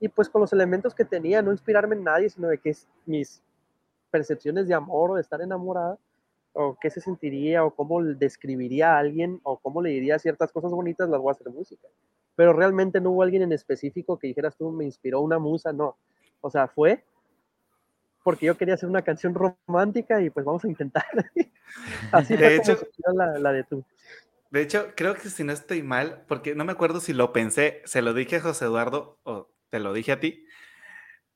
y 0.00 0.08
pues 0.08 0.28
con 0.28 0.40
los 0.40 0.52
elementos 0.52 0.94
que 0.94 1.04
tenía, 1.04 1.42
no 1.42 1.52
inspirarme 1.52 1.96
en 1.96 2.04
nadie, 2.04 2.30
sino 2.30 2.48
de 2.48 2.58
que 2.58 2.74
mis 3.06 3.42
percepciones 4.10 4.68
de 4.68 4.74
amor 4.74 5.10
o 5.10 5.14
de 5.14 5.20
estar 5.22 5.40
enamorada, 5.40 5.98
o 6.56 6.78
qué 6.80 6.90
se 6.90 7.00
sentiría, 7.00 7.64
o 7.64 7.74
cómo 7.74 8.02
describiría 8.02 8.94
a 8.94 8.98
alguien, 8.98 9.40
o 9.42 9.58
cómo 9.58 9.82
le 9.82 9.90
diría 9.90 10.18
ciertas 10.18 10.52
cosas 10.52 10.70
bonitas, 10.70 11.08
las 11.08 11.20
voy 11.20 11.30
a 11.30 11.32
hacer 11.32 11.50
música. 11.50 11.86
Pero 12.34 12.52
realmente 12.52 13.00
no 13.00 13.10
hubo 13.10 13.22
alguien 13.22 13.42
en 13.42 13.52
específico 13.52 14.18
que 14.18 14.28
dijeras 14.28 14.56
tú, 14.56 14.70
me 14.72 14.84
inspiró 14.84 15.20
una 15.20 15.38
musa, 15.38 15.72
no. 15.72 15.96
O 16.40 16.50
sea, 16.50 16.66
fue 16.68 17.04
porque 18.26 18.46
yo 18.46 18.56
quería 18.56 18.74
hacer 18.74 18.88
una 18.88 19.02
canción 19.02 19.34
romántica 19.34 20.20
y 20.20 20.30
pues 20.30 20.44
vamos 20.44 20.64
a 20.64 20.68
intentar. 20.68 21.04
Así 22.10 22.36
de 22.36 22.56
hecho, 22.56 22.76
la, 23.14 23.38
la 23.38 23.52
de 23.52 23.62
tú. 23.62 23.84
De 24.50 24.62
hecho, 24.62 24.88
creo 24.96 25.14
que 25.14 25.28
si 25.28 25.44
no 25.44 25.52
estoy 25.52 25.82
mal, 25.82 26.24
porque 26.26 26.54
no 26.54 26.64
me 26.64 26.72
acuerdo 26.72 26.98
si 27.00 27.12
lo 27.12 27.32
pensé, 27.32 27.82
se 27.84 28.02
lo 28.02 28.14
dije 28.14 28.36
a 28.36 28.40
José 28.40 28.64
Eduardo 28.64 29.20
o 29.22 29.48
te 29.70 29.78
lo 29.78 29.92
dije 29.92 30.10
a 30.12 30.18
ti, 30.18 30.44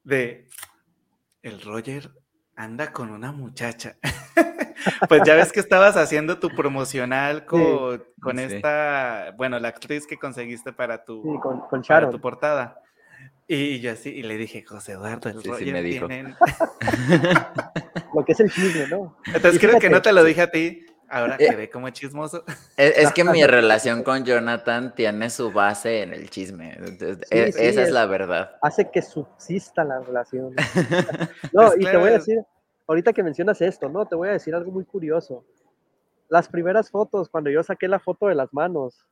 de 0.02 0.48
el 1.42 1.60
Roger 1.60 2.10
anda 2.56 2.92
con 2.92 3.10
una 3.10 3.30
muchacha. 3.30 3.96
pues 5.08 5.22
ya 5.24 5.34
ves 5.34 5.52
que 5.52 5.60
estabas 5.60 5.96
haciendo 5.96 6.38
tu 6.38 6.48
promocional 6.50 7.44
con, 7.46 8.02
con 8.20 8.38
esta, 8.38 9.34
bueno, 9.36 9.58
la 9.58 9.68
actriz 9.68 10.06
que 10.06 10.16
conseguiste 10.16 10.72
para 10.72 11.04
tu, 11.04 11.22
con, 11.40 11.82
para 11.82 12.10
tu 12.10 12.20
portada. 12.20 12.80
Y 13.46 13.80
yo 13.80 13.92
así, 13.92 14.10
y 14.10 14.22
le 14.22 14.36
dije, 14.36 14.62
José 14.62 14.92
Eduardo, 14.92 15.28
el 15.28 15.36
me 15.72 15.82
tienen... 15.82 16.36
Lo 18.14 18.24
que 18.24 18.32
es 18.32 18.40
el 18.40 18.50
chisme, 18.50 18.86
¿no? 18.88 19.16
Entonces 19.26 19.60
creo 19.60 19.78
que 19.80 19.90
no 19.90 20.02
te 20.02 20.12
lo 20.12 20.22
dije 20.22 20.42
a 20.42 20.50
ti, 20.50 20.86
Ahora 21.10 21.34
eh, 21.40 21.48
quedé 21.50 21.68
como 21.68 21.90
chismoso. 21.90 22.44
Es, 22.76 23.12
que 23.12 23.24
mi 23.24 23.44
relación 23.46 24.04
con 24.04 24.24
Jonathan 24.24 24.94
tiene 24.94 25.28
su 25.28 25.50
base 25.50 26.02
en 26.02 26.14
el 26.14 26.30
chisme. 26.30 26.78
E, 27.30 27.48
esa 27.48 27.82
es, 27.82 27.90
la 27.90 28.06
verdad. 28.06 28.52
Hace 28.62 28.90
que 28.92 29.02
subsista 29.02 29.82
la 29.82 29.98
relación. 29.98 30.54
No, 31.52 31.72
y 31.76 31.84
te 31.84 31.96
voy 31.96 32.10
a 32.10 32.12
decir, 32.12 32.38
ahorita 32.90 33.12
que 33.12 33.22
mencionas 33.22 33.60
esto, 33.60 33.88
¿no? 33.88 34.04
Te 34.04 34.16
voy 34.16 34.28
a 34.28 34.32
decir 34.32 34.52
algo 34.52 34.72
muy 34.72 34.84
curioso. 34.84 35.44
Las 36.28 36.48
primeras 36.48 36.90
fotos, 36.90 37.28
cuando 37.28 37.48
yo 37.48 37.62
saqué 37.62 37.86
la 37.86 38.00
foto 38.00 38.26
de 38.26 38.34
las 38.34 38.52
manos, 38.52 39.06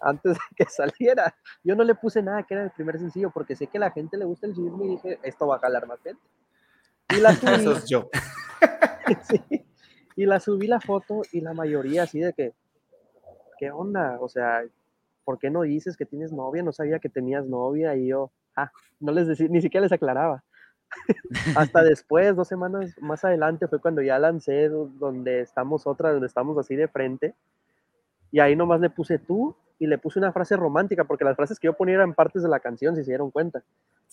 antes 0.00 0.34
de 0.34 0.40
que 0.56 0.64
saliera, 0.70 1.34
yo 1.64 1.74
no 1.74 1.82
le 1.82 1.96
puse 1.96 2.22
nada 2.22 2.44
que 2.44 2.54
era 2.54 2.62
el 2.62 2.70
primer 2.70 3.00
sencillo, 3.00 3.32
porque 3.32 3.56
sé 3.56 3.66
que 3.66 3.78
a 3.78 3.80
la 3.80 3.90
gente 3.90 4.16
le 4.16 4.24
gusta 4.24 4.46
el 4.46 4.54
chisme 4.54 4.84
y 4.84 4.88
dije, 4.90 5.18
esto 5.24 5.48
va 5.48 5.56
a 5.56 5.58
jalar 5.58 5.88
más 5.88 6.00
gente. 6.00 6.22
Y 7.16 7.20
la 7.20 7.30
Eso 7.60 7.72
es 7.72 7.88
yo. 7.88 8.08
sí. 9.28 9.66
Y 10.14 10.26
la 10.26 10.38
subí 10.38 10.68
la 10.68 10.80
foto 10.80 11.22
y 11.32 11.40
la 11.40 11.54
mayoría 11.54 12.04
así 12.04 12.20
de 12.20 12.32
que, 12.32 12.54
¿qué 13.58 13.72
onda? 13.72 14.16
O 14.20 14.28
sea, 14.28 14.62
¿por 15.24 15.40
qué 15.40 15.50
no 15.50 15.62
dices 15.62 15.96
que 15.96 16.06
tienes 16.06 16.32
novia? 16.32 16.62
No 16.62 16.70
sabía 16.70 17.00
que 17.00 17.08
tenías 17.08 17.46
novia 17.46 17.96
y 17.96 18.06
yo, 18.06 18.30
ah, 18.54 18.70
no 19.00 19.10
les 19.10 19.26
decía, 19.26 19.48
ni 19.50 19.60
siquiera 19.60 19.82
les 19.82 19.92
aclaraba. 19.92 20.44
Hasta 21.56 21.82
después, 21.82 22.34
dos 22.36 22.48
semanas 22.48 22.94
más 23.00 23.24
adelante, 23.24 23.68
fue 23.68 23.80
cuando 23.80 24.02
ya 24.02 24.18
lancé 24.18 24.68
donde 24.68 25.40
estamos 25.40 25.86
otra, 25.86 26.12
donde 26.12 26.26
estamos 26.26 26.58
así 26.58 26.76
de 26.76 26.88
frente. 26.88 27.34
Y 28.30 28.40
ahí 28.40 28.56
nomás 28.56 28.80
le 28.80 28.90
puse 28.90 29.18
tú 29.18 29.54
y 29.78 29.86
le 29.86 29.98
puse 29.98 30.18
una 30.18 30.32
frase 30.32 30.56
romántica, 30.56 31.04
porque 31.04 31.24
las 31.24 31.36
frases 31.36 31.58
que 31.58 31.66
yo 31.66 31.72
ponía 31.74 31.96
eran 31.96 32.14
partes 32.14 32.42
de 32.42 32.48
la 32.48 32.60
canción, 32.60 32.94
si 32.94 33.02
se 33.02 33.10
dieron 33.10 33.30
cuenta. 33.30 33.62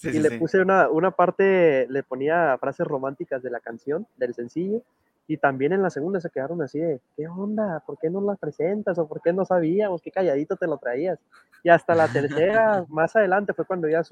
y 0.03 0.19
le 0.19 0.39
puse 0.39 0.61
una, 0.61 0.89
una 0.89 1.11
parte, 1.11 1.85
le 1.89 2.03
ponía 2.03 2.57
frases 2.59 2.87
románticas 2.87 3.43
de 3.43 3.51
la 3.51 3.59
canción, 3.59 4.07
del 4.17 4.33
sencillo, 4.33 4.81
y 5.29 5.37
también 5.37 5.71
en 5.73 5.83
la 5.83 5.91
segunda 5.91 6.19
se 6.19 6.31
quedaron 6.31 6.59
así 6.63 6.79
de, 6.79 6.99
¿qué 7.15 7.27
onda? 7.27 7.83
¿Por 7.85 7.99
qué 7.99 8.09
no 8.09 8.19
la 8.19 8.35
presentas? 8.35 8.97
¿O 8.97 9.07
por 9.07 9.21
qué 9.21 9.31
no 9.31 9.45
sabíamos? 9.45 10.01
¿Qué 10.01 10.09
calladito 10.09 10.55
te 10.55 10.65
lo 10.65 10.79
traías? 10.79 11.19
Y 11.61 11.69
hasta 11.69 11.93
la 11.93 12.07
tercera, 12.07 12.83
más 12.89 13.15
adelante, 13.15 13.53
fue 13.53 13.65
cuando 13.65 13.87
ya 13.87 14.03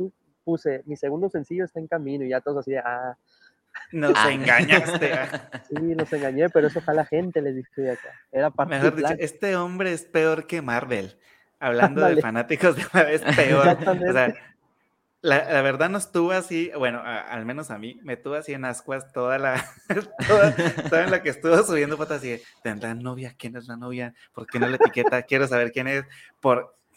puse, 0.47 0.81
mi 0.85 0.95
segundo 0.95 1.29
sencillo 1.29 1.65
está 1.65 1.81
en 1.81 1.87
camino 1.87 2.23
y 2.23 2.29
ya 2.29 2.39
todos 2.39 2.59
así 2.59 2.71
de, 2.71 2.79
ah. 2.79 3.17
Nos 3.91 4.13
ah. 4.15 4.31
engañaste. 4.31 5.11
sí, 5.69 5.75
nos 5.75 6.11
engañé, 6.13 6.49
pero 6.49 6.67
eso 6.67 6.79
fue 6.79 6.93
a 6.93 6.95
la 6.95 7.05
gente, 7.05 7.41
les 7.41 7.55
dije 7.55 7.97
Era 8.31 8.49
parte 8.49 8.75
Mejor 8.75 8.95
dicho, 8.95 9.13
este 9.19 9.57
hombre 9.57 9.91
es 9.91 10.05
peor 10.05 10.47
que 10.47 10.61
Marvel. 10.61 11.17
Hablando 11.59 12.05
de 12.05 12.21
fanáticos 12.21 12.77
de 12.77 12.85
una 12.93 13.03
vez 13.03 13.21
peor. 13.35 13.77
O 13.85 14.13
sea, 14.13 14.33
la, 15.21 15.61
verdad 15.61 15.89
no 15.89 15.97
estuvo 15.97 16.31
así, 16.31 16.71
bueno, 16.77 17.01
al 17.03 17.45
menos 17.45 17.69
a 17.71 17.77
mí, 17.77 17.99
me 18.03 18.15
tuvo 18.15 18.35
así 18.35 18.53
en 18.53 18.63
ascuas 18.63 19.11
toda 19.11 19.37
la, 19.37 19.65
toda, 20.27 21.03
en 21.03 21.11
la 21.11 21.21
que 21.21 21.29
estuvo 21.29 21.57
subiendo 21.63 21.97
fotos 21.97 22.17
así, 22.17 22.41
¿tendrá 22.63 22.93
novia? 22.93 23.35
¿Quién 23.37 23.57
es 23.57 23.67
la 23.67 23.75
novia? 23.75 24.13
¿Por 24.33 24.47
qué 24.47 24.59
no 24.59 24.69
la 24.69 24.77
etiqueta? 24.77 25.23
Quiero 25.23 25.47
saber 25.47 25.71
quién 25.71 25.87
es, 25.87 26.05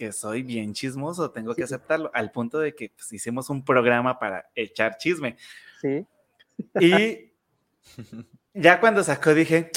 porque 0.01 0.13
soy 0.13 0.43
bien 0.43 0.73
chismoso, 0.73 1.31
tengo 1.31 1.55
que 1.55 1.63
aceptarlo, 1.63 2.11
al 2.15 2.31
punto 2.31 2.59
de 2.59 2.75
que 2.75 2.91
pues, 2.97 3.13
hicimos 3.13 3.51
un 3.51 3.63
programa 3.63 4.19
para 4.19 4.49
echar 4.55 4.97
chisme. 4.97 5.37
Sí. 5.83 6.07
Y 6.81 7.33
ya 8.55 8.81
cuando 8.81 9.05
sacó 9.05 9.35
dije, 9.35 9.71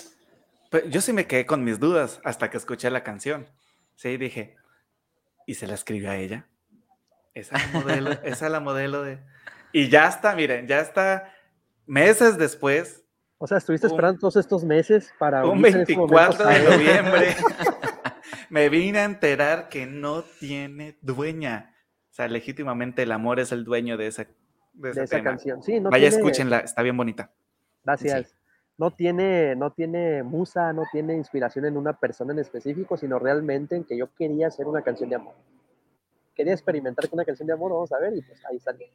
pues 0.72 0.90
yo 0.90 1.02
sí 1.02 1.12
me 1.12 1.28
quedé 1.28 1.46
con 1.46 1.66
mis 1.66 1.78
dudas 1.78 2.22
hasta 2.24 2.50
que 2.50 2.56
escuché 2.56 2.90
la 2.90 3.04
canción. 3.04 3.48
Sí, 3.96 4.16
dije, 4.16 4.56
¿y 5.46 5.56
se 5.56 5.68
la 5.68 5.74
escribió 5.74 6.10
a 6.10 6.16
ella? 6.16 6.48
Esa 7.34 7.58
es 7.58 7.74
la 7.74 7.80
modelo, 7.82 8.12
esa 8.24 8.46
es 8.46 8.52
la 8.52 8.60
modelo 8.62 9.04
de... 9.04 9.20
Y 9.74 9.90
ya 9.90 10.08
está, 10.08 10.36
miren, 10.36 10.68
ya 10.68 10.80
está 10.80 11.34
meses 11.86 12.38
después. 12.38 13.04
O 13.40 13.48
sea, 13.48 13.58
estuviste 13.58 13.88
esperando 13.88 14.22
todos 14.22 14.38
estos 14.38 14.64
meses 14.64 15.14
para... 15.20 15.46
Un 15.46 15.62
24 15.62 16.48
de 16.48 16.60
noviembre 16.70 17.36
me 18.50 18.70
vine 18.70 19.00
a 19.00 19.04
enterar 19.06 19.70
que 19.70 19.86
no 19.86 20.24
tiene 20.40 20.98
dueña. 21.02 21.76
O 22.12 22.14
sea, 22.14 22.28
legítimamente 22.28 23.04
el 23.04 23.12
amor 23.12 23.40
es 23.40 23.52
el 23.52 23.64
dueño 23.64 23.98
de 23.98 24.08
esa, 24.08 24.28
de 24.74 24.92
esa, 24.92 25.24
canción. 25.24 25.64
Sí, 25.64 25.80
no 25.80 25.90
Vaya, 25.90 26.08
escúchenla, 26.08 26.60
está 26.60 26.82
bien 26.82 26.98
bonita. 26.98 27.32
Gracias. 27.84 28.36
No 28.78 28.92
tiene, 28.92 29.56
no 29.56 29.72
tiene 29.72 30.24
musa, 30.24 30.74
no 30.74 30.84
tiene 30.92 31.16
inspiración 31.16 31.66
en 31.66 31.78
una 31.78 31.94
persona 31.94 32.34
en 32.34 32.40
específico, 32.40 32.98
sino 32.98 33.20
realmente 33.20 33.76
en 33.76 33.84
que 33.84 33.98
yo 33.98 34.14
quería 34.16 34.48
hacer 34.48 34.66
una 34.68 34.82
canción 34.82 35.10
de 35.10 35.16
amor 35.16 35.36
quería 36.34 36.54
experimentar 36.54 37.08
con 37.10 37.18
una 37.18 37.26
canción 37.26 37.48
de 37.48 37.54
amor, 37.54 37.72
vamos 37.72 37.92
a 37.92 38.00
ver, 38.00 38.16
y 38.16 38.22
pues 38.22 38.40
ahí 38.46 38.60
salió. 38.60 38.88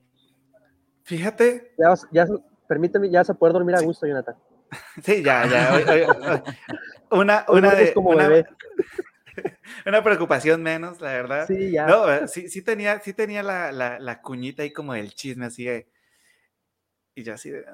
Fíjate. 1.04 1.74
Ya, 1.78 1.94
ya, 2.12 2.26
permíteme, 2.66 3.10
ya 3.10 3.20
a 3.20 3.34
poder 3.34 3.54
dormir 3.54 3.76
a 3.76 3.80
gusto, 3.80 4.06
Jonathan. 4.06 4.36
Sí, 5.02 5.22
ya, 5.22 5.46
ya. 5.46 6.44
una, 7.10 7.46
una, 7.48 7.74
de, 7.74 7.94
como 7.94 8.10
una, 8.10 8.28
una, 9.86 10.02
preocupación 10.02 10.62
menos, 10.62 11.00
la 11.00 11.12
verdad. 11.12 11.46
Sí, 11.46 11.72
ya. 11.72 11.86
No, 11.86 12.12
eh, 12.12 12.28
sí, 12.28 12.48
sí 12.48 12.62
tenía, 12.62 13.00
sí 13.00 13.12
tenía 13.12 13.42
la, 13.42 13.72
la, 13.72 13.98
la 13.98 14.20
cuñita 14.20 14.62
ahí 14.62 14.72
como 14.72 14.94
del 14.94 15.14
chisme, 15.14 15.46
así 15.46 15.64
de. 15.64 15.88
Y 17.14 17.22
ya 17.22 17.34
así 17.34 17.50
de. 17.50 17.64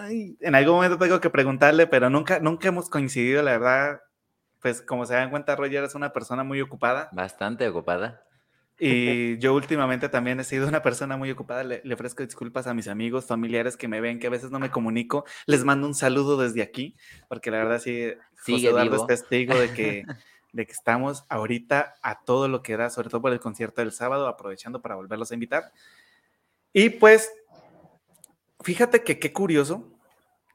Ay, 0.00 0.36
en 0.40 0.54
algún 0.54 0.76
momento 0.76 0.98
tengo 0.98 1.20
que 1.20 1.30
preguntarle, 1.30 1.86
pero 1.86 2.10
nunca, 2.10 2.38
nunca 2.38 2.68
hemos 2.68 2.88
coincidido, 2.88 3.42
la 3.42 3.52
verdad. 3.52 4.00
Pues 4.60 4.80
como 4.80 5.04
se 5.04 5.14
dan 5.14 5.30
cuenta, 5.30 5.56
Roger 5.56 5.84
es 5.84 5.94
una 5.94 6.12
persona 6.12 6.42
muy 6.42 6.60
ocupada. 6.60 7.10
Bastante 7.12 7.68
ocupada. 7.68 8.24
Y 8.78 9.38
yo 9.38 9.54
últimamente 9.54 10.08
también 10.08 10.40
he 10.40 10.44
sido 10.44 10.66
una 10.66 10.82
persona 10.82 11.16
muy 11.16 11.30
ocupada. 11.30 11.62
Le, 11.62 11.94
ofrezco 11.94 12.24
disculpas 12.24 12.66
a 12.66 12.74
mis 12.74 12.88
amigos, 12.88 13.26
familiares 13.26 13.76
que 13.76 13.86
me 13.86 14.00
ven, 14.00 14.18
que 14.18 14.26
a 14.26 14.30
veces 14.30 14.50
no 14.50 14.58
me 14.58 14.70
comunico. 14.70 15.24
Les 15.46 15.64
mando 15.64 15.86
un 15.86 15.94
saludo 15.94 16.36
desde 16.36 16.62
aquí, 16.62 16.96
porque 17.28 17.50
la 17.52 17.58
verdad 17.58 17.78
sí, 17.78 18.12
José 18.44 18.68
Eduardo 18.68 18.96
es 18.96 19.06
testigo 19.06 19.54
de 19.54 19.72
que, 19.72 20.04
de 20.54 20.66
que 20.66 20.72
estamos 20.72 21.24
ahorita 21.28 21.96
a 22.00 22.20
todo 22.24 22.46
lo 22.46 22.62
que 22.62 22.76
da, 22.76 22.88
sobre 22.88 23.10
todo 23.10 23.20
por 23.20 23.32
el 23.32 23.40
concierto 23.40 23.80
del 23.80 23.90
sábado, 23.90 24.28
aprovechando 24.28 24.80
para 24.80 24.94
volverlos 24.94 25.30
a 25.30 25.34
invitar. 25.34 25.72
Y 26.72 26.90
pues, 26.90 27.32
fíjate 28.60 29.02
que 29.02 29.18
qué 29.18 29.32
curioso 29.32 29.90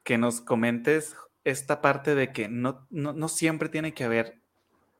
que 0.04 0.18
nos 0.18 0.40
comentes 0.40 1.18
esta 1.44 1.82
parte 1.82 2.16
de 2.16 2.32
que 2.32 2.48
no, 2.48 2.88
no, 2.90 3.12
no 3.12 3.28
siempre 3.28 3.68
tiene 3.68 3.94
que 3.94 4.06
haber 4.06 4.40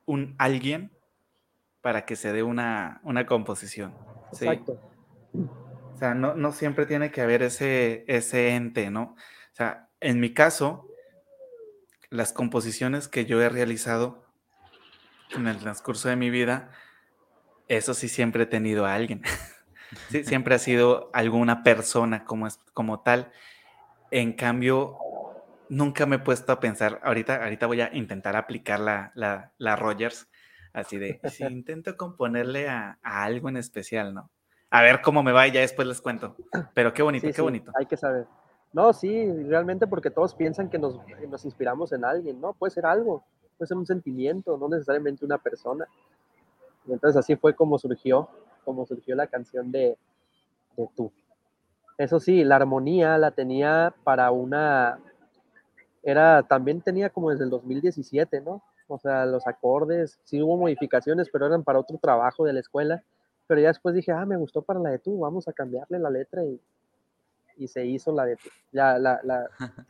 un 0.04 0.34
alguien 0.38 0.92
para 1.80 2.04
que 2.04 2.14
se 2.14 2.32
dé 2.32 2.42
una, 2.42 3.00
composición. 3.26 3.94
Exacto. 4.32 4.78
O 5.32 5.96
sea, 5.96 6.14
no, 6.14 6.52
siempre 6.52 6.84
tiene 6.84 7.10
que 7.10 7.22
haber 7.22 7.42
ese, 7.42 8.04
ese 8.06 8.50
ente, 8.50 8.90
¿no? 8.90 9.16
O 9.52 9.56
sea, 9.56 9.88
en 10.00 10.20
mi 10.20 10.34
caso, 10.34 10.88
las 12.10 12.34
composiciones 12.34 13.08
que 13.08 13.24
yo 13.24 13.40
he 13.40 13.48
realizado 13.48 14.29
en 15.34 15.46
el 15.46 15.58
transcurso 15.58 16.08
de 16.08 16.16
mi 16.16 16.30
vida, 16.30 16.70
eso 17.68 17.94
sí 17.94 18.08
siempre 18.08 18.44
he 18.44 18.46
tenido 18.46 18.86
a 18.86 18.94
alguien. 18.94 19.22
sí, 20.08 20.24
siempre 20.24 20.54
ha 20.54 20.58
sido 20.58 21.10
alguna 21.12 21.62
persona 21.62 22.24
como, 22.24 22.46
es, 22.46 22.58
como 22.74 23.00
tal. 23.00 23.32
En 24.10 24.32
cambio, 24.32 24.98
nunca 25.68 26.06
me 26.06 26.16
he 26.16 26.20
puesto 26.20 26.52
a 26.52 26.60
pensar, 26.60 27.00
ahorita, 27.04 27.42
ahorita 27.42 27.66
voy 27.66 27.80
a 27.80 27.94
intentar 27.94 28.36
aplicar 28.36 28.80
la, 28.80 29.12
la, 29.14 29.52
la 29.58 29.76
Rogers, 29.76 30.28
Así 30.72 30.98
de, 30.98 31.20
si 31.30 31.44
intento 31.44 31.96
componerle 31.96 32.68
a, 32.68 32.98
algo 33.02 33.48
en 33.48 33.56
especial, 33.56 34.14
¿no? 34.14 34.30
A 34.70 34.82
ver 34.82 35.00
cómo 35.02 35.22
me 35.22 35.32
va 35.32 35.48
y 35.48 35.52
ya 35.52 35.60
después 35.60 35.86
les 35.88 36.00
cuento. 36.00 36.36
Pero 36.74 36.92
qué 36.92 37.02
bonito, 37.02 37.28
qué 37.34 37.42
bonito. 37.42 37.72
Hay 37.76 37.86
que 37.86 37.96
saber. 37.96 38.26
No, 38.72 38.92
sí, 38.92 39.32
realmente 39.48 39.88
porque 39.88 40.10
todos 40.10 40.32
piensan 40.34 40.70
que 40.70 40.78
nos, 40.78 41.00
nos, 41.28 41.44
inspiramos 41.44 41.92
en 41.92 42.04
alguien, 42.04 42.40
¿no? 42.40 42.52
Puede 42.52 42.70
ser 42.70 42.86
algo, 42.86 43.24
puede 43.60 43.68
ser 43.68 43.76
un 43.76 43.86
sentimiento, 43.86 44.56
no 44.56 44.68
necesariamente 44.68 45.24
una 45.24 45.36
persona. 45.36 45.86
Y 46.86 46.92
entonces 46.92 47.18
así 47.18 47.36
fue 47.36 47.54
como 47.54 47.78
surgió, 47.78 48.28
como 48.64 48.86
surgió 48.86 49.14
la 49.14 49.26
canción 49.26 49.70
de, 49.70 49.98
de 50.76 50.88
Tú. 50.96 51.12
Eso 51.98 52.18
sí, 52.18 52.42
la 52.42 52.56
armonía 52.56 53.18
la 53.18 53.32
tenía 53.32 53.94
para 54.02 54.30
una, 54.30 54.98
era, 56.02 56.42
también 56.44 56.80
tenía 56.80 57.10
como 57.10 57.30
desde 57.30 57.44
el 57.44 57.50
2017, 57.50 58.40
¿no? 58.40 58.62
O 58.88 58.98
sea, 58.98 59.26
los 59.26 59.46
acordes, 59.46 60.18
sí 60.24 60.40
hubo 60.42 60.56
modificaciones, 60.56 61.28
pero 61.30 61.46
eran 61.46 61.62
para 61.62 61.80
otro 61.80 61.98
trabajo 61.98 62.46
de 62.46 62.54
la 62.54 62.60
escuela. 62.60 63.02
Pero 63.46 63.60
ya 63.60 63.68
después 63.68 63.94
dije, 63.94 64.12
ah, 64.12 64.24
me 64.24 64.38
gustó 64.38 64.62
para 64.62 64.80
la 64.80 64.90
de 64.90 64.98
tú, 64.98 65.18
vamos 65.18 65.46
a 65.48 65.52
cambiarle 65.52 65.98
la 65.98 66.08
letra 66.08 66.42
y 66.42 66.58
y 67.60 67.68
se 67.68 67.84
hizo 67.84 68.12
la 68.12 68.24
de 68.24 68.38
ya 68.72 68.98
la, 68.98 69.20
la, 69.22 69.48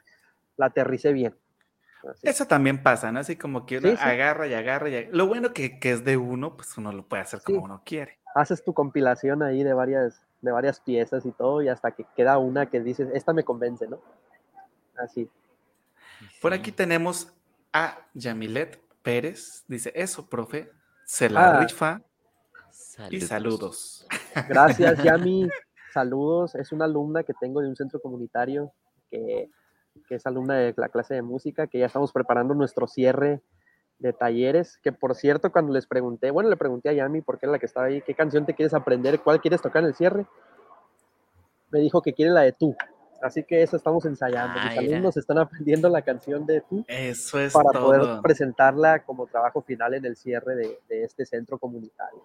la 0.57 0.67
aterricé 0.67 1.13
bien. 1.13 1.35
Eso 2.23 2.47
también 2.47 2.83
pasa, 2.83 3.13
¿no? 3.13 3.21
Así 3.21 3.37
como 3.37 3.67
que 3.67 3.79
uno 3.79 3.91
agarra 3.99 4.47
y 4.47 4.55
agarra 4.55 4.89
y 4.89 5.09
Lo 5.13 5.27
bueno 5.27 5.53
que, 5.53 5.79
que, 5.79 5.93
es 5.93 6.05
de 6.05 6.17
uno, 6.17 6.57
pues 6.57 6.77
uno 6.79 6.93
lo 6.93 7.07
puede 7.07 7.23
hacer 7.23 7.41
como 7.43 7.63
uno 7.65 7.83
quiere. 7.85 8.19
Haces 8.35 8.63
tu 8.63 8.73
compilación 8.73 9.43
ahí 9.43 9.63
de 9.63 9.73
varias, 9.73 10.23
de 10.41 10.53
varias 10.53 10.81
piezas 10.81 11.27
y 11.27 11.33
todo, 11.33 11.63
y 11.63 11.69
hasta 11.69 11.91
que 11.93 12.07
queda 12.17 12.39
una 12.39 12.67
que 12.67 12.81
dices, 12.81 13.09
esta 13.13 13.33
me 13.33 13.45
convence, 13.45 13.87
¿no? 13.89 14.01
Así. 14.97 15.29
Por 16.41 16.53
aquí 16.53 16.73
tenemos 16.73 17.33
a 17.73 17.99
Yamilet 18.15 18.81
Pérez. 19.03 19.65
Dice, 19.69 19.93
eso, 19.95 20.29
profe, 20.29 20.71
se 21.05 21.31
la 21.31 21.59
ah. 21.59 21.61
rifa. 21.61 22.03
Y 23.11 23.21
saludos. 23.21 24.07
Gracias, 24.49 25.03
Yami. 25.05 25.49
saludos. 25.93 26.55
Es 26.55 26.73
una 26.73 26.85
alumna 26.85 27.23
que 27.23 27.33
tengo 27.35 27.61
de 27.61 27.69
un 27.69 27.77
centro 27.77 28.01
comunitario 28.01 28.73
que, 29.11 29.51
es 30.11 30.27
alumna 30.27 30.57
de 30.57 30.75
la 30.77 30.89
clase 30.89 31.15
de 31.15 31.23
música, 31.23 31.67
que 31.67 31.79
ya 31.79 31.87
estamos 31.87 32.13
preparando 32.13 32.55
nuestro 32.55 32.87
cierre 32.87 33.41
de 33.99 34.13
talleres, 34.13 34.79
que 34.83 34.93
por 34.93 35.15
cierto, 35.15 35.53
cuando 35.53 35.73
les 35.73 35.87
pregunté, 35.87 36.31
bueno, 36.31 36.49
le 36.49 36.57
pregunté 36.57 36.89
a 36.89 36.93
Yami, 36.93 37.21
porque 37.21 37.47
es 37.47 37.53
la 37.53 37.59
que 37.59 37.67
estaba 37.67 37.87
ahí, 37.87 38.03
¿qué 38.03 38.15
canción 38.15 38.47
te 38.47 38.55
quieres 38.55 38.75
aprender? 38.75 39.21
¿Cuál 39.21 39.41
quieres 39.41 39.61
tocar 39.61 39.83
en 39.83 39.89
el 39.89 39.95
cierre? 39.95 40.27
Me 41.71 41.81
dijo 41.81 42.03
que 42.03 42.15
quiere 42.15 42.33
la 42.33 42.41
de 42.41 42.53
tú. 42.53 42.75
Así 43.23 43.45
que 43.45 43.63
eso 43.63 43.77
estamos 43.77 44.05
ensayando. 44.07 44.59
Mis 44.59 44.79
alumnos 44.79 45.17
están 45.19 45.39
aprendiendo 45.39 45.91
la 45.91 46.01
canción 46.01 46.47
de 46.47 46.63
tú. 46.63 46.85
Eso 46.89 47.39
es 47.39 47.53
Para 47.53 47.79
poder 47.79 48.23
presentarla 48.23 49.05
como 49.05 49.27
trabajo 49.27 49.61
final 49.61 49.93
en 49.93 50.07
el 50.07 50.17
cierre 50.17 50.57
de, 50.57 51.05
este 51.05 51.27
centro 51.27 51.59
comunitario. 51.59 52.23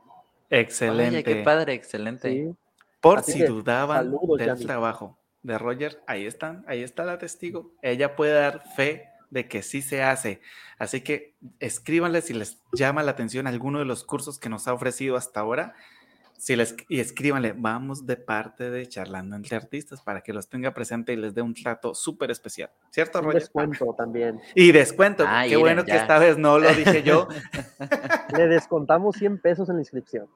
Excelente. 0.50 1.24
qué 1.24 1.44
padre, 1.44 1.74
excelente. 1.74 2.56
Por 3.02 3.22
si 3.24 3.44
dudaban 3.44 4.16
del 4.38 4.66
trabajo 4.66 5.18
de 5.46 5.58
Roger, 5.60 6.02
ahí 6.08 6.26
están, 6.26 6.66
ahí 6.68 6.82
está 6.82 7.06
la 7.06 7.18
testigo. 7.18 7.72
Ella 7.82 8.16
puede 8.16 8.34
dar 8.34 8.64
fe 8.76 9.10
de 9.30 9.48
que 9.48 9.62
sí 9.62 9.82
se 9.82 10.02
hace. 10.02 10.42
Así 10.80 11.02
que 11.02 11.36
escríbanle 11.60 12.22
si 12.22 12.34
les 12.34 12.62
llama 12.74 13.04
la 13.04 13.12
atención 13.12 13.46
alguno 13.48 13.80
de 13.80 13.86
los 13.86 14.04
cursos 14.04 14.40
que 14.40 14.50
nos 14.50 14.68
ha 14.68 14.74
ofrecido 14.74 15.16
hasta 15.16 15.40
ahora. 15.40 15.76
Si 16.38 16.56
les, 16.56 16.76
y 16.90 17.00
escríbanle, 17.00 17.54
vamos 17.56 18.06
de 18.06 18.18
parte 18.18 18.70
de 18.70 18.88
Charlando 18.88 19.36
entre 19.36 19.56
Artistas 19.56 20.02
para 20.02 20.22
que 20.22 20.34
los 20.34 20.50
tenga 20.50 20.74
presente 20.74 21.14
y 21.14 21.16
les 21.16 21.34
dé 21.34 21.42
un 21.42 21.54
trato 21.54 21.94
súper 21.94 22.32
especial. 22.32 22.72
¿Cierto, 22.90 23.22
Roger? 23.22 23.42
Descuento 23.42 23.94
también. 23.98 24.42
Y 24.54 24.72
descuento. 24.72 25.24
Ah, 25.28 25.46
Qué 25.48 25.56
bueno 25.56 25.86
que 25.86 25.96
esta 25.96 26.18
vez 26.18 26.38
no 26.38 26.60
lo 26.60 26.74
dije 26.74 27.04
yo. 27.04 27.28
Le 28.36 28.48
descontamos 28.48 29.16
100 29.16 29.40
pesos 29.40 29.70
en 29.70 29.76
la 29.76 29.82
inscripción 29.82 30.28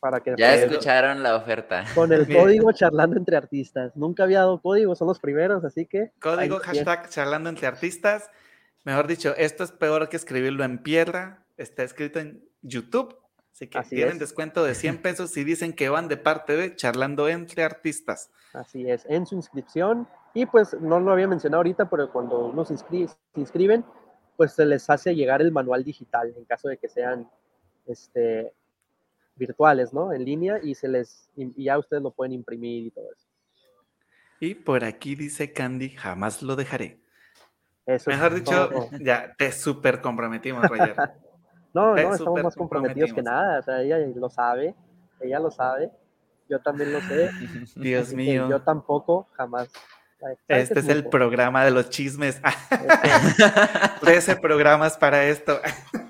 para 0.00 0.20
que 0.20 0.34
ya 0.36 0.54
escucharon 0.54 1.22
la 1.22 1.36
oferta. 1.36 1.84
Con 1.94 2.12
el 2.12 2.26
código 2.34 2.72
charlando 2.72 3.16
entre 3.16 3.36
artistas. 3.36 3.96
Nunca 3.96 4.24
había 4.24 4.40
dado 4.40 4.60
código, 4.60 4.94
son 4.94 5.08
los 5.08 5.18
primeros, 5.18 5.64
así 5.64 5.86
que. 5.86 6.12
Código 6.20 6.58
hashtag 6.58 7.08
charlando 7.08 7.48
entre 7.48 7.66
artistas. 7.66 8.30
Mejor 8.84 9.06
dicho, 9.06 9.34
esto 9.36 9.64
es 9.64 9.72
peor 9.72 10.08
que 10.08 10.16
escribirlo 10.16 10.64
en 10.64 10.78
piedra. 10.78 11.44
Está 11.56 11.82
escrito 11.82 12.20
en 12.20 12.44
YouTube. 12.62 13.16
Así 13.52 13.66
que 13.66 13.80
tienen 13.82 14.18
descuento 14.18 14.62
de 14.62 14.74
100 14.74 15.02
pesos 15.02 15.30
si 15.30 15.42
dicen 15.42 15.72
que 15.72 15.88
van 15.88 16.06
de 16.06 16.16
parte 16.16 16.56
de 16.56 16.76
charlando 16.76 17.28
entre 17.28 17.64
artistas. 17.64 18.30
Así 18.52 18.88
es, 18.88 19.04
en 19.08 19.26
su 19.26 19.34
inscripción. 19.34 20.06
Y 20.32 20.46
pues 20.46 20.80
no 20.80 21.00
lo 21.00 21.10
había 21.10 21.26
mencionado 21.26 21.58
ahorita, 21.58 21.90
pero 21.90 22.12
cuando 22.12 22.46
uno 22.46 22.64
se, 22.64 22.76
se 22.76 23.16
inscriben, 23.34 23.84
pues 24.36 24.52
se 24.52 24.64
les 24.64 24.88
hace 24.88 25.16
llegar 25.16 25.42
el 25.42 25.50
manual 25.50 25.82
digital 25.82 26.32
en 26.36 26.44
caso 26.44 26.68
de 26.68 26.76
que 26.76 26.88
sean 26.88 27.28
este, 27.86 28.54
virtuales, 29.38 29.92
¿no? 29.92 30.12
En 30.12 30.24
línea 30.24 30.60
y 30.62 30.74
se 30.74 30.88
les 30.88 31.30
y 31.36 31.64
ya 31.64 31.78
ustedes 31.78 32.02
lo 32.02 32.10
pueden 32.10 32.32
imprimir 32.32 32.86
y 32.86 32.90
todo 32.90 33.06
eso. 33.12 33.26
Y 34.40 34.54
por 34.54 34.84
aquí 34.84 35.14
dice 35.14 35.52
Candy, 35.52 35.90
jamás 35.90 36.42
lo 36.42 36.54
dejaré. 36.56 37.00
Eso 37.86 38.10
Mejor 38.10 38.34
dicho, 38.34 38.90
ya 39.00 39.34
te 39.36 39.50
súper 39.50 40.00
comprometimos, 40.00 40.62
Roger. 40.68 40.94
no, 41.74 41.94
no, 41.94 42.14
estamos 42.14 42.42
más 42.42 42.54
comprometidos 42.54 43.12
que 43.12 43.22
nada. 43.22 43.60
O 43.60 43.62
sea, 43.62 43.82
ella 43.82 43.98
lo 43.98 44.28
sabe, 44.28 44.74
ella 45.20 45.40
lo 45.40 45.50
sabe, 45.50 45.90
yo 46.48 46.60
también 46.60 46.92
lo 46.92 47.00
sé. 47.00 47.30
Dios 47.76 48.12
mío. 48.12 48.48
Yo 48.48 48.60
tampoco, 48.60 49.28
jamás. 49.32 49.68
Este 50.48 50.80
es, 50.80 50.88
el 50.88 51.08
programa 51.08 51.64
de 51.64 51.70
los 51.70 51.90
chismes. 51.90 52.42
Trece 54.00 54.36
programas 54.36 54.96
para 54.96 55.24
esto. 55.24 55.60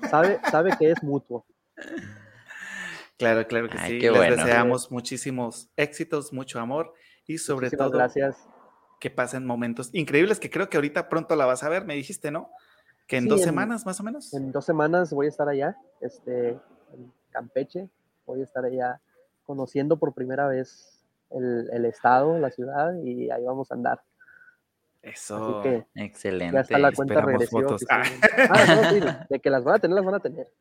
sabe, 0.09 0.39
sabe 0.49 0.71
que 0.77 0.91
es 0.91 1.03
mutuo. 1.03 1.45
Claro, 3.19 3.45
claro 3.45 3.67
que 3.67 3.77
sí. 3.79 3.99
Les 3.99 4.37
deseamos 4.37 4.91
muchísimos 4.91 5.69
éxitos, 5.75 6.31
mucho 6.31 6.57
amor 6.57 6.93
y 7.27 7.37
sobre 7.37 7.69
todo 7.69 7.91
gracias. 7.91 8.47
que 9.01 9.09
pasen 9.09 9.45
momentos 9.45 9.89
increíbles 9.93 10.39
que 10.39 10.49
creo 10.49 10.69
que 10.69 10.77
ahorita 10.77 11.09
pronto 11.09 11.35
la 11.35 11.45
vas 11.45 11.61
a 11.63 11.69
ver, 11.69 11.83
me 11.83 11.95
dijiste, 11.95 12.31
¿no? 12.31 12.49
Que 13.07 13.17
en 13.17 13.27
dos 13.27 13.41
semanas 13.41 13.85
más 13.85 13.99
o 13.99 14.03
menos. 14.03 14.33
En 14.33 14.53
dos 14.53 14.63
semanas 14.63 15.11
voy 15.11 15.25
a 15.25 15.29
estar 15.29 15.49
allá, 15.49 15.75
este, 15.99 16.51
en 16.93 17.11
Campeche, 17.29 17.89
voy 18.25 18.39
a 18.39 18.43
estar 18.45 18.63
allá 18.63 19.01
conociendo 19.43 19.97
por 19.99 20.13
primera 20.13 20.47
vez 20.47 21.03
el, 21.31 21.85
estado, 21.85 22.39
la 22.39 22.51
ciudad 22.51 22.93
y 23.03 23.29
ahí 23.31 23.43
vamos 23.43 23.69
a 23.71 23.75
andar. 23.75 24.01
Eso, 25.01 25.61
excelente. 25.93 26.53
Ya 26.53 26.61
está 26.61 26.77
la 26.77 26.93
cuenta 26.93 27.19
regresiva. 27.19 27.75
Ah. 27.89 28.03
ah, 28.49 28.91
no, 29.01 29.27
de 29.29 29.39
que 29.41 29.49
las 29.49 29.63
van 29.65 29.75
a 29.75 29.79
tener, 29.79 29.95
las 29.95 30.05
van 30.05 30.15
a 30.15 30.19
tener. 30.21 30.53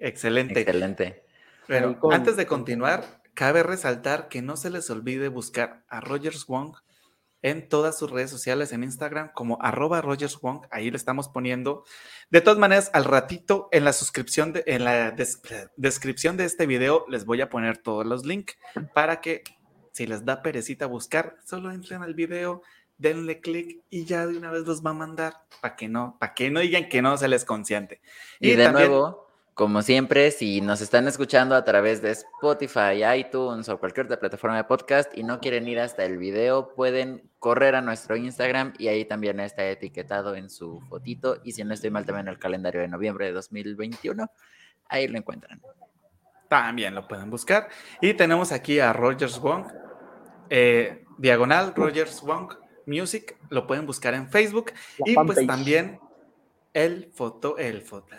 Excelente. 0.00 0.60
Excelente. 0.60 1.24
Pero 1.66 1.98
antes 2.10 2.36
de 2.36 2.46
continuar, 2.46 3.22
cabe 3.34 3.62
resaltar 3.62 4.28
que 4.28 4.42
no 4.42 4.56
se 4.56 4.70
les 4.70 4.90
olvide 4.90 5.28
buscar 5.28 5.84
a 5.88 6.00
Rogers 6.00 6.46
Wong 6.46 6.74
en 7.42 7.68
todas 7.68 7.98
sus 7.98 8.10
redes 8.10 8.30
sociales, 8.30 8.72
en 8.72 8.84
Instagram, 8.84 9.30
como 9.32 9.58
arroba 9.62 10.02
Rogers 10.02 10.38
Wong, 10.40 10.66
ahí 10.70 10.90
le 10.90 10.96
estamos 10.96 11.28
poniendo. 11.28 11.84
De 12.30 12.40
todas 12.40 12.58
maneras, 12.58 12.90
al 12.92 13.04
ratito 13.04 13.68
en 13.72 13.84
la 13.84 13.92
suscripción, 13.92 14.52
de, 14.52 14.62
en 14.66 14.84
la 14.84 15.14
descripción 15.76 16.36
de 16.36 16.44
este 16.44 16.66
video, 16.66 17.06
les 17.08 17.24
voy 17.24 17.40
a 17.40 17.48
poner 17.48 17.78
todos 17.78 18.04
los 18.04 18.26
links 18.26 18.58
para 18.94 19.20
que 19.20 19.42
si 19.92 20.06
les 20.06 20.24
da 20.24 20.42
perecita 20.42 20.86
buscar, 20.86 21.36
solo 21.44 21.72
entren 21.72 22.02
al 22.02 22.14
video, 22.14 22.62
denle 23.00 23.40
clic 23.40 23.82
y 23.88 24.04
ya 24.04 24.26
de 24.26 24.36
una 24.36 24.50
vez 24.50 24.66
los 24.66 24.84
va 24.84 24.90
a 24.90 24.94
mandar 24.94 25.34
para 25.60 25.74
que 25.74 25.88
no, 25.88 26.16
para 26.20 26.34
que 26.34 26.50
no 26.50 26.60
digan 26.60 26.88
que 26.88 27.00
no 27.02 27.16
se 27.16 27.28
les 27.28 27.44
consiente. 27.44 28.00
Y, 28.38 28.54
de 28.54 28.70
nuevo, 28.70 29.26
como 29.54 29.82
siempre, 29.82 30.30
si 30.30 30.60
nos 30.60 30.82
están 30.82 31.08
escuchando 31.08 31.54
a 31.54 31.64
través 31.64 32.02
de 32.02 32.10
Spotify, 32.10 33.02
iTunes 33.16 33.68
o 33.68 33.78
cualquier 33.78 34.06
otra 34.06 34.20
plataforma 34.20 34.56
de 34.58 34.64
podcast 34.64 35.16
y 35.16 35.22
no 35.22 35.40
quieren 35.40 35.66
ir 35.66 35.80
hasta 35.80 36.04
el 36.04 36.18
video, 36.18 36.74
pueden 36.74 37.30
correr 37.38 37.74
a 37.74 37.80
nuestro 37.80 38.16
Instagram 38.16 38.74
y 38.78 38.88
ahí 38.88 39.06
también 39.06 39.40
está 39.40 39.66
etiquetado 39.66 40.34
en 40.34 40.50
su 40.50 40.80
fotito 40.82 41.40
y 41.42 41.52
si 41.52 41.64
no 41.64 41.72
estoy 41.72 41.90
mal 41.90 42.04
también 42.04 42.28
en 42.28 42.34
el 42.34 42.38
calendario 42.38 42.82
de 42.82 42.88
noviembre 42.88 43.26
de 43.26 43.32
2021, 43.32 44.30
ahí 44.88 45.08
lo 45.08 45.16
encuentran. 45.16 45.60
También 46.48 46.94
lo 46.94 47.08
pueden 47.08 47.30
buscar. 47.30 47.68
Y 48.00 48.12
tenemos 48.12 48.52
aquí 48.52 48.78
a 48.80 48.92
Rogers 48.92 49.38
Wong, 49.38 49.66
eh, 50.50 51.04
diagonal 51.16 51.74
Rogers 51.74 52.20
Wong 52.22 52.52
Music, 52.90 53.36
lo 53.48 53.66
pueden 53.66 53.86
buscar 53.86 54.14
en 54.14 54.28
Facebook 54.28 54.72
y 55.04 55.14
pues 55.14 55.46
también 55.46 56.00
el 56.74 57.10
foto, 57.12 57.56
el 57.56 57.82
foto. 57.82 58.16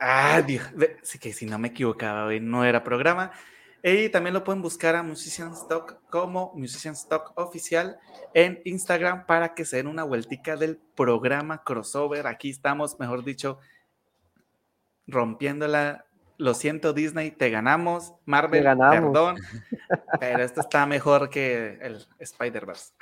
ah, 0.00 0.42
Dios, 0.46 0.64
sí 1.02 1.18
que 1.18 1.32
si 1.32 1.46
no 1.46 1.58
me 1.58 1.68
equivocaba, 1.68 2.24
hoy 2.24 2.40
no 2.40 2.64
era 2.64 2.82
programa. 2.82 3.32
Y 3.82 4.10
también 4.10 4.34
lo 4.34 4.44
pueden 4.44 4.60
buscar 4.60 4.94
a 4.94 5.02
Musician 5.02 5.52
Stock 5.52 6.00
como 6.10 6.52
Musician 6.54 6.92
Stock 6.92 7.32
Oficial 7.36 7.98
en 8.34 8.60
Instagram 8.64 9.24
para 9.24 9.54
que 9.54 9.64
se 9.64 9.76
den 9.76 9.86
una 9.86 10.04
vueltica 10.04 10.56
del 10.56 10.78
programa 10.94 11.62
crossover. 11.62 12.26
Aquí 12.26 12.50
estamos, 12.50 12.98
mejor 12.98 13.24
dicho, 13.24 13.58
rompiéndola 15.06 16.04
lo 16.40 16.54
siento 16.54 16.94
Disney, 16.94 17.30
te 17.30 17.50
ganamos, 17.50 18.14
Marvel, 18.24 18.64
perdón, 18.64 19.36
pero 20.20 20.42
esto 20.42 20.62
está 20.62 20.86
mejor 20.86 21.28
que 21.28 21.78
el 21.82 22.06
Spider-Verse. 22.18 22.94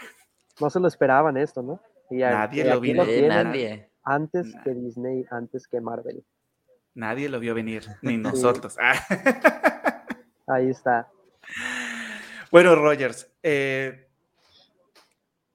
No 0.60 0.68
se 0.70 0.80
lo 0.80 0.88
esperaban 0.88 1.36
esto, 1.36 1.62
¿no? 1.62 1.80
nadie 2.10 2.64
lo 2.64 2.80
vio, 2.80 3.04
nadie. 3.28 3.90
Antes 4.02 4.54
que 4.64 4.74
Disney, 4.74 5.24
antes 5.30 5.68
que 5.68 5.80
Marvel. 5.80 6.24
Nadie 6.94 7.28
lo 7.28 7.38
vio 7.38 7.54
venir, 7.54 7.84
ni 8.02 8.16
nosotros. 8.16 8.76
Ahí 10.48 10.70
está. 10.70 11.08
Bueno, 12.50 12.74
Rogers, 12.74 13.30
eh, 13.44 14.08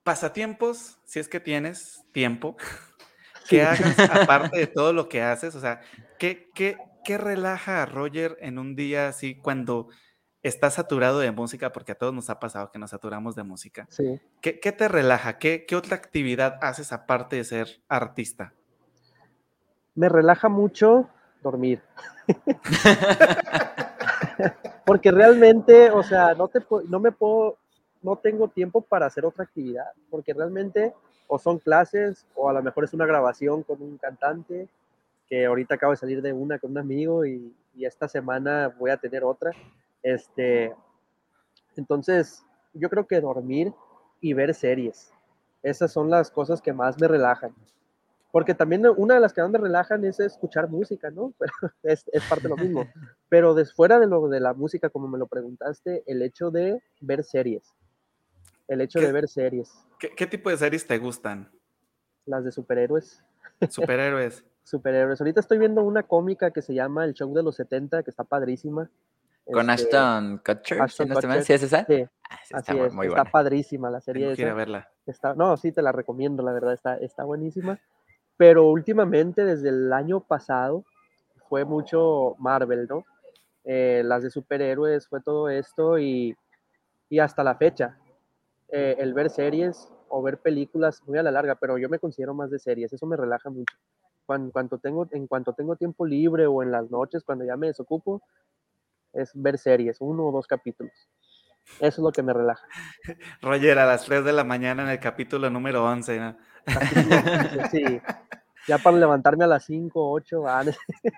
pasatiempos, 0.04 0.98
si 1.04 1.18
es 1.18 1.28
que 1.28 1.40
tienes 1.40 2.02
tiempo, 2.12 2.56
que 3.46 3.62
hagas 3.62 3.98
aparte 4.10 4.58
de 4.58 4.66
todo 4.68 4.94
lo 4.94 5.06
que 5.06 5.20
haces, 5.20 5.54
o 5.54 5.60
sea, 5.60 5.82
¿qué, 6.18 6.50
qué, 6.54 6.78
qué 7.04 7.18
relaja 7.18 7.82
a 7.82 7.86
Roger 7.86 8.36
en 8.40 8.58
un 8.58 8.74
día 8.74 9.08
así 9.08 9.36
cuando 9.36 9.88
está 10.42 10.70
saturado 10.70 11.20
de 11.20 11.30
música? 11.30 11.72
Porque 11.72 11.92
a 11.92 11.94
todos 11.94 12.12
nos 12.12 12.30
ha 12.30 12.40
pasado 12.40 12.72
que 12.72 12.78
nos 12.78 12.90
saturamos 12.90 13.36
de 13.36 13.44
música. 13.44 13.86
Sí. 13.90 14.20
¿Qué, 14.40 14.60
qué 14.60 14.72
te 14.72 14.88
relaja? 14.88 15.38
¿Qué, 15.38 15.64
¿Qué 15.66 15.76
otra 15.76 15.96
actividad 15.96 16.58
haces 16.60 16.92
aparte 16.92 17.36
de 17.36 17.44
ser 17.44 17.68
artista? 17.88 18.52
Me 19.94 20.08
relaja 20.08 20.48
mucho 20.48 21.08
dormir. 21.42 21.80
Porque 24.84 25.10
realmente, 25.10 25.90
o 25.90 26.02
sea, 26.02 26.34
no, 26.34 26.48
te, 26.48 26.60
no 26.88 26.98
me 26.98 27.12
puedo, 27.12 27.58
no 28.02 28.16
tengo 28.16 28.48
tiempo 28.48 28.82
para 28.82 29.06
hacer 29.06 29.24
otra 29.24 29.44
actividad, 29.44 29.86
porque 30.10 30.34
realmente 30.34 30.92
o 31.26 31.38
son 31.38 31.58
clases 31.58 32.26
o 32.34 32.50
a 32.50 32.52
lo 32.52 32.62
mejor 32.62 32.84
es 32.84 32.92
una 32.92 33.06
grabación 33.06 33.62
con 33.62 33.80
un 33.80 33.96
cantante, 33.96 34.68
que 35.34 35.46
ahorita 35.46 35.74
acabo 35.74 35.90
de 35.90 35.96
salir 35.96 36.22
de 36.22 36.32
una 36.32 36.60
con 36.60 36.70
un 36.70 36.78
amigo 36.78 37.26
y, 37.26 37.52
y 37.74 37.84
esta 37.84 38.06
semana 38.06 38.68
voy 38.78 38.92
a 38.92 38.96
tener 38.96 39.24
otra. 39.24 39.50
Este, 40.00 40.72
entonces, 41.74 42.46
yo 42.72 42.88
creo 42.88 43.04
que 43.08 43.20
dormir 43.20 43.72
y 44.20 44.32
ver 44.32 44.54
series, 44.54 45.12
esas 45.60 45.92
son 45.92 46.08
las 46.08 46.30
cosas 46.30 46.62
que 46.62 46.72
más 46.72 47.00
me 47.00 47.08
relajan. 47.08 47.52
Porque 48.30 48.54
también 48.54 48.86
una 48.96 49.14
de 49.14 49.20
las 49.20 49.32
que 49.32 49.40
más 49.42 49.50
me 49.50 49.58
relajan 49.58 50.04
es 50.04 50.20
escuchar 50.20 50.68
música, 50.68 51.10
¿no? 51.10 51.34
Pero 51.38 51.52
es, 51.82 52.08
es 52.12 52.22
parte 52.26 52.44
de 52.44 52.50
lo 52.50 52.56
mismo. 52.56 52.86
Pero 53.28 53.54
desfuera 53.54 53.98
de 53.98 54.06
lo 54.06 54.28
de 54.28 54.38
la 54.38 54.54
música, 54.54 54.88
como 54.88 55.08
me 55.08 55.18
lo 55.18 55.26
preguntaste, 55.26 56.04
el 56.06 56.22
hecho 56.22 56.52
de 56.52 56.80
ver 57.00 57.24
series. 57.24 57.74
El 58.68 58.82
hecho 58.82 59.00
de 59.00 59.10
ver 59.10 59.28
series. 59.28 59.72
¿qué, 59.98 60.10
¿Qué 60.14 60.28
tipo 60.28 60.48
de 60.48 60.58
series 60.58 60.86
te 60.86 60.96
gustan? 60.96 61.50
Las 62.24 62.44
de 62.44 62.52
superhéroes. 62.52 63.20
Superhéroes. 63.68 64.44
Superhéroes. 64.64 65.20
Ahorita 65.20 65.40
estoy 65.40 65.58
viendo 65.58 65.82
una 65.82 66.02
cómica 66.02 66.50
que 66.50 66.62
se 66.62 66.74
llama 66.74 67.04
El 67.04 67.14
Show 67.14 67.32
de 67.32 67.42
los 67.42 67.54
70, 67.56 68.02
que 68.02 68.10
está 68.10 68.24
padrísima. 68.24 68.90
Con 69.44 69.68
este, 69.70 69.96
Ashton 69.96 70.38
Kutcher, 70.44 70.82
Ashton 70.82 71.08
¿sí, 71.08 71.14
Kutcher. 71.14 71.42
¿Sí 71.42 71.52
es 71.52 71.62
esa? 71.62 71.84
Sí, 71.84 72.06
Ah, 72.30 72.38
sí, 72.44 72.54
está 72.56 72.74
muy, 72.74 72.86
es. 72.86 72.94
muy 72.94 73.06
está 73.08 73.24
padrísima 73.24 73.90
la 73.90 74.00
serie. 74.00 74.32
Esa. 74.32 74.54
verla. 74.54 74.88
Está, 75.06 75.34
no, 75.34 75.56
sí, 75.56 75.72
te 75.72 75.82
la 75.82 75.92
recomiendo, 75.92 76.42
la 76.42 76.52
verdad, 76.52 76.72
está, 76.72 76.96
está 76.96 77.24
buenísima. 77.24 77.78
Pero 78.36 78.66
últimamente, 78.70 79.44
desde 79.44 79.68
el 79.68 79.92
año 79.92 80.20
pasado, 80.20 80.84
fue 81.48 81.64
mucho 81.64 82.34
Marvel, 82.38 82.86
¿no? 82.88 83.04
Eh, 83.64 84.02
las 84.04 84.22
de 84.22 84.30
superhéroes, 84.30 85.06
fue 85.06 85.20
todo 85.20 85.48
esto 85.48 85.98
y, 85.98 86.36
y 87.08 87.18
hasta 87.18 87.44
la 87.44 87.54
fecha, 87.54 87.98
eh, 88.68 88.96
el 88.98 89.14
ver 89.14 89.30
series 89.30 89.88
o 90.08 90.22
ver 90.22 90.38
películas 90.38 91.02
muy 91.06 91.18
a 91.18 91.22
la 91.22 91.30
larga, 91.30 91.54
pero 91.54 91.78
yo 91.78 91.88
me 91.88 91.98
considero 91.98 92.34
más 92.34 92.50
de 92.50 92.58
series, 92.58 92.92
eso 92.92 93.06
me 93.06 93.16
relaja 93.16 93.50
mucho. 93.50 93.76
Cuando, 94.26 94.52
cuanto 94.52 94.78
tengo, 94.78 95.06
en 95.10 95.26
cuanto 95.26 95.52
tengo 95.52 95.76
tiempo 95.76 96.06
libre 96.06 96.46
o 96.46 96.62
en 96.62 96.70
las 96.70 96.90
noches, 96.90 97.22
cuando 97.24 97.44
ya 97.44 97.56
me 97.56 97.66
desocupo, 97.68 98.22
es 99.12 99.30
ver 99.34 99.58
series, 99.58 99.98
uno 100.00 100.26
o 100.26 100.32
dos 100.32 100.46
capítulos. 100.46 100.92
Eso 101.78 101.86
es 101.86 101.98
lo 101.98 102.12
que 102.12 102.22
me 102.22 102.32
relaja. 102.32 102.66
Roger, 103.42 103.78
a 103.78 103.86
las 103.86 104.04
3 104.04 104.24
de 104.24 104.32
la 104.32 104.44
mañana 104.44 104.82
en 104.82 104.88
el 104.90 105.00
capítulo 105.00 105.48
número 105.50 105.84
11. 105.84 106.20
¿no? 106.20 106.36
Sí, 107.70 108.00
ya 108.66 108.78
para 108.78 108.96
levantarme 108.96 109.44
a 109.44 109.48
las 109.48 109.64
5, 109.64 110.10
8, 110.10 110.44
ah, 110.48 110.64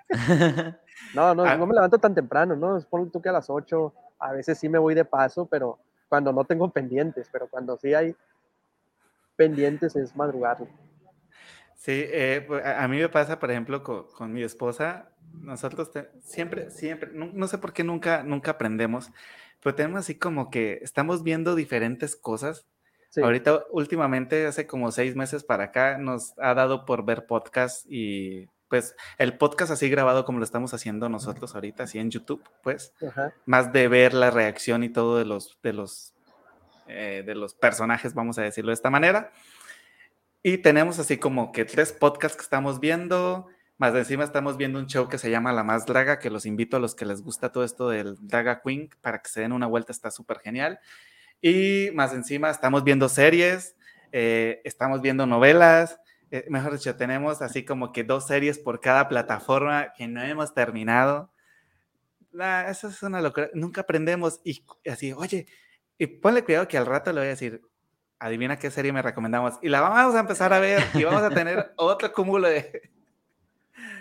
no, 1.13 1.35
no, 1.35 1.43
Ah. 1.43 1.55
no 1.57 1.65
me 1.65 1.73
levanto 1.73 1.97
tan 1.97 2.13
temprano, 2.15 2.55
¿no? 2.55 2.79
Ponle 2.89 3.09
tú 3.09 3.21
que 3.21 3.29
a 3.29 3.33
las 3.33 3.49
8, 3.49 3.93
a 4.19 4.31
veces 4.33 4.57
sí 4.57 4.69
me 4.69 4.77
voy 4.79 4.95
de 4.95 5.05
paso, 5.05 5.45
pero 5.45 5.79
cuando 6.09 6.31
no 6.33 6.43
tengo 6.45 6.69
pendientes, 6.69 7.29
pero 7.31 7.47
cuando 7.49 7.77
sí 7.77 7.93
hay 7.93 8.15
pendientes 9.35 9.95
es 9.95 10.15
madrugar. 10.15 10.57
Sí, 11.77 11.91
eh, 11.93 12.43
pues, 12.45 12.65
a 12.65 12.87
mí 12.87 12.97
me 12.97 13.07
pasa, 13.07 13.39
por 13.39 13.51
ejemplo, 13.51 13.83
con, 13.83 14.07
con 14.11 14.33
mi 14.33 14.43
esposa, 14.43 15.11
nosotros 15.41 15.91
te- 15.91 16.09
siempre, 16.23 16.71
siempre, 16.71 17.11
no, 17.13 17.29
no 17.31 17.47
sé 17.47 17.59
por 17.59 17.71
qué 17.71 17.83
nunca, 17.83 18.23
nunca 18.23 18.51
aprendemos, 18.51 19.11
pero 19.61 19.75
tenemos 19.75 19.99
así 19.99 20.15
como 20.15 20.49
que 20.49 20.79
estamos 20.81 21.23
viendo 21.23 21.53
diferentes 21.55 22.15
cosas. 22.15 22.65
Sí, 23.09 23.21
Ahorita, 23.21 23.63
últimamente, 23.71 24.47
hace 24.47 24.67
como 24.67 24.91
seis 24.91 25.15
meses 25.15 25.43
para 25.43 25.65
acá, 25.65 25.97
nos 25.97 26.33
ha 26.39 26.53
dado 26.53 26.85
por 26.85 27.05
ver 27.05 27.25
podcast 27.25 27.85
y 27.87 28.49
pues 28.69 28.95
el 29.17 29.37
podcast 29.37 29.71
así 29.71 29.89
grabado 29.89 30.25
como 30.25 30.39
lo 30.39 30.43
estamos 30.43 30.73
haciendo 30.73 31.07
nosotros 31.07 31.55
ahorita, 31.55 31.83
así 31.83 31.99
en 31.99 32.11
YouTube, 32.11 32.43
pues, 32.63 32.91
ajá, 33.07 33.33
más 33.45 33.71
de 33.71 33.87
ver 33.87 34.13
la 34.13 34.29
reacción 34.29 34.83
y 34.83 34.89
todo 34.89 35.17
de 35.17 35.23
los, 35.25 35.57
de 35.63 35.71
los, 35.73 36.13
eh, 36.87 37.23
de 37.25 37.35
los 37.35 37.53
personajes, 37.53 38.13
vamos 38.13 38.37
a 38.39 38.41
decirlo 38.41 38.71
de 38.71 38.73
esta 38.75 38.89
manera. 38.89 39.31
Y 40.43 40.59
tenemos 40.59 40.99
así 40.99 41.17
como 41.17 41.51
que 41.51 41.65
tres 41.65 41.91
podcasts 41.91 42.37
que 42.37 42.43
estamos 42.43 42.79
viendo, 42.79 43.47
más 43.77 43.93
encima 43.95 44.23
estamos 44.23 44.57
viendo 44.57 44.79
un 44.79 44.87
show 44.87 45.07
que 45.07 45.17
se 45.17 45.29
llama 45.29 45.51
La 45.51 45.63
Más 45.63 45.85
Draga, 45.85 46.19
que 46.19 46.29
los 46.29 46.45
invito 46.45 46.77
a 46.77 46.79
los 46.79 46.95
que 46.95 47.05
les 47.05 47.21
gusta 47.21 47.51
todo 47.51 47.63
esto 47.63 47.89
del 47.89 48.15
Draga 48.19 48.61
Queen 48.63 48.89
para 49.01 49.21
que 49.21 49.29
se 49.29 49.41
den 49.41 49.51
una 49.51 49.67
vuelta, 49.67 49.91
está 49.91 50.11
súper 50.11 50.39
genial. 50.39 50.79
Y 51.41 51.89
más 51.93 52.13
encima 52.13 52.49
estamos 52.49 52.83
viendo 52.83 53.09
series, 53.09 53.75
eh, 54.11 54.61
estamos 54.63 55.01
viendo 55.01 55.25
novelas, 55.25 55.99
eh, 56.29 56.45
mejor 56.49 56.73
dicho, 56.73 56.95
tenemos 56.95 57.41
así 57.41 57.63
como 57.63 57.91
que 57.91 58.03
dos 58.03 58.27
series 58.27 58.59
por 58.59 58.81
cada 58.81 59.07
plataforma 59.07 59.93
que 59.95 60.07
no 60.07 60.21
hemos 60.21 60.53
terminado. 60.53 61.31
Nah, 62.31 62.69
eso 62.69 62.89
es 62.89 63.01
una 63.03 63.21
locura. 63.21 63.49
Nunca 63.53 63.81
aprendemos 63.81 64.41
y 64.43 64.63
así, 64.89 65.13
oye, 65.13 65.47
y 65.97 66.07
ponle 66.07 66.43
cuidado 66.43 66.67
que 66.67 66.77
al 66.77 66.85
rato 66.85 67.11
le 67.11 67.21
voy 67.21 67.27
a 67.27 67.29
decir, 67.31 67.61
adivina 68.19 68.57
qué 68.57 68.71
serie 68.71 68.91
me 68.93 69.01
recomendamos. 69.01 69.59
Y 69.61 69.69
la 69.69 69.81
vamos 69.81 70.15
a 70.15 70.19
empezar 70.19 70.53
a 70.53 70.59
ver 70.59 70.81
y 70.93 71.03
vamos 71.03 71.21
a 71.23 71.29
tener 71.29 71.73
otro 71.77 72.11
cúmulo 72.11 72.47
de... 72.47 72.89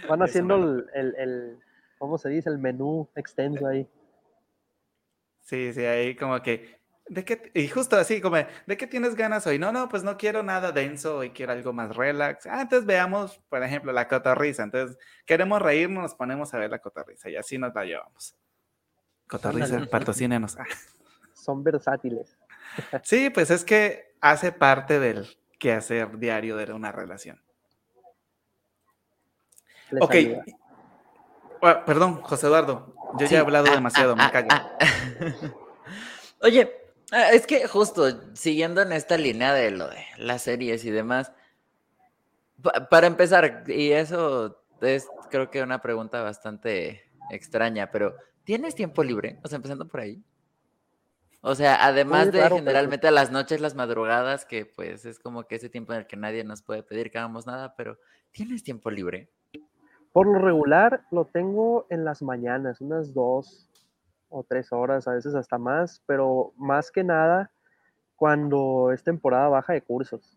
van 0.09 0.23
haciendo 0.23 0.57
el, 0.57 0.87
el, 0.95 1.15
el- 1.17 1.59
¿cómo 1.99 2.19
se 2.19 2.29
dice? 2.29 2.49
El 2.51 2.59
menú 2.59 3.09
extenso 3.15 3.67
ahí. 3.67 3.89
Sí, 5.41 5.73
sí, 5.73 5.85
ahí 5.85 6.15
como 6.17 6.41
que... 6.43 6.77
¿De 7.09 7.25
qué? 7.25 7.53
Y 7.55 7.69
justo 7.69 7.97
así, 7.97 8.21
como, 8.21 8.37
¿de 8.37 8.77
qué 8.77 8.89
tienes 8.89 9.15
ganas 9.15 9.47
hoy? 9.47 9.61
No, 9.61 9.71
no, 9.71 9.89
pues 9.89 10.03
no 10.03 10.17
quiero 10.17 10.43
nada 10.43 10.73
denso, 10.73 11.19
hoy 11.19 11.31
quiero 11.31 11.53
algo 11.53 11.73
más 11.73 11.95
relax. 11.95 12.47
Ah, 12.47 12.63
entonces 12.63 12.85
veamos, 12.85 13.39
por 13.49 13.63
ejemplo, 13.63 13.93
la 13.93 14.09
cotorriza. 14.09 14.65
Entonces, 14.65 14.99
queremos 15.25 15.63
reírnos, 15.63 16.03
nos 16.03 16.15
ponemos 16.17 16.53
a 16.53 16.59
ver 16.59 16.71
la 16.71 16.81
cotorriza 16.81 17.31
y 17.31 17.37
así 17.37 17.59
nos 17.59 17.73
la 17.77 17.85
llevamos. 17.85 18.35
Cotorriza, 19.29 19.87
patrocínenos. 19.89 20.57
Son 21.35 21.63
versátiles. 21.63 22.37
Sí, 23.03 23.31
pues 23.31 23.51
es 23.51 23.65
que 23.65 24.15
hace 24.21 24.53
parte 24.53 24.99
del 25.01 25.27
quehacer 25.59 26.19
diario 26.19 26.57
de 26.57 26.73
una 26.73 26.93
relación. 26.93 27.43
les 29.91 30.03
Ok. 30.03 30.15
Ah, 31.63 31.85
perdón, 31.85 32.21
José 32.23 32.47
Eduardo. 32.47 32.95
Yo 33.19 33.27
Sí. 33.27 33.33
ya 33.33 33.39
he 33.39 33.41
hablado 33.41 33.67
Ah, 33.71 33.75
demasiado, 33.75 34.13
ah, 34.13 34.17
me 34.17 34.31
callo. 34.31 34.49
ah. 34.51 34.79
Oye, 36.43 36.71
es 37.33 37.47
que 37.47 37.67
justo 37.67 38.35
siguiendo 38.35 38.83
en 38.83 38.93
esta 38.93 39.17
línea 39.17 39.55
de 39.55 39.71
lo 39.71 39.89
de 39.89 40.05
las 40.19 40.43
series 40.43 40.85
y 40.85 40.91
demás, 40.91 41.33
pa- 42.63 42.89
para 42.91 43.07
empezar, 43.07 43.65
y 43.69 43.93
eso 43.93 44.61
es 44.83 45.09
creo 45.31 45.51
que 45.51 45.63
una 45.63 45.81
pregunta 45.81 46.21
bastante 46.23 47.11
extraña, 47.31 47.91
pero 47.91 48.15
¿tienes 48.45 48.75
tiempo 48.75 49.03
libre? 49.03 49.39
O 49.43 49.49
sea, 49.49 49.57
empezando 49.57 49.89
por 49.89 50.01
ahí. 50.01 50.23
O 51.49 51.55
sea, 51.55 51.87
además 51.87 52.33
de 52.33 52.41
raro, 52.41 52.57
pero- 52.57 52.65
generalmente 52.65 53.07
a 53.07 53.13
las 53.13 53.31
noches, 53.31 53.61
las 53.61 53.77
madrugadas, 53.77 54.45
que 54.45 54.67
pues 54.67 55.07
es 55.07 55.21
como 55.21 55.45
que 55.45 55.55
ese 55.55 55.69
tiempo 55.69 55.93
en 55.93 56.01
el 56.01 56.07
que 56.09 56.17
nadie 56.17 56.43
nos 56.43 56.61
puede 56.61 56.83
pedir 56.83 57.09
que 57.09 57.19
hagamos 57.19 57.47
nada, 57.47 57.77
pero 57.77 57.99
¿tienes 58.33 58.65
tiempo 58.65 58.91
libre? 58.91 59.31
Por 60.13 60.27
lo 60.27 60.41
regular 60.41 61.05
lo 61.13 61.25
tengo 61.27 61.87
en 61.89 62.05
las 62.05 62.21
mañanas, 62.21 62.81
unas 62.81 63.15
dos 63.15 63.71
o 64.29 64.43
tres 64.43 64.73
horas, 64.73 65.07
a 65.07 65.13
veces 65.13 65.37
hasta 65.37 65.57
más, 65.57 66.03
pero 66.07 66.53
más 66.57 66.91
que 66.91 67.05
nada 67.05 67.53
cuando 68.17 68.91
es 68.93 69.05
temporada 69.05 69.49
baja 69.49 69.73
de 69.73 69.83
cursos. 69.83 70.37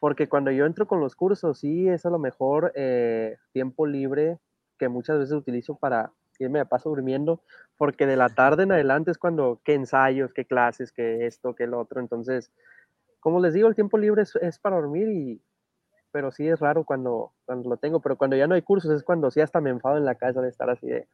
Porque 0.00 0.28
cuando 0.28 0.50
yo 0.50 0.66
entro 0.66 0.88
con 0.88 0.98
los 0.98 1.14
cursos, 1.14 1.60
sí 1.60 1.88
es 1.88 2.04
a 2.04 2.10
lo 2.10 2.18
mejor 2.18 2.72
eh, 2.74 3.36
tiempo 3.52 3.86
libre 3.86 4.40
que 4.76 4.88
muchas 4.88 5.20
veces 5.20 5.34
utilizo 5.34 5.76
para 5.76 6.10
irme 6.38 6.58
de 6.58 6.66
paso 6.66 6.90
durmiendo, 6.90 7.42
porque 7.76 8.06
de 8.06 8.16
la 8.16 8.28
tarde 8.28 8.64
en 8.64 8.72
adelante 8.72 9.10
es 9.10 9.18
cuando, 9.18 9.60
qué 9.64 9.74
ensayos, 9.74 10.32
qué 10.32 10.44
clases, 10.44 10.92
qué 10.92 11.26
esto, 11.26 11.54
qué 11.54 11.64
el 11.64 11.74
otro. 11.74 12.00
Entonces, 12.00 12.50
como 13.20 13.40
les 13.40 13.54
digo, 13.54 13.68
el 13.68 13.74
tiempo 13.74 13.98
libre 13.98 14.22
es, 14.22 14.34
es 14.36 14.58
para 14.58 14.76
dormir 14.76 15.08
y, 15.08 15.42
pero 16.10 16.30
sí 16.30 16.46
es 16.46 16.60
raro 16.60 16.84
cuando, 16.84 17.32
cuando 17.44 17.68
lo 17.70 17.76
tengo, 17.76 18.00
pero 18.00 18.16
cuando 18.16 18.36
ya 18.36 18.46
no 18.46 18.54
hay 18.54 18.62
cursos 18.62 18.92
es 18.92 19.02
cuando 19.02 19.30
sí 19.30 19.40
hasta 19.40 19.60
me 19.60 19.70
enfado 19.70 19.96
en 19.96 20.04
la 20.04 20.14
casa 20.14 20.40
de 20.40 20.48
estar 20.48 20.70
así 20.70 20.86
de, 20.86 21.08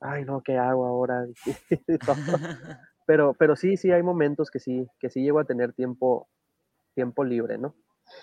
ay 0.00 0.24
no, 0.24 0.42
¿qué 0.42 0.58
hago 0.58 0.86
ahora? 0.86 1.26
Pero, 3.06 3.34
pero 3.34 3.54
sí, 3.54 3.76
sí 3.76 3.92
hay 3.92 4.02
momentos 4.02 4.50
que 4.50 4.58
sí, 4.58 4.84
que 4.98 5.10
sí 5.10 5.22
llego 5.22 5.38
a 5.38 5.44
tener 5.44 5.72
tiempo, 5.72 6.28
tiempo 6.92 7.22
libre, 7.22 7.56
¿no? 7.56 7.72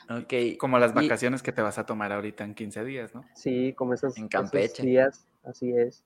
Ok. 0.09 0.57
Como 0.59 0.77
las 0.77 0.93
vacaciones 0.93 1.41
que 1.41 1.53
te 1.53 1.61
vas 1.61 1.77
a 1.77 1.85
tomar 1.85 2.11
ahorita 2.11 2.43
en 2.43 2.53
15 2.53 2.83
días, 2.83 3.15
¿no? 3.15 3.23
Sí, 3.33 3.73
como 3.77 3.93
esos, 3.93 4.17
en 4.17 4.27
Campeche. 4.27 4.83
días, 4.83 5.25
así 5.43 5.71
es. 5.71 6.03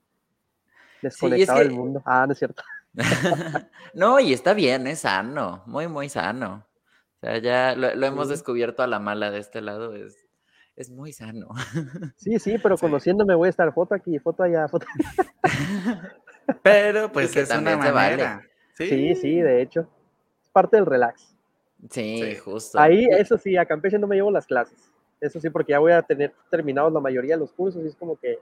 Desconectado 1.01 1.59
del 1.59 1.71
mundo. 1.71 2.01
Ah, 2.05 2.25
no 2.25 2.33
es 2.33 2.39
cierto. 2.39 2.63
no, 3.93 4.19
y 4.19 4.33
está 4.33 4.53
bien, 4.53 4.87
es 4.87 4.99
sano, 4.99 5.63
muy, 5.65 5.87
muy 5.87 6.09
sano. 6.09 6.65
O 7.17 7.19
sea, 7.19 7.37
ya 7.37 7.75
lo, 7.75 8.05
hemos 8.05 8.29
descubierto 8.29 8.83
a 8.83 8.87
la 8.87 8.99
mala 8.99 9.31
de 9.31 9.39
este 9.39 9.61
lado, 9.61 9.93
es, 9.95 10.17
es 10.75 10.89
muy 10.89 11.13
sano. 11.13 11.49
Sí, 12.17 12.39
sí, 12.39 12.57
pero 12.61 12.77
conociéndome 12.77 13.35
voy 13.35 13.47
a 13.47 13.49
estar 13.49 13.73
foto 13.73 13.95
aquí, 13.95 14.19
foto 14.19 14.43
allá, 14.43 14.67
foto 14.67 14.85
Pero 16.63 17.11
pues 17.11 17.35
es 17.35 17.49
una 17.51 17.77
manera. 17.77 18.41
¿Sí? 18.73 19.15
sí, 19.15 19.41
de 19.41 19.61
hecho. 19.61 19.87
Es 20.43 20.49
parte 20.49 20.77
del 20.77 20.85
relax. 20.85 21.35
Sí, 21.89 22.35
justo. 22.37 22.79
Ahí, 22.79 23.05
eso 23.11 23.37
sí, 23.37 23.57
a 23.57 23.65
Campeche 23.65 23.99
no 23.99 24.07
me 24.07 24.15
llevo 24.15 24.31
las 24.31 24.45
clases. 24.45 24.91
Eso 25.19 25.39
sí, 25.39 25.49
porque 25.49 25.71
ya 25.71 25.79
voy 25.79 25.91
a 25.91 26.01
tener 26.01 26.33
terminados 26.49 26.93
la 26.93 26.99
mayoría 26.99 27.35
de 27.35 27.39
los 27.39 27.51
cursos 27.51 27.83
y 27.83 27.87
es 27.87 27.95
como 27.95 28.17
que 28.17 28.39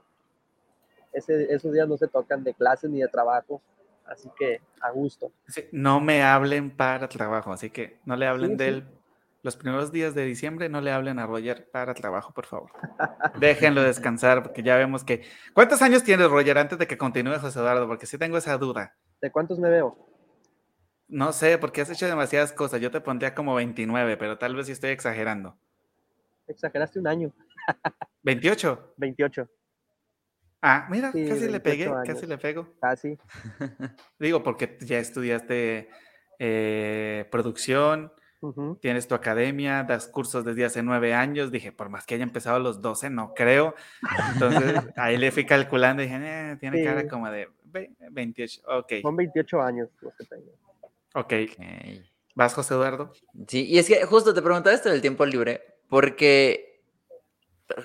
ese, 1.16 1.52
esos 1.52 1.72
días 1.72 1.88
no 1.88 1.96
se 1.96 2.08
tocan 2.08 2.44
de 2.44 2.54
clases 2.54 2.90
ni 2.90 3.00
de 3.00 3.08
trabajo. 3.08 3.62
Así 4.04 4.30
que 4.38 4.60
a 4.80 4.90
gusto. 4.90 5.32
no 5.72 6.00
me 6.00 6.22
hablen 6.22 6.70
para 6.70 7.08
trabajo, 7.08 7.52
así 7.52 7.70
que 7.70 7.98
no 8.04 8.14
le 8.16 8.26
hablen 8.26 8.56
de 8.56 8.68
él. 8.68 8.84
Los 9.42 9.56
primeros 9.56 9.92
días 9.92 10.14
de 10.14 10.24
diciembre 10.24 10.68
no 10.68 10.80
le 10.80 10.90
hablen 10.90 11.18
a 11.18 11.26
Roger 11.26 11.68
para 11.70 11.94
trabajo, 11.94 12.32
por 12.32 12.46
favor. 12.46 12.70
Déjenlo 13.40 13.82
descansar, 13.82 14.42
porque 14.42 14.62
ya 14.62 14.76
vemos 14.76 15.04
que. 15.04 15.24
¿Cuántos 15.54 15.82
años 15.82 16.04
tienes, 16.04 16.30
Roger, 16.30 16.58
antes 16.58 16.78
de 16.78 16.86
que 16.86 16.98
continúe 16.98 17.38
José 17.38 17.58
Eduardo? 17.58 17.86
Porque 17.86 18.06
sí 18.06 18.18
tengo 18.18 18.36
esa 18.36 18.56
duda. 18.58 18.96
¿De 19.20 19.30
cuántos 19.30 19.58
me 19.58 19.70
veo? 19.70 19.96
No 21.08 21.32
sé, 21.32 21.58
porque 21.58 21.80
has 21.80 21.90
hecho 21.90 22.06
demasiadas 22.06 22.52
cosas. 22.52 22.80
Yo 22.80 22.90
te 22.90 23.00
pondría 23.00 23.34
como 23.34 23.54
29, 23.54 24.16
pero 24.16 24.38
tal 24.38 24.56
vez 24.56 24.66
sí 24.66 24.72
estoy 24.72 24.90
exagerando. 24.90 25.56
Exageraste 26.48 26.98
un 26.98 27.06
año. 27.06 27.32
¿28? 28.24 28.94
28. 28.96 29.48
Ah, 30.68 30.88
mira, 30.90 31.12
casi 31.12 31.48
le 31.48 31.60
pegué, 31.60 31.88
casi 32.04 32.26
le 32.26 32.38
pego. 32.38 32.66
Casi. 32.80 33.16
Digo, 34.18 34.42
porque 34.42 34.76
ya 34.80 34.98
estudiaste 34.98 35.88
eh, 36.40 37.24
producción, 37.30 38.12
tienes 38.80 39.06
tu 39.06 39.14
academia, 39.14 39.84
das 39.84 40.08
cursos 40.08 40.44
desde 40.44 40.64
hace 40.64 40.82
nueve 40.82 41.14
años. 41.14 41.52
Dije, 41.52 41.70
por 41.70 41.88
más 41.88 42.04
que 42.04 42.16
haya 42.16 42.24
empezado 42.24 42.56
a 42.56 42.58
los 42.58 42.82
12, 42.82 43.10
no 43.10 43.32
creo. 43.32 43.76
Entonces 44.32 44.74
ahí 44.96 45.16
le 45.16 45.30
fui 45.30 45.46
calculando 45.46 46.02
y 46.02 46.06
dije, 46.06 46.18
eh, 46.20 46.56
tiene 46.58 46.82
cara 46.82 47.06
como 47.06 47.30
de 47.30 47.48
28. 48.10 48.62
Ok. 48.66 48.92
Son 49.02 49.14
28 49.14 49.62
años 49.62 49.88
los 50.00 50.16
que 50.16 50.24
tengo. 50.24 50.50
Ok. 51.14 51.32
¿Vas, 52.34 52.54
José 52.54 52.74
Eduardo? 52.74 53.12
Sí, 53.46 53.66
y 53.66 53.78
es 53.78 53.86
que 53.86 54.04
justo 54.04 54.34
te 54.34 54.42
preguntaba 54.42 54.74
esto 54.74 54.90
del 54.90 55.00
tiempo 55.00 55.24
libre, 55.24 55.62
porque 55.88 56.65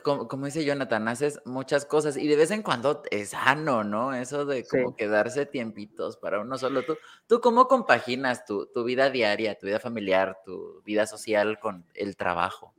como, 0.03 0.45
dice 0.45 0.63
Jonathan, 0.63 1.07
haces 1.07 1.41
muchas 1.45 1.85
cosas 1.85 2.15
y 2.15 2.27
de 2.27 2.35
vez 2.35 2.51
en 2.51 2.61
cuando 2.61 3.01
es 3.09 3.29
sano, 3.29 3.83
¿no? 3.83 4.13
Eso 4.13 4.45
de 4.45 4.63
como 4.65 4.95
quedarse 4.95 5.45
tiempitos 5.47 6.17
para 6.17 6.39
uno 6.39 6.57
solo. 6.57 6.83
¿Tú, 6.83 6.97
tú 7.27 7.41
cómo 7.41 7.67
compaginas 7.67 8.45
tu, 8.45 8.67
tu, 8.67 8.83
vida 8.83 9.09
diaria, 9.09 9.57
tu 9.57 9.65
vida 9.65 9.79
familiar, 9.79 10.37
tu 10.45 10.81
vida 10.83 11.07
social 11.07 11.59
con 11.59 11.85
el 11.95 12.15
trabajo? 12.15 12.75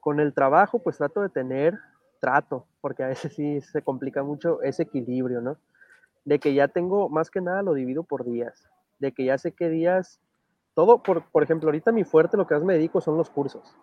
Con 0.00 0.20
el 0.20 0.32
trabajo, 0.32 0.78
pues 0.78 0.98
trato 0.98 1.22
de 1.22 1.28
tener 1.28 1.76
trato, 2.20 2.66
porque 2.80 3.02
a 3.02 3.08
veces 3.08 3.34
sí 3.34 3.60
se 3.60 3.82
complica 3.82 4.22
mucho 4.22 4.62
ese 4.62 4.84
equilibrio, 4.84 5.40
¿no? 5.40 5.56
De 6.24 6.38
que 6.38 6.54
ya 6.54 6.68
tengo, 6.68 7.08
más 7.08 7.30
que 7.30 7.40
nada 7.40 7.62
lo 7.62 7.74
divido 7.74 8.04
por 8.04 8.24
días, 8.24 8.68
de 9.00 9.12
que 9.12 9.24
ya 9.24 9.38
sé 9.38 9.52
qué 9.52 9.68
días, 9.68 10.20
todo, 10.74 11.02
por, 11.02 11.28
por 11.30 11.42
ejemplo, 11.42 11.68
ahorita 11.68 11.90
mi 11.90 12.04
fuerte, 12.04 12.36
lo 12.36 12.46
que 12.46 12.54
más 12.54 12.62
me 12.62 12.74
dedico 12.74 13.00
son 13.00 13.16
los 13.16 13.28
cursos 13.28 13.76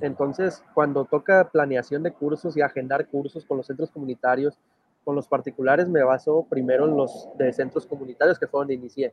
entonces, 0.00 0.64
cuando 0.74 1.04
toca 1.04 1.48
planeación 1.50 2.02
de 2.02 2.12
cursos 2.12 2.56
y 2.56 2.60
agendar 2.60 3.06
cursos 3.06 3.44
con 3.44 3.58
los 3.58 3.66
centros 3.66 3.90
comunitarios, 3.90 4.58
con 5.04 5.14
los 5.14 5.28
particulares, 5.28 5.88
me 5.88 6.02
baso 6.02 6.46
primero 6.48 6.86
en 6.86 6.96
los 6.96 7.28
de 7.36 7.52
centros 7.52 7.86
comunitarios, 7.86 8.38
que 8.38 8.46
fue 8.46 8.60
donde 8.60 8.74
inicié. 8.74 9.12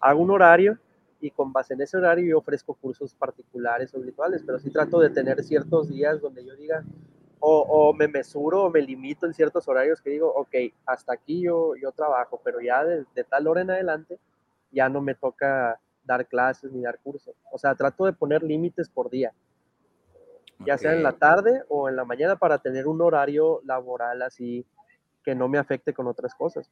Hago 0.00 0.20
un 0.20 0.30
horario 0.30 0.78
y 1.20 1.30
con 1.30 1.52
base 1.52 1.74
en 1.74 1.82
ese 1.82 1.96
horario 1.96 2.26
yo 2.26 2.38
ofrezco 2.38 2.74
cursos 2.74 3.14
particulares 3.14 3.94
o 3.94 4.00
virtuales, 4.00 4.42
pero 4.44 4.58
sí 4.58 4.70
trato 4.70 4.98
de 4.98 5.10
tener 5.10 5.42
ciertos 5.44 5.88
días 5.88 6.20
donde 6.20 6.44
yo 6.44 6.56
diga, 6.56 6.82
o, 7.42 7.94
me 7.94 8.06
mesuro 8.06 8.64
o 8.64 8.70
me 8.70 8.82
limito 8.82 9.26
en 9.26 9.32
ciertos 9.32 9.66
horarios 9.68 10.00
que 10.00 10.10
digo, 10.10 10.30
ok, 10.34 10.54
hasta 10.84 11.14
aquí 11.14 11.42
yo, 11.42 11.74
yo 11.76 11.92
trabajo, 11.92 12.40
pero 12.42 12.60
ya 12.60 12.84
de, 12.84 13.04
de 13.14 13.24
tal 13.24 13.46
hora 13.46 13.62
en 13.62 13.70
adelante 13.70 14.18
ya 14.72 14.88
no 14.88 15.00
me 15.00 15.14
toca 15.14 15.80
dar 16.04 16.26
clases 16.26 16.70
ni 16.72 16.82
dar 16.82 16.98
cursos. 16.98 17.34
O 17.50 17.58
sea, 17.58 17.74
trato 17.74 18.04
de 18.04 18.12
poner 18.12 18.42
límites 18.42 18.88
por 18.88 19.08
día 19.08 19.32
ya 20.66 20.78
sea 20.78 20.92
en 20.92 21.02
la 21.02 21.12
tarde 21.12 21.62
o 21.68 21.88
en 21.88 21.96
la 21.96 22.04
mañana 22.04 22.36
para 22.36 22.58
tener 22.58 22.86
un 22.86 23.00
horario 23.00 23.60
laboral 23.64 24.22
así 24.22 24.66
que 25.24 25.34
no 25.34 25.48
me 25.48 25.58
afecte 25.58 25.92
con 25.92 26.06
otras 26.06 26.34
cosas. 26.34 26.70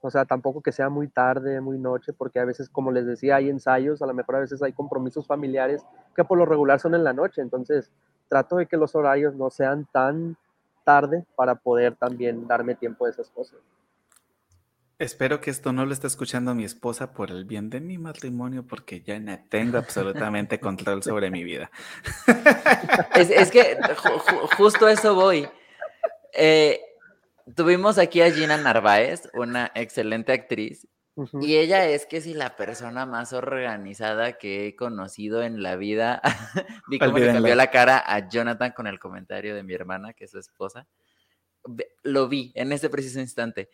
O 0.00 0.10
sea, 0.10 0.24
tampoco 0.24 0.60
que 0.60 0.72
sea 0.72 0.88
muy 0.88 1.08
tarde, 1.08 1.60
muy 1.60 1.78
noche, 1.78 2.12
porque 2.12 2.38
a 2.38 2.44
veces, 2.44 2.68
como 2.68 2.92
les 2.92 3.06
decía, 3.06 3.36
hay 3.36 3.48
ensayos, 3.48 4.02
a 4.02 4.06
lo 4.06 4.14
mejor 4.14 4.36
a 4.36 4.40
veces 4.40 4.62
hay 4.62 4.72
compromisos 4.72 5.26
familiares 5.26 5.84
que 6.14 6.24
por 6.24 6.38
lo 6.38 6.46
regular 6.46 6.78
son 6.78 6.94
en 6.94 7.02
la 7.02 7.12
noche. 7.12 7.40
Entonces, 7.42 7.90
trato 8.28 8.56
de 8.56 8.66
que 8.66 8.76
los 8.76 8.94
horarios 8.94 9.34
no 9.34 9.50
sean 9.50 9.86
tan 9.92 10.36
tarde 10.84 11.24
para 11.34 11.56
poder 11.56 11.96
también 11.96 12.46
darme 12.46 12.74
tiempo 12.74 13.06
de 13.06 13.12
esas 13.12 13.30
cosas. 13.30 13.58
Espero 14.98 15.40
que 15.40 15.50
esto 15.50 15.72
no 15.72 15.84
lo 15.84 15.92
esté 15.92 16.06
escuchando 16.06 16.54
mi 16.54 16.64
esposa 16.64 17.12
por 17.12 17.30
el 17.30 17.44
bien 17.44 17.68
de 17.68 17.80
mi 17.80 17.98
matrimonio, 17.98 18.66
porque 18.66 19.02
ya 19.02 19.18
no 19.18 19.38
tengo 19.50 19.76
absolutamente 19.76 20.58
control 20.58 21.02
sobre 21.02 21.30
mi 21.30 21.44
vida. 21.44 21.70
Es, 23.14 23.50
que 23.50 23.76
justo 24.56 24.86
a 24.86 24.92
eso 24.92 25.14
voy. 25.14 25.48
Eh, 26.32 26.80
tuvimos 27.54 27.98
aquí 27.98 28.22
a 28.22 28.30
Gina 28.30 28.56
Narváez, 28.56 29.28
una 29.34 29.70
excelente 29.74 30.32
actriz, 30.32 30.86
y 31.40 31.56
ella 31.56 31.88
es 31.88 32.04
que 32.04 32.20
si 32.20 32.34
la 32.34 32.56
persona 32.56 33.06
más 33.06 33.32
organizada 33.32 34.34
que 34.34 34.66
he 34.66 34.76
conocido 34.76 35.42
en 35.42 35.62
la 35.62 35.76
vida. 35.76 36.20
Vi 36.88 36.98
cómo 36.98 37.16
le 37.18 37.32
cambió 37.32 37.54
la 37.54 37.70
cara 37.70 38.02
a 38.06 38.28
Jonathan 38.28 38.72
con 38.72 38.86
el 38.86 38.98
comentario 38.98 39.54
de 39.54 39.62
mi 39.62 39.72
hermana, 39.72 40.12
que 40.12 40.24
es 40.24 40.30
su 40.30 40.38
esposa. 40.38 40.86
Lo 42.02 42.28
vi 42.28 42.52
en 42.54 42.70
ese 42.70 42.88
preciso 42.90 43.18
instante. 43.18 43.70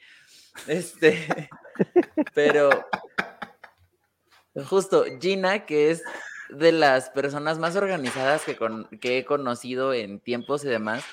Este, 0.67 1.49
pero 2.35 2.71
justo 4.69 5.05
Gina, 5.21 5.65
que 5.65 5.91
es 5.91 6.03
de 6.51 6.73
las 6.73 7.11
personas 7.11 7.59
más 7.59 7.77
organizadas 7.77 8.45
que, 8.45 8.57
que 9.01 9.19
he 9.19 9.25
conocido 9.25 9.95
en 9.95 10.21
tiempos 10.21 10.65
y 10.65 10.69
demás, 10.69 11.05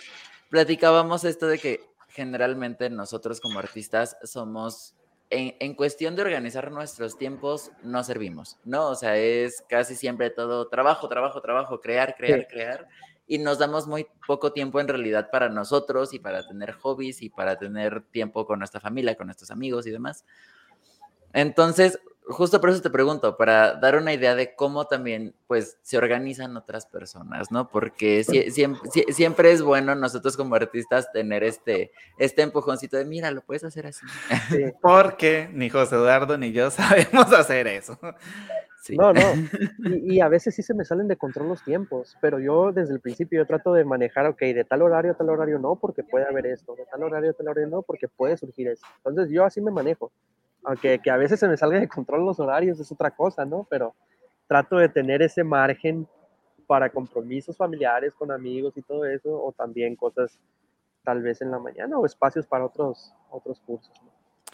platicábamos 0.49 1.23
esto 1.23 1.47
de 1.47 1.59
que 1.59 1.81
generalmente 2.09 2.89
nosotros 2.89 3.39
como 3.39 3.59
artistas 3.59 4.17
somos, 4.23 4.95
en, 5.29 5.55
en, 5.59 5.75
cuestión 5.75 6.15
de 6.15 6.23
organizar 6.23 6.71
nuestros 6.71 7.17
tiempos, 7.17 7.71
no 7.83 8.03
servimos, 8.03 8.57
¿no? 8.65 8.87
O 8.87 8.95
sea, 8.95 9.15
es 9.15 9.63
casi 9.69 9.95
siempre 9.95 10.29
todo 10.31 10.67
trabajo, 10.67 11.07
trabajo, 11.07 11.39
trabajo, 11.41 11.79
crear, 11.79 12.15
crear, 12.15 12.47
crear 12.47 12.87
y 13.29 13.37
nos 13.37 13.59
damos 13.59 13.85
muy 13.85 14.07
poco 14.25 14.51
tiempo 14.51 14.79
en 14.79 14.87
realidad 14.87 15.29
para 15.31 15.49
nosotros 15.49 16.15
y 16.15 16.19
para 16.19 16.45
tener 16.47 16.73
hobbies 16.73 17.21
y 17.21 17.29
para 17.29 17.59
tener 17.59 18.01
tiempo 18.01 18.47
con 18.47 18.57
nuestra 18.57 18.81
familia, 18.81 19.15
con 19.15 19.27
nuestros 19.27 19.51
amigos 19.51 19.85
y 19.85 19.91
demás. 19.91 20.25
Entonces, 21.31 21.99
justo 22.25 22.59
por 22.59 22.71
eso 22.71 22.81
te 22.81 22.89
pregunto, 22.89 23.37
para 23.37 23.75
dar 23.75 23.97
una 23.97 24.13
idea 24.13 24.33
de 24.33 24.55
cómo 24.55 24.87
también 24.87 25.35
pues 25.45 25.77
se 25.83 25.99
organizan 25.99 26.57
otras 26.57 26.87
personas, 26.87 27.51
¿no? 27.51 27.69
Porque 27.69 28.23
siempre, 28.23 28.89
siempre 29.09 29.51
es 29.51 29.61
bueno 29.61 29.93
nosotros 29.93 30.35
como 30.35 30.55
artistas 30.55 31.11
tener 31.11 31.43
este, 31.43 31.91
este 32.17 32.41
empujoncito 32.41 32.97
de, 32.97 33.05
mira, 33.05 33.29
lo 33.29 33.43
puedes 33.43 33.63
hacer 33.63 33.85
así. 33.85 34.07
Porque 34.81 35.51
ni 35.53 35.69
José 35.69 35.95
Eduardo 35.95 36.35
ni 36.35 36.51
yo 36.51 36.71
sabemos 36.71 37.31
hacer 37.31 37.67
eso. 37.67 37.99
No, 38.89 39.13
no. 39.13 39.21
Y, 40.03 40.21
a 40.21 40.27
veces 40.29 40.55
sí 40.55 40.63
se 40.63 40.73
me 40.73 40.85
salen 40.85 41.07
de 41.07 41.17
control 41.17 41.49
los 41.49 41.63
tiempos, 41.63 42.17
pero 42.21 42.39
yo 42.39 42.71
desde 42.71 42.93
el 42.93 42.99
principio 42.99 43.41
yo 43.41 43.47
trato 43.47 43.73
de 43.73 43.83
manejar, 43.83 44.25
ok, 44.25 44.39
de 44.39 44.63
tal 44.63 44.81
horario 44.81 45.11
a 45.11 45.15
tal 45.15 45.29
horario 45.29 45.59
no, 45.59 45.75
porque 45.75 46.03
puede 46.03 46.25
haber 46.25 46.45
esto, 46.47 46.75
de 46.75 46.85
tal 46.85 47.03
horario 47.03 47.31
a 47.31 47.33
tal 47.33 47.49
horario 47.49 47.69
no, 47.69 47.81
porque 47.81 48.07
puede 48.07 48.37
surgir 48.37 48.67
eso. 48.67 48.85
Entonces 48.97 49.29
yo 49.31 49.43
así 49.43 49.61
me 49.61 49.71
manejo. 49.71 50.11
Aunque 50.63 50.99
que 50.99 51.09
a 51.09 51.17
veces 51.17 51.39
se 51.39 51.47
me 51.47 51.57
salga 51.57 51.79
de 51.79 51.87
control 51.87 52.25
los 52.25 52.39
horarios 52.39 52.79
es 52.79 52.91
otra 52.91 53.11
cosa, 53.11 53.45
¿no? 53.45 53.65
Pero 53.69 53.95
trato 54.47 54.77
de 54.77 54.89
tener 54.89 55.21
ese 55.21 55.43
margen 55.43 56.07
para 56.67 56.89
compromisos 56.89 57.57
familiares 57.57 58.13
con 58.13 58.31
amigos 58.31 58.77
y 58.77 58.81
todo 58.81 59.05
eso, 59.05 59.29
o 59.31 59.51
también 59.51 59.95
cosas 59.95 60.39
tal 61.03 61.21
vez 61.21 61.41
en 61.41 61.51
la 61.51 61.59
mañana 61.59 61.97
o 61.97 62.05
espacios 62.05 62.45
para 62.45 62.65
otros, 62.65 63.13
otros 63.29 63.59
cursos. 63.61 63.91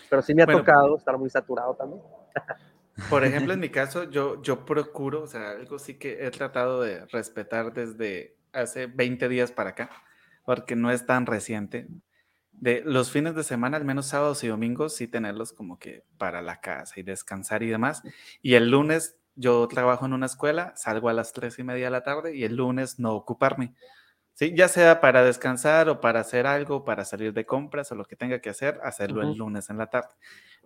Pero 0.09 0.21
sí 0.21 0.33
me 0.33 0.43
ha 0.43 0.47
tocado 0.47 0.97
estar 0.97 1.17
muy 1.17 1.29
saturado 1.29 1.73
también. 1.75 2.01
Por 3.09 3.25
ejemplo, 3.25 3.53
en 3.53 3.59
mi 3.61 3.69
caso, 3.69 4.09
yo, 4.09 4.41
yo 4.41 4.65
procuro, 4.65 5.23
o 5.23 5.27
sea, 5.27 5.51
algo 5.51 5.79
sí 5.79 5.95
que 5.95 6.25
he 6.25 6.31
tratado 6.31 6.81
de 6.81 7.05
respetar 7.07 7.73
desde 7.73 8.37
hace 8.53 8.87
20 8.87 9.27
días 9.29 9.51
para 9.51 9.71
acá, 9.71 9.89
porque 10.45 10.75
no 10.75 10.91
es 10.91 11.05
tan 11.05 11.25
reciente. 11.25 11.87
De 12.51 12.81
los 12.85 13.11
fines 13.11 13.35
de 13.35 13.43
semana, 13.43 13.75
al 13.75 13.83
menos 13.83 14.05
sábados 14.07 14.43
y 14.43 14.47
domingos, 14.47 14.95
sí 14.95 15.07
tenerlos 15.07 15.51
como 15.51 15.77
que 15.77 16.03
para 16.17 16.41
la 16.41 16.61
casa 16.61 16.99
y 16.99 17.03
descansar 17.03 17.63
y 17.63 17.67
demás. 17.67 18.01
Y 18.41 18.53
el 18.53 18.71
lunes 18.71 19.17
yo 19.35 19.67
trabajo 19.67 20.05
en 20.05 20.13
una 20.13 20.25
escuela, 20.25 20.73
salgo 20.77 21.09
a 21.09 21.13
las 21.13 21.33
tres 21.33 21.59
y 21.59 21.63
media 21.63 21.85
de 21.85 21.91
la 21.91 22.03
tarde 22.03 22.35
y 22.35 22.45
el 22.45 22.55
lunes 22.55 22.99
no 22.99 23.13
ocuparme. 23.13 23.73
¿sí? 24.33 24.53
Ya 24.55 24.67
sea 24.67 25.01
para 25.01 25.23
descansar 25.23 25.89
o 25.89 25.99
para 25.99 26.21
hacer 26.21 26.47
algo, 26.47 26.85
para 26.85 27.03
salir 27.03 27.33
de 27.33 27.45
compras 27.45 27.91
o 27.91 27.95
lo 27.95 28.05
que 28.05 28.15
tenga 28.15 28.39
que 28.39 28.49
hacer, 28.49 28.79
hacerlo 28.83 29.21
el 29.21 29.35
lunes 29.35 29.69
en 29.69 29.77
la 29.77 29.87
tarde. 29.87 30.13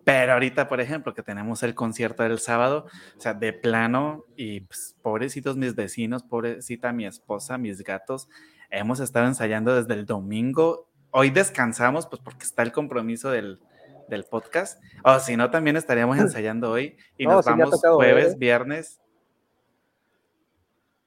Pero 0.04 0.32
ahorita, 0.32 0.68
por 0.68 0.80
ejemplo, 0.80 1.14
que 1.14 1.22
tenemos 1.22 1.62
el 1.62 1.74
concierto 1.74 2.22
del 2.22 2.38
sábado, 2.38 2.86
o 3.16 3.20
sea, 3.20 3.34
de 3.34 3.52
plano, 3.52 4.24
y 4.36 4.60
pues, 4.60 4.96
pobrecitos 5.02 5.56
mis 5.56 5.74
vecinos, 5.74 6.22
pobrecita 6.22 6.92
mi 6.92 7.06
esposa, 7.06 7.58
mis 7.58 7.82
gatos, 7.82 8.28
hemos 8.70 9.00
estado 9.00 9.26
ensayando 9.26 9.74
desde 9.74 9.94
el 9.94 10.06
domingo. 10.06 10.88
Hoy 11.10 11.30
descansamos, 11.30 12.06
pues 12.06 12.22
porque 12.22 12.44
está 12.44 12.62
el 12.62 12.72
compromiso 12.72 13.30
del, 13.30 13.60
del 14.08 14.24
podcast. 14.24 14.82
O 15.04 15.18
si 15.18 15.36
no, 15.36 15.50
también 15.50 15.76
estaríamos 15.76 16.18
ensayando 16.18 16.70
hoy 16.70 16.96
y 17.16 17.26
nos 17.26 17.46
vamos 17.46 17.80
jueves, 17.80 18.38
viernes. 18.38 19.00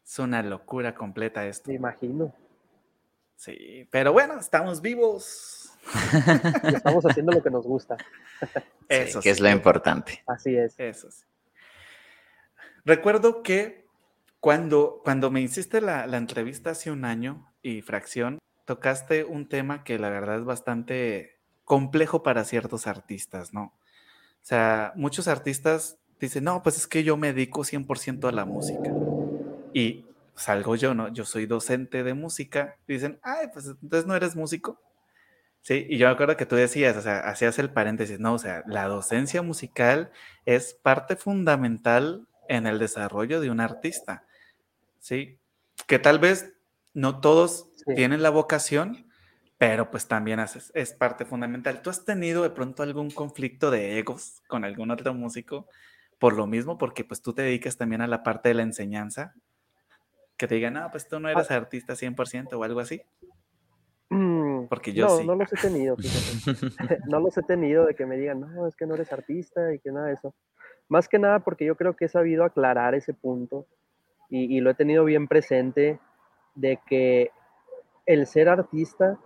Es 0.06 0.20
una 0.20 0.44
locura 0.44 0.94
completa 0.94 1.46
esto. 1.46 1.70
Me 1.70 1.76
imagino. 1.76 2.34
Sí, 3.36 3.88
pero 3.92 4.14
bueno, 4.14 4.40
estamos 4.40 4.82
vivos. 4.82 5.63
estamos 6.76 7.06
haciendo 7.06 7.32
lo 7.32 7.44
que 7.44 7.50
nos 7.50 7.66
gusta. 7.66 7.98
Eso 8.90 9.22
que 9.22 9.30
es 9.30 9.40
lo 9.40 9.50
importante. 9.50 10.24
Así 10.28 10.56
es. 10.56 10.76
Eso 10.78 11.12
sí. 11.12 11.24
Recuerdo 12.86 13.44
que 13.44 13.86
cuando, 14.40 15.02
cuando 15.04 15.32
me 15.32 15.42
hiciste 15.42 15.82
la, 15.82 16.06
la 16.08 16.18
entrevista 16.18 16.72
hace 16.72 16.92
un 16.92 17.06
año 17.06 17.52
y 17.62 17.82
fracción, 17.82 18.40
tocaste 18.66 19.24
un 19.24 19.48
tema 19.48 19.84
que 19.84 19.98
la 20.00 20.10
verdad 20.10 20.38
es 20.38 20.46
bastante 20.46 21.40
complejo 21.64 22.24
para 22.24 22.44
ciertos 22.44 22.88
artistas, 22.88 23.54
¿no? 23.54 23.74
O 24.44 24.46
sea, 24.46 24.92
muchos 24.96 25.30
artistas 25.30 25.98
dicen, 26.20 26.44
no, 26.44 26.62
pues 26.64 26.78
es 26.78 26.88
que 26.88 27.04
yo 27.04 27.16
me 27.16 27.32
dedico 27.34 27.62
100% 27.62 28.28
a 28.28 28.32
la 28.32 28.46
música. 28.46 28.92
Y 29.74 30.06
salgo 30.36 30.76
yo, 30.76 30.94
¿no? 30.94 31.08
Yo 31.08 31.26
soy 31.26 31.46
docente 31.46 32.04
de 32.04 32.14
música. 32.14 32.78
Dicen, 32.88 33.20
ay, 33.24 33.48
pues 33.54 33.68
entonces 33.68 34.06
no 34.06 34.16
eres 34.16 34.36
músico. 34.36 34.80
Sí, 35.64 35.88
y 35.90 35.98
yo 35.98 36.08
me 36.08 36.14
acuerdo 36.14 36.36
que 36.36 36.46
tú 36.46 36.58
decías, 36.58 36.98
o 36.98 37.02
sea, 37.02 37.20
hacías 37.20 37.58
el 37.58 37.72
paréntesis, 37.72 38.20
no, 38.20 38.34
o 38.34 38.38
sea, 38.38 38.64
la 38.68 38.86
docencia 38.90 39.42
musical 39.42 40.12
es 40.46 40.74
parte 40.74 41.16
fundamental 41.16 42.28
en 42.50 42.68
el 42.68 42.80
desarrollo 42.80 43.40
de 43.40 43.50
un 43.50 43.62
artista. 43.62 44.26
Sí, 45.00 45.40
que 45.88 46.00
tal 46.00 46.20
vez 46.20 46.54
no 46.94 47.22
todos 47.22 47.70
tienen 47.96 48.22
la 48.22 48.30
vocación, 48.30 49.08
pero 49.58 49.90
pues 49.90 50.10
también 50.10 50.42
haces, 50.42 50.70
es 50.76 50.92
parte 50.92 51.24
fundamental. 51.24 51.82
¿Tú 51.82 51.90
has 51.90 52.04
tenido 52.04 52.44
de 52.44 52.50
pronto 52.50 52.84
algún 52.84 53.10
conflicto 53.10 53.72
de 53.72 53.98
egos 54.00 54.42
con 54.48 54.66
algún 54.66 54.92
otro 54.92 55.14
músico 55.14 55.70
por 56.20 56.34
lo 56.34 56.46
mismo? 56.46 56.78
Porque 56.78 57.06
pues 57.06 57.22
tú 57.22 57.32
te 57.32 57.42
dedicas 57.42 57.78
también 57.78 58.02
a 58.02 58.08
la 58.08 58.22
parte 58.22 58.50
de 58.50 58.56
la 58.56 58.64
enseñanza 58.64 59.34
que 60.36 60.46
te 60.46 60.56
digan, 60.56 60.74
no, 60.74 60.92
pues 60.92 61.08
tú 61.08 61.22
no 61.22 61.30
eres 61.30 61.50
ah. 61.52 61.56
artista 61.56 61.94
100% 61.94 62.52
o 62.52 62.64
algo 62.66 62.82
así? 62.82 63.02
Mm, 64.14 64.68
Porque 64.68 64.94
yo 64.94 65.08
no, 65.08 65.18
sí. 65.18 65.26
No 65.26 65.36
los 65.36 65.52
he 65.52 65.56
tenido, 65.56 65.96
no 67.08 67.20
los 67.20 67.38
he 67.38 67.44
tenido 67.44 67.86
de 67.86 67.96
que 67.96 68.06
me 68.06 68.18
digan, 68.18 68.42
no, 68.42 68.68
es 68.68 68.76
que 68.76 68.86
no 68.86 68.96
eres 68.96 69.12
artista 69.12 69.74
y 69.74 69.80
que 69.80 69.92
nada 69.92 70.08
de 70.08 70.14
eso. 70.14 70.34
Más 70.90 71.08
que 71.08 71.18
nada 71.20 71.40
porque 71.40 71.66
yo 71.66 71.76
creo 71.76 71.96
que 71.96 72.06
he 72.06 72.10
sabido 72.10 72.44
aclarar 72.44 72.94
ese 72.94 73.14
punto 73.14 73.66
y, 74.30 74.56
y 74.56 74.62
lo 74.62 74.70
he 74.70 74.76
tenido 74.76 75.06
bien 75.06 75.28
presente 75.28 76.00
de 76.56 76.80
que 76.86 77.32
el 78.06 78.28
ser 78.28 78.50
artista 78.50 79.18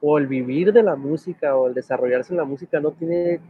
o 0.00 0.18
el 0.18 0.26
vivir 0.26 0.72
de 0.72 0.82
la 0.82 0.96
música 0.96 1.56
o 1.56 1.68
el 1.68 1.74
desarrollarse 1.74 2.32
en 2.32 2.38
la 2.38 2.44
música 2.44 2.80
no 2.80 2.92
tiene 2.92 3.40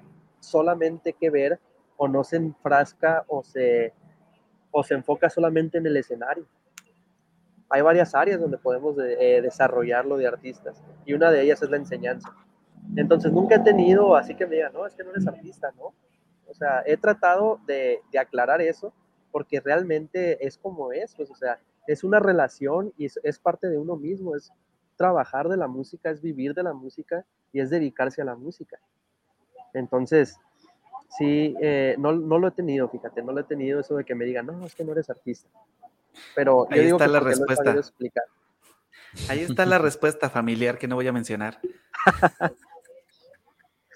solamente 0.40 1.14
que 1.14 1.30
ver 1.30 1.58
o 1.96 2.08
no 2.08 2.24
se 2.24 2.36
enfrasca 2.36 3.24
o 3.28 3.42
se, 3.42 3.92
o 4.70 4.82
se 4.82 4.94
enfoca 4.94 5.30
solamente 5.30 5.78
en 5.78 5.86
el 5.86 5.96
escenario 5.96 6.44
hay 7.68 7.82
varias 7.82 8.14
áreas 8.14 8.40
donde 8.40 8.58
podemos 8.58 8.96
eh, 8.98 9.40
desarrollarlo 9.42 10.16
de 10.16 10.26
artistas 10.26 10.82
y 11.04 11.14
una 11.14 11.30
de 11.30 11.42
ellas 11.42 11.62
es 11.62 11.70
la 11.70 11.76
enseñanza. 11.76 12.34
Entonces 12.96 13.32
nunca 13.32 13.56
he 13.56 13.60
tenido 13.60 14.14
así 14.14 14.34
que 14.34 14.46
me 14.46 14.56
digan, 14.56 14.72
no, 14.72 14.86
es 14.86 14.94
que 14.94 15.04
no 15.04 15.10
eres 15.10 15.26
artista, 15.26 15.72
¿no? 15.76 15.94
O 16.46 16.54
sea, 16.54 16.82
he 16.86 16.96
tratado 16.96 17.60
de, 17.66 18.00
aclarar 18.18 18.60
eso 18.60 18.92
porque 19.32 19.60
realmente 19.60 20.46
es 20.46 20.58
como 20.58 20.92
es, 20.92 21.14
pues, 21.16 21.30
o 21.30 21.34
sea, 21.34 21.58
es 21.86 22.04
una 22.04 22.20
relación 22.20 22.92
y 22.96 23.06
es, 23.06 23.38
parte 23.40 23.68
de 23.68 23.78
uno 23.78 23.96
mismo, 23.96 24.36
es 24.36 24.52
trabajar 24.96 25.48
de 25.48 25.56
la 25.56 25.66
música, 25.66 26.10
es 26.10 26.22
vivir 26.22 26.54
de 26.54 26.62
la 26.62 26.72
música 26.72 27.24
y 27.52 27.60
es 27.60 27.70
dedicarse 27.70 28.22
a 28.22 28.24
la 28.24 28.36
música. 28.36 28.78
Entonces, 29.72 30.38
sí, 31.18 31.56
eh, 31.60 31.96
no, 31.98 32.12
no, 32.12 32.38
lo 32.38 32.48
he 32.48 32.52
tenido, 32.52 32.88
fíjate, 32.88 33.22
no 33.22 33.32
lo 33.32 33.40
he 33.40 33.44
tenido 33.44 33.80
eso 33.80 33.96
de 33.96 34.04
que 34.04 34.14
me 34.14 34.24
digan, 34.24 34.46
no, 34.46 34.64
es 34.64 34.74
que 34.74 34.84
no 34.84 34.92
eres 34.92 35.10
artista. 35.10 35.48
Pero 36.34 36.66
Ahí 36.70 36.88
está 36.88 37.06
la 37.06 37.20
respuesta. 37.20 37.76
Ahí 39.28 39.40
está 39.40 39.66
la 39.66 39.78
respuesta 39.78 40.28
familiar 40.30 40.78
que 40.78 40.88
no 40.88 40.96
voy 40.96 41.06
a 41.06 41.12
mencionar. 41.12 41.60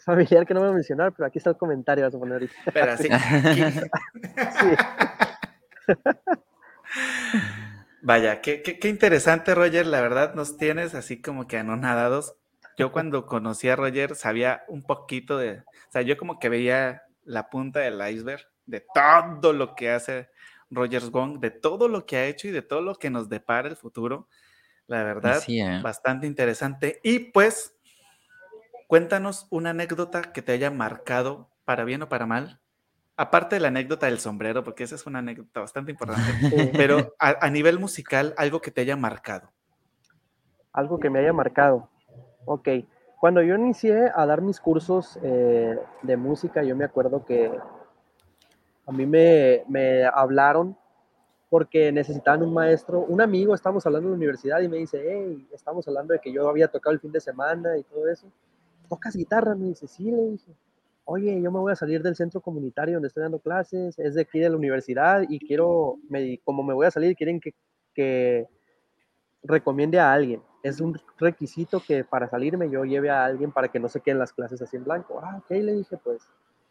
familiar 0.05 0.47
que 0.47 0.55
no 0.55 0.61
voy 0.61 0.71
a 0.71 0.73
mencionar, 0.73 1.13
pero 1.13 1.27
aquí 1.27 1.37
está 1.39 1.51
el 1.51 1.57
comentario, 1.57 2.05
vas 2.05 2.15
a 2.15 2.19
poner 2.19 2.35
ahorita. 2.35 2.55
Pero 2.73 2.97
sí. 2.97 3.09
Vaya, 8.01 8.41
qué, 8.41 8.63
qué, 8.63 8.89
interesante, 8.89 9.55
Roger. 9.55 9.87
La 9.87 10.01
verdad, 10.01 10.35
nos 10.35 10.57
tienes 10.57 10.95
así 10.95 11.21
como 11.21 11.47
que 11.47 11.59
anonadados. 11.59 12.37
Yo 12.79 12.93
cuando 12.93 13.27
conocí 13.27 13.69
a 13.69 13.77
Roger 13.77 14.15
sabía 14.15 14.63
un 14.69 14.83
poquito 14.83 15.37
de, 15.37 15.59
o 15.59 15.93
sea, 15.93 16.03
yo 16.03 16.17
como 16.17 16.39
que 16.39 16.49
veía 16.49 17.03
la 17.25 17.51
punta 17.51 17.81
del 17.81 18.01
iceberg 18.09 18.47
de 18.67 18.85
todo 18.95 19.53
lo 19.53 19.75
que 19.75 19.91
hace 19.91 20.31
Rogers 20.71 21.11
Gong, 21.11 21.41
de 21.41 21.51
todo 21.51 21.89
lo 21.89 22.07
que 22.07 22.17
ha 22.17 22.27
hecho 22.27 22.49
y 22.49 22.51
de 22.51 22.63
todo 22.63 22.83
lo 22.83 22.95
que 22.95 23.11
nos 23.11 23.29
depara 23.29 23.69
el 23.69 23.77
futuro. 23.77 24.29
La 24.87 25.03
verdad, 25.03 25.43
bastante 25.83 26.27
interesante. 26.27 27.01
Y 27.03 27.19
pues, 27.19 27.77
cuéntanos 28.87 29.47
una 29.51 29.71
anécdota 29.71 30.33
que 30.33 30.43
te 30.43 30.53
haya 30.53 30.71
marcado, 30.71 31.51
para 31.65 31.85
bien 31.85 32.03
o 32.03 32.09
para 32.09 32.27
mal. 32.27 32.61
Aparte 33.17 33.57
de 33.57 33.61
la 33.61 33.69
anécdota 33.69 34.07
del 34.07 34.21
sombrero, 34.21 34.65
porque 34.65 34.85
esa 34.85 34.95
es 34.95 35.07
una 35.07 35.19
anécdota 35.19 35.61
bastante 35.61 35.91
importante, 35.91 36.23
pero 36.77 37.15
a, 37.19 37.51
nivel 37.51 37.79
musical, 37.79 38.33
algo 38.39 38.61
que 38.61 38.71
te 38.71 38.81
haya 38.81 38.97
marcado. 38.97 39.53
Algo 40.73 40.99
que 40.99 41.11
me 41.11 41.19
haya 41.19 41.33
marcado. 41.33 41.91
Ok. 42.47 42.69
Cuando 43.21 43.43
yo 43.43 43.57
inicié 43.57 44.11
a 44.15 44.25
dar 44.25 44.41
mis 44.41 44.61
cursos 44.61 45.19
eh, 45.23 45.77
de 46.03 46.17
música, 46.17 46.63
yo 46.63 46.77
me 46.77 46.85
acuerdo 46.85 47.25
que 47.27 47.51
a 48.89 48.93
mí 48.93 49.05
me, 49.05 49.65
me 49.69 50.07
hablaron 50.07 50.75
porque 51.51 51.93
necesitaban 51.93 52.43
un 52.43 52.55
maestro, 52.55 53.01
un 53.01 53.21
amigo, 53.21 53.55
estábamos 53.55 53.85
hablando 53.85 54.09
en 54.09 54.13
la 54.13 54.17
universidad 54.17 54.61
y 54.61 54.69
me 54.69 54.79
dice, 54.79 55.03
hey, 55.07 55.47
estamos 55.53 55.87
hablando 55.87 56.15
de 56.15 56.21
que 56.21 56.33
yo 56.33 56.49
había 56.49 56.69
tocado 56.69 56.95
el 56.95 57.01
fin 57.01 57.13
de 57.13 57.21
semana 57.21 57.77
y 57.77 57.83
todo 57.83 58.09
eso. 58.09 58.33
¿Tocas 58.89 59.15
guitarra? 59.15 59.55
Me 59.55 59.67
dice, 59.67 59.87
sí, 59.87 60.11
le 60.11 60.23
dije. 60.31 60.53
Oye, 61.05 61.41
yo 61.41 61.53
me 61.53 61.59
voy 61.59 61.73
a 61.73 61.77
salir 61.77 62.03
del 62.03 62.17
centro 62.17 62.41
comunitario 62.41 62.95
donde 62.95 63.09
estoy 63.09 63.23
dando 63.23 63.41
clases, 63.41 63.99
es 63.99 64.15
de 64.15 64.23
aquí 64.23 64.39
de 64.39 64.49
la 64.49 64.57
universidad 64.57 65.23
y 65.29 65.39
quiero, 65.39 65.99
me, 66.09 66.39
como 66.43 66.63
me 66.63 66.73
voy 66.73 66.87
a 66.87 66.91
salir, 66.91 67.15
quieren 67.15 67.41
que, 67.41 67.55
que 67.95 68.47
recomiende 69.43 70.01
a 70.01 70.13
alguien. 70.13 70.43
Es 70.63 70.81
un 70.81 70.99
requisito 71.19 71.81
que 71.87 72.05
para 72.05 72.29
salirme 72.29 72.71
yo 72.71 72.85
lleve 72.85 73.11
a 73.11 73.25
alguien 73.25 73.53
para 73.53 73.69
que 73.69 73.81
no 73.81 73.89
se 73.89 74.01
queden 74.01 74.19
las 74.19 74.33
clases 74.33 74.63
así 74.63 74.79
en 74.79 74.85
blanco. 74.85 75.21
Ah, 75.23 75.43
ok, 75.43 75.51
le 75.51 75.75
dije, 75.75 75.99
pues 76.03 76.23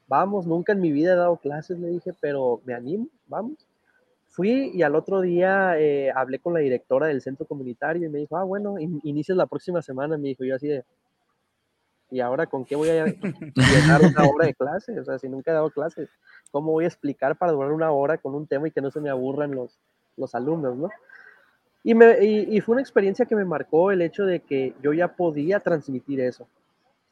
vamos, 0.07 0.47
nunca 0.47 0.71
en 0.73 0.81
mi 0.81 0.91
vida 0.91 1.13
he 1.13 1.15
dado 1.15 1.37
clases, 1.37 1.79
le 1.79 1.89
dije, 1.89 2.13
pero 2.19 2.61
me 2.65 2.73
animo, 2.73 3.07
vamos. 3.27 3.67
Fui 4.29 4.71
y 4.73 4.83
al 4.83 4.95
otro 4.95 5.21
día 5.21 5.79
eh, 5.79 6.11
hablé 6.15 6.39
con 6.39 6.53
la 6.53 6.59
directora 6.59 7.07
del 7.07 7.21
centro 7.21 7.45
comunitario 7.45 8.05
y 8.05 8.09
me 8.09 8.19
dijo, 8.19 8.37
ah, 8.37 8.43
bueno, 8.43 8.75
inicias 8.79 9.37
la 9.37 9.47
próxima 9.47 9.81
semana, 9.81 10.17
me 10.17 10.29
dijo, 10.29 10.43
yo 10.43 10.55
así 10.55 10.67
de, 10.67 10.83
¿y 12.11 12.19
ahora 12.19 12.45
con 12.45 12.63
qué 12.63 12.75
voy 12.75 12.89
a 12.89 13.05
llenar 13.05 14.01
una 14.01 14.29
hora 14.29 14.45
de 14.45 14.53
clase? 14.53 14.99
O 14.99 15.03
sea, 15.03 15.17
si 15.17 15.27
nunca 15.27 15.51
he 15.51 15.53
dado 15.53 15.71
clases, 15.71 16.09
¿cómo 16.51 16.71
voy 16.71 16.85
a 16.85 16.87
explicar 16.87 17.35
para 17.37 17.51
durar 17.51 17.71
una 17.71 17.91
hora 17.91 18.17
con 18.17 18.35
un 18.35 18.47
tema 18.47 18.67
y 18.67 18.71
que 18.71 18.81
no 18.81 18.91
se 18.91 19.01
me 19.01 19.09
aburran 19.09 19.55
los, 19.55 19.79
los 20.15 20.35
alumnos, 20.35 20.77
no? 20.77 20.89
Y, 21.83 21.95
me, 21.95 22.21
y 22.21 22.59
fue 22.59 22.73
una 22.73 22.81
experiencia 22.81 23.25
que 23.25 23.35
me 23.35 23.45
marcó 23.45 23.91
el 23.91 24.01
hecho 24.01 24.25
de 24.25 24.41
que 24.41 24.73
yo 24.83 24.91
ya 24.91 25.15
podía 25.15 25.61
transmitir 25.61 26.19
eso. 26.19 26.45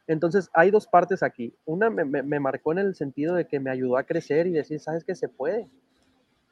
Entonces, 0.08 0.50
hay 0.54 0.72
dos 0.72 0.88
partes 0.88 1.24
aquí. 1.24 1.54
Una 1.66 1.90
me, 1.90 2.40
marcó 2.40 2.72
en 2.72 2.80
el 2.80 2.96
sentido 2.96 3.36
de 3.36 3.48
que 3.48 3.60
me 3.60 3.72
ayudó 3.72 3.98
a 3.98 4.04
crecer 4.04 4.48
y 4.48 4.52
decir, 4.52 4.80
sabes 4.80 5.04
que 5.04 5.16
se 5.16 5.30
puede. 5.30 5.68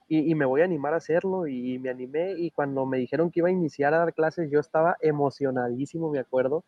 Y, 0.08 0.36
me 0.36 0.46
voy 0.46 0.62
a 0.62 0.66
animar 0.66 0.94
a 0.94 0.98
hacerlo 0.98 1.48
y 1.48 1.80
me 1.80 1.90
animé 1.90 2.34
y 2.38 2.52
cuando 2.52 2.86
me 2.86 3.00
dijeron 3.00 3.32
que 3.32 3.40
iba 3.40 3.48
a 3.48 3.52
iniciar 3.52 3.94
a 3.94 4.00
dar 4.00 4.14
clases, 4.14 4.52
yo 4.52 4.60
estaba 4.60 4.98
emocionadísimo, 5.02 6.12
me 6.12 6.20
acuerdo. 6.20 6.64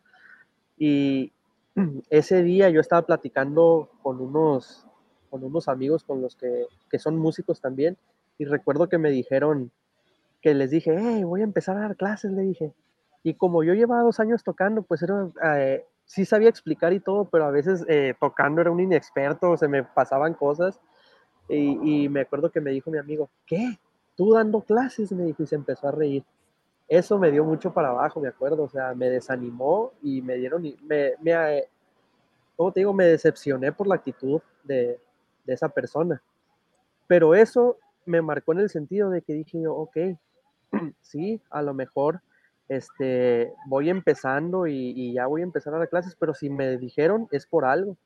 Y 0.76 1.32
ese 2.10 2.42
día 2.42 2.70
yo 2.70 2.80
estaba 2.80 3.02
platicando 3.02 3.90
con 4.02 4.20
unos, 4.20 4.86
con 5.30 5.44
unos 5.44 5.68
amigos 5.68 6.02
con 6.02 6.22
los 6.22 6.34
que, 6.34 6.66
que 6.90 6.98
son 6.98 7.18
músicos 7.18 7.60
también 7.60 7.96
y 8.38 8.44
recuerdo 8.44 8.88
que 8.88 8.98
me 8.98 9.10
dijeron 9.10 9.70
que 10.42 10.54
les 10.54 10.70
dije, 10.70 10.96
hey, 10.98 11.24
voy 11.24 11.40
a 11.40 11.44
empezar 11.44 11.76
a 11.76 11.80
dar 11.80 11.96
clases, 11.96 12.32
le 12.32 12.42
dije. 12.42 12.74
Y 13.22 13.34
como 13.34 13.64
yo 13.64 13.74
llevaba 13.74 14.02
dos 14.02 14.20
años 14.20 14.44
tocando, 14.44 14.82
pues 14.82 15.02
era, 15.02 15.28
eh, 15.56 15.84
sí 16.06 16.24
sabía 16.24 16.48
explicar 16.48 16.92
y 16.92 17.00
todo, 17.00 17.26
pero 17.26 17.44
a 17.44 17.50
veces 17.50 17.84
eh, 17.88 18.14
tocando 18.18 18.60
era 18.60 18.70
un 18.70 18.80
inexperto, 18.80 19.56
se 19.56 19.68
me 19.68 19.82
pasaban 19.84 20.34
cosas. 20.34 20.80
Y, 21.48 22.08
me 22.08 22.22
acuerdo 22.22 22.50
que 22.50 22.60
me 22.60 22.72
dijo 22.72 22.90
mi 22.90 22.98
amigo, 22.98 23.30
¿qué? 23.46 23.78
¿Tú 24.16 24.32
dando 24.32 24.62
clases? 24.62 25.12
Me 25.12 25.24
dijo 25.24 25.44
y 25.44 25.46
se 25.46 25.54
empezó 25.54 25.86
a 25.86 25.92
reír. 25.92 26.24
Eso 26.88 27.18
me 27.18 27.30
dio 27.30 27.44
mucho 27.44 27.72
para 27.72 27.90
abajo, 27.90 28.20
me 28.20 28.28
acuerdo, 28.28 28.64
o 28.64 28.68
sea, 28.68 28.94
me 28.94 29.08
desanimó 29.10 29.92
y 30.02 30.22
me 30.22 30.36
dieron, 30.36 30.62
me, 30.82 31.14
me 31.20 31.68
¿cómo 32.56 32.72
te 32.72 32.80
digo? 32.80 32.92
Me 32.92 33.04
decepcioné 33.04 33.72
por 33.72 33.86
la 33.86 33.96
actitud 33.96 34.40
de, 34.64 34.98
esa 35.46 35.68
persona. 35.68 36.20
Pero 37.06 37.34
eso 37.34 37.78
me 38.04 38.20
marcó 38.20 38.52
en 38.52 38.60
el 38.60 38.70
sentido 38.70 39.10
de 39.10 39.22
que 39.22 39.34
dije 39.34 39.60
yo, 39.60 39.74
ok, 39.74 39.96
sí, 41.00 41.40
a 41.50 41.62
lo 41.62 41.74
mejor 41.74 42.20
este, 42.68 43.52
voy 43.66 43.90
empezando 43.90 44.66
y, 44.66 45.12
ya 45.12 45.26
voy 45.26 45.42
a 45.42 45.44
empezar 45.44 45.74
a 45.74 45.78
dar 45.78 45.88
clases, 45.88 46.16
pero 46.18 46.34
si 46.34 46.50
me 46.50 46.78
dijeron 46.78 47.28
es 47.30 47.46
por 47.46 47.64
algo. 47.64 47.96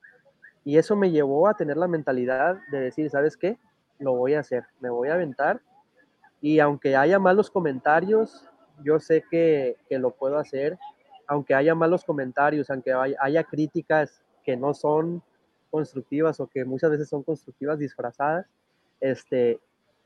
Y 0.63 0.77
eso 0.77 0.95
me 0.95 1.09
llevó 1.09 1.47
a 1.47 1.55
tener 1.55 1.77
la 1.77 1.87
mentalidad 1.87 2.59
de 2.71 2.79
decir, 2.79 3.09
¿sabes 3.09 3.35
qué? 3.35 3.57
Lo 3.97 4.15
voy 4.15 4.35
a 4.35 4.41
hacer, 4.41 4.65
me 4.79 4.89
voy 4.89 5.09
a 5.09 5.15
aventar. 5.15 5.61
Y 6.39 6.59
aunque 6.59 6.95
haya 6.95 7.17
malos 7.17 7.49
comentarios, 7.49 8.47
yo 8.83 8.99
sé 8.99 9.23
que, 9.29 9.77
lo 9.89 10.11
puedo 10.11 10.37
hacer. 10.37 10.77
Aunque 11.27 11.55
haya 11.55 11.73
malos 11.73 12.03
comentarios, 12.03 12.69
aunque 12.69 12.93
haya 12.93 13.43
críticas 13.43 14.21
que 14.43 14.57
no 14.57 14.73
son 14.73 15.23
constructivas 15.71 16.39
o 16.39 16.47
que 16.47 16.65
muchas 16.65 16.91
veces 16.91 17.09
son 17.09 17.23
constructivas 17.23 17.79
disfrazadas, 17.79 18.45
este, 18.99 19.59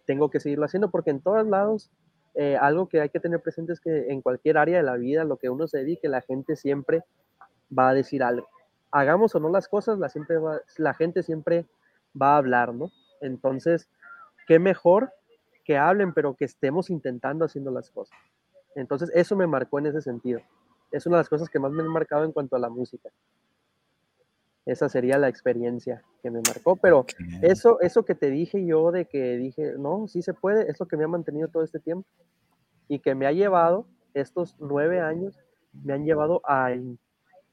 tengo 0.06 0.30
que 0.30 0.40
seguirlo 0.40 0.66
haciendo 0.66 0.92
porque 0.92 1.10
en 1.10 1.20
todos 1.20 1.46
lados 1.48 1.90
eh, 2.36 2.58
algo 2.60 2.88
que 2.88 3.02
hay 3.02 3.10
que 3.10 3.20
tener 3.20 3.42
presente 3.42 3.74
es 3.74 3.80
que 3.80 4.12
en 4.12 4.22
cualquier 4.22 4.58
área 4.58 4.78
de 4.78 4.84
la 4.84 4.96
vida, 4.96 5.24
lo 5.24 5.38
que 5.38 5.50
uno 5.50 5.68
se 5.68 5.80
dedique, 5.80 6.10
la 6.10 6.22
gente 6.22 6.56
siempre 6.56 7.04
va 7.78 7.90
a 7.90 7.94
decir 7.94 8.24
algo. 8.24 8.48
Hagamos 8.92 9.34
o 9.36 9.40
no 9.40 9.50
las 9.50 9.68
cosas, 9.68 10.00
la, 10.00 10.10
siempre 10.10 10.38
la 10.78 10.94
gente 10.94 11.24
siempre 11.24 11.66
va 12.20 12.36
a 12.36 12.38
hablar, 12.38 12.74
¿no? 12.74 12.92
Entonces, 13.22 13.88
qué 14.48 14.60
mejor 14.60 15.12
que 15.64 15.78
hablen, 15.78 16.14
pero 16.14 16.36
que 16.36 16.46
estemos 16.46 16.90
intentando 16.90 17.46
haciendo 17.46 17.72
las 17.72 17.90
cosas. 17.90 18.18
Entonces, 18.76 19.10
eso 19.14 19.36
me 19.36 19.48
marcó 19.48 19.80
en 19.80 19.88
ese 19.88 20.02
sentido. 20.02 20.42
Es 20.92 21.06
una 21.06 21.18
de 21.18 21.22
las 21.22 21.30
cosas 21.30 21.50
que 21.50 21.60
más 21.60 21.72
me 21.72 21.84
han 21.84 21.90
marcado 21.90 22.26
en 22.26 22.32
cuanto 22.32 22.56
a 22.56 22.60
la 22.60 22.70
música. 22.70 23.10
Esa 24.66 24.90
sería 24.90 25.20
la 25.20 25.28
experiencia 25.28 26.04
que 26.24 26.32
me 26.32 26.42
marcó, 26.42 26.76
pero 26.76 27.06
eso, 27.44 27.80
eso 27.82 28.04
que 28.04 28.16
te 28.16 28.32
dije 28.32 28.66
yo 28.66 28.92
de 28.92 29.06
que 29.06 29.38
dije, 29.38 29.74
no, 29.78 30.08
sí 30.08 30.24
se 30.24 30.34
puede, 30.34 30.70
es 30.72 30.80
lo 30.80 30.88
que 30.88 30.98
me 30.98 31.04
ha 31.04 31.08
mantenido 31.08 31.50
todo 31.50 31.64
este 31.64 31.80
tiempo 31.80 32.08
y 32.88 33.00
que 33.00 33.14
me 33.14 33.28
ha 33.28 33.32
llevado, 33.32 33.86
estos 34.16 34.56
nueve 34.60 35.02
años, 35.02 35.38
me 35.84 35.94
han 35.94 36.04
llevado 36.04 36.42
a 36.46 36.72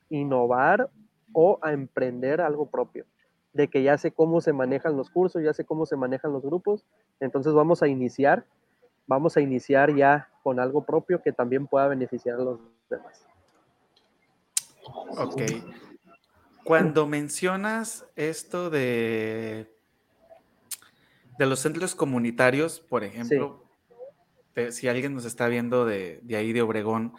innovar 0.08 0.88
o 1.32 1.58
a 1.60 1.72
emprender 1.72 2.40
algo 2.40 2.70
propio, 2.70 3.04
de 3.52 3.68
que 3.68 3.82
ya 3.82 3.98
sé 3.98 4.12
cómo 4.12 4.40
se 4.40 4.54
manejan 4.54 4.96
los 4.96 5.10
cursos, 5.10 5.42
ya 5.42 5.52
sé 5.52 5.64
cómo 5.64 5.84
se 5.84 5.96
manejan 5.96 6.32
los 6.32 6.42
grupos, 6.42 6.86
entonces 7.20 7.52
vamos 7.52 7.82
a 7.82 7.88
iniciar, 7.88 8.46
vamos 9.06 9.36
a 9.36 9.42
iniciar 9.42 9.94
ya 9.94 10.30
con 10.42 10.60
algo 10.60 10.84
propio 10.84 11.20
que 11.20 11.32
también 11.32 11.66
pueda 11.66 11.88
beneficiar 11.88 12.40
a 12.40 12.44
los 12.44 12.60
demás. 12.88 13.26
Ok. 15.18 15.42
Cuando 16.64 17.06
mencionas 17.06 18.06
esto 18.14 18.70
de, 18.70 19.74
de 21.38 21.46
los 21.46 21.60
centros 21.60 21.94
comunitarios, 21.94 22.80
por 22.80 23.04
ejemplo, 23.04 23.64
si 24.70 24.88
alguien 24.88 25.14
nos 25.14 25.24
está 25.24 25.48
viendo 25.48 25.84
de, 25.84 26.20
ahí 26.30 26.52
de 26.52 26.62
Obregón, 26.62 27.14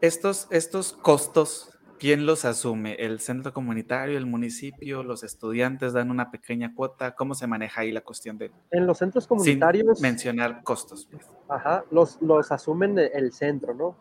estos, 0.00 0.46
estos 0.50 0.92
costos, 0.92 1.70
¿quién 1.98 2.26
los 2.26 2.44
asume? 2.44 2.94
¿El 2.94 3.20
centro 3.20 3.52
comunitario, 3.54 4.18
el 4.18 4.26
municipio, 4.26 5.02
los 5.02 5.22
estudiantes 5.22 5.94
dan 5.94 6.10
una 6.10 6.30
pequeña 6.30 6.74
cuota? 6.74 7.14
¿Cómo 7.14 7.34
se 7.34 7.46
maneja 7.46 7.80
ahí 7.80 7.92
la 7.92 8.02
cuestión 8.02 8.36
de... 8.36 8.50
En 8.70 8.86
los 8.86 8.98
centros 8.98 9.26
comunitarios... 9.26 10.00
mencionar 10.00 10.62
costos. 10.62 11.08
Pues. 11.10 11.26
Ajá, 11.48 11.84
los, 11.90 12.20
los 12.20 12.52
asumen 12.52 12.98
el 12.98 13.32
centro, 13.32 13.74
¿no? 13.74 13.96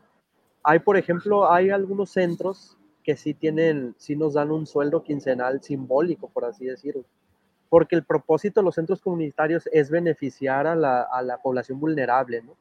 Hay, 0.64 0.80
por 0.80 0.98
ejemplo, 0.98 1.50
hay 1.52 1.70
algunos 1.70 2.10
centros 2.10 2.78
que 3.06 3.16
sí 3.16 3.36
tienen, 3.36 3.94
sí 4.00 4.16
nos 4.16 4.34
dan 4.34 4.52
un 4.52 4.66
sueldo 4.66 5.04
quincenal 5.04 5.62
simbólico, 5.62 6.28
por 6.28 6.44
así 6.44 6.66
decirlo. 6.66 7.06
Porque 7.70 7.96
el 7.96 8.04
propósito 8.04 8.60
de 8.60 8.66
los 8.66 8.76
centros 8.76 9.00
comunitarios 9.00 9.70
es 9.72 9.92
beneficiar 9.92 10.66
a 10.66 10.76
la, 10.76 11.04
a 11.04 11.22
la 11.22 11.38
población 11.38 11.80
vulnerable, 11.80 12.42
¿no? 12.42 12.58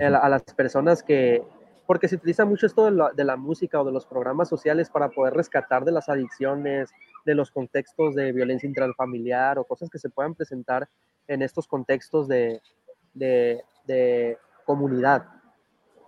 a, 0.00 0.28
las 0.28 0.42
personas 0.54 1.02
que, 1.02 1.42
porque 1.86 2.06
se 2.06 2.16
utiliza 2.16 2.44
mucho 2.44 2.66
esto 2.66 2.84
de 2.84 2.90
la, 2.90 3.12
de 3.12 3.24
la, 3.24 3.36
música 3.36 3.80
o 3.80 3.84
de 3.84 3.92
los 3.92 4.04
programas 4.04 4.48
sociales 4.48 4.90
para 4.90 5.08
poder 5.08 5.32
rescatar 5.34 5.84
de 5.84 5.92
las 5.92 6.08
adicciones, 6.10 6.90
de 7.24 7.34
los 7.34 7.50
contextos 7.50 8.14
de 8.14 8.32
violencia 8.32 8.66
intrafamiliar 8.66 9.58
o 9.58 9.64
cosas 9.64 9.88
que 9.88 9.98
se 9.98 10.10
puedan 10.10 10.34
presentar 10.34 10.88
en 11.28 11.40
estos 11.40 11.66
contextos 11.66 12.28
de, 12.28 12.60
de, 13.14 13.62
de 13.86 14.36
comunidad, 14.66 15.26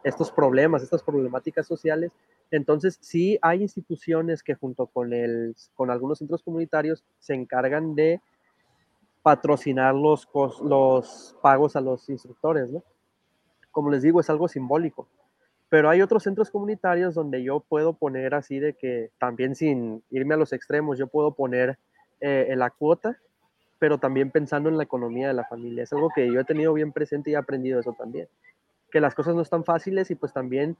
estos 0.03 0.31
problemas, 0.31 0.83
estas 0.83 1.03
problemáticas 1.03 1.67
sociales 1.67 2.13
entonces, 2.51 2.99
sí 3.01 3.39
hay 3.43 3.63
instituciones 3.63 4.43
que 4.43 4.55
junto 4.55 4.87
con, 4.87 5.13
el, 5.13 5.55
con 5.75 5.91
algunos 5.91 6.19
centros 6.19 6.43
comunitarios 6.43 7.05
se 7.19 7.35
encargan 7.35 7.95
de 7.95 8.21
patrocinar 9.23 9.95
los, 9.95 10.29
los 10.63 11.37
pagos 11.43 11.77
a 11.77 11.81
los 11.81 12.09
instructores, 12.09 12.69
¿no? 12.71 12.83
Como 13.71 13.91
les 13.91 14.03
digo, 14.03 14.21
es 14.21 14.31
algo 14.31 14.49
simbólico. 14.49 15.09
Pero 15.69 15.89
hay 15.89 16.03
otros 16.03 16.23
centros 16.23 16.51
comunitarios 16.51 17.15
donde 17.15 17.43
yo 17.43 17.61
puedo 17.61 17.95
poner 17.95 18.35
así 18.35 18.61
de 18.61 18.75
que 18.75 19.11
también 19.19 19.57
sin 19.57 20.05
irme 20.11 20.35
a 20.35 20.37
los 20.37 20.53
extremos, 20.53 20.99
yo 20.99 21.09
puedo 21.09 21.33
poner 21.33 21.79
eh, 22.21 22.55
la 22.57 22.71
cuota, 22.71 23.19
pero 23.79 23.99
también 23.99 24.31
pensando 24.31 24.69
en 24.69 24.77
la 24.77 24.85
economía 24.85 25.27
de 25.29 25.35
la 25.35 25.45
familia. 25.45 25.83
Es 25.83 25.93
algo 25.93 26.11
que 26.15 26.33
yo 26.33 26.41
he 26.41 26.45
tenido 26.45 26.73
bien 26.73 26.93
presente 26.93 27.31
y 27.31 27.35
he 27.35 27.37
aprendido 27.37 27.81
eso 27.81 27.95
también. 27.99 28.29
Que 28.91 29.01
las 29.01 29.15
cosas 29.15 29.35
no 29.35 29.43
están 29.43 29.65
fáciles 29.65 30.11
y 30.11 30.15
pues 30.15 30.33
también 30.33 30.77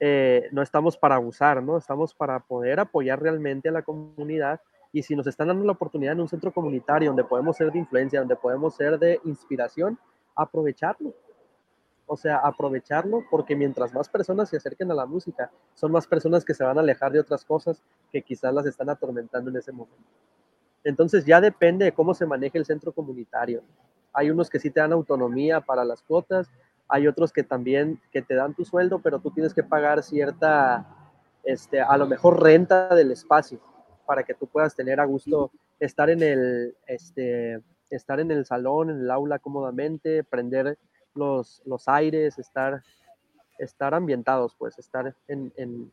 eh, 0.00 0.48
no 0.52 0.62
estamos 0.62 0.96
para 0.96 1.16
abusar, 1.16 1.62
¿no? 1.62 1.76
Estamos 1.76 2.14
para 2.14 2.40
poder 2.40 2.80
apoyar 2.80 3.22
realmente 3.22 3.68
a 3.68 3.72
la 3.72 3.82
comunidad 3.82 4.60
y 4.92 5.02
si 5.02 5.16
nos 5.16 5.26
están 5.26 5.48
dando 5.48 5.64
la 5.64 5.72
oportunidad 5.72 6.12
en 6.12 6.20
un 6.20 6.28
centro 6.28 6.52
comunitario 6.52 7.08
donde 7.08 7.24
podemos 7.24 7.56
ser 7.56 7.72
de 7.72 7.78
influencia, 7.78 8.20
donde 8.20 8.36
podemos 8.36 8.76
ser 8.76 8.98
de 8.98 9.20
inspiración, 9.24 9.98
aprovecharlo. 10.36 11.12
O 12.06 12.16
sea, 12.16 12.36
aprovecharlo 12.36 13.24
porque 13.30 13.56
mientras 13.56 13.94
más 13.94 14.08
personas 14.08 14.50
se 14.50 14.56
acerquen 14.56 14.90
a 14.90 14.94
la 14.94 15.06
música, 15.06 15.50
son 15.74 15.90
más 15.90 16.06
personas 16.06 16.44
que 16.44 16.54
se 16.54 16.62
van 16.62 16.76
a 16.76 16.80
alejar 16.80 17.10
de 17.12 17.18
otras 17.18 17.44
cosas 17.44 17.82
que 18.12 18.22
quizás 18.22 18.52
las 18.52 18.66
están 18.66 18.90
atormentando 18.90 19.50
en 19.50 19.56
ese 19.56 19.72
momento. 19.72 19.96
Entonces 20.84 21.24
ya 21.24 21.40
depende 21.40 21.86
de 21.86 21.92
cómo 21.92 22.14
se 22.14 22.26
maneje 22.26 22.58
el 22.58 22.66
centro 22.66 22.92
comunitario. 22.92 23.62
Hay 24.12 24.30
unos 24.30 24.50
que 24.50 24.60
sí 24.60 24.70
te 24.70 24.80
dan 24.80 24.92
autonomía 24.92 25.60
para 25.60 25.84
las 25.84 26.02
cuotas, 26.02 26.50
hay 26.88 27.06
otros 27.06 27.32
que 27.32 27.42
también 27.42 28.00
que 28.12 28.22
te 28.22 28.34
dan 28.34 28.54
tu 28.54 28.64
sueldo, 28.64 29.00
pero 29.00 29.20
tú 29.20 29.30
tienes 29.30 29.54
que 29.54 29.62
pagar 29.62 30.02
cierta, 30.02 30.86
este, 31.42 31.80
a 31.80 31.96
lo 31.96 32.06
mejor 32.06 32.42
renta 32.42 32.94
del 32.94 33.10
espacio 33.10 33.60
para 34.06 34.22
que 34.22 34.34
tú 34.34 34.46
puedas 34.46 34.74
tener 34.74 35.00
a 35.00 35.04
gusto 35.04 35.50
estar 35.80 36.10
en 36.10 36.22
el, 36.22 36.76
este, 36.86 37.62
estar 37.90 38.20
en 38.20 38.30
el 38.30 38.44
salón, 38.44 38.90
en 38.90 39.00
el 39.00 39.10
aula 39.10 39.38
cómodamente, 39.38 40.24
prender 40.24 40.78
los, 41.14 41.62
los 41.64 41.88
aires, 41.88 42.38
estar, 42.38 42.82
estar 43.58 43.94
ambientados, 43.94 44.54
pues, 44.58 44.78
estar 44.78 45.14
en, 45.28 45.92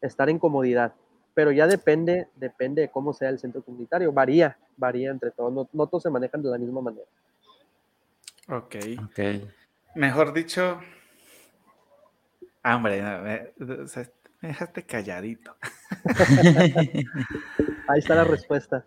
estar 0.00 0.28
en 0.30 0.38
comodidad. 0.38 0.94
Pero 1.34 1.52
ya 1.52 1.66
depende, 1.66 2.28
depende 2.36 2.82
de 2.82 2.88
cómo 2.88 3.12
sea 3.12 3.28
el 3.28 3.38
centro 3.38 3.62
comunitario. 3.62 4.10
Varía, 4.10 4.56
varía 4.76 5.10
entre 5.10 5.30
todos. 5.30 5.52
No, 5.52 5.68
no 5.70 5.86
todos 5.86 6.04
se 6.04 6.10
manejan 6.10 6.42
de 6.42 6.48
la 6.48 6.56
misma 6.56 6.80
manera. 6.80 7.04
Ok. 8.48 8.76
okay. 9.04 9.50
Mejor 9.96 10.34
dicho, 10.34 10.78
hombre, 12.62 13.02
me, 13.02 14.46
dejaste 14.46 14.84
calladito. 14.84 15.56
Ahí 17.88 17.98
está 17.98 18.14
la 18.14 18.24
respuesta. 18.24 18.84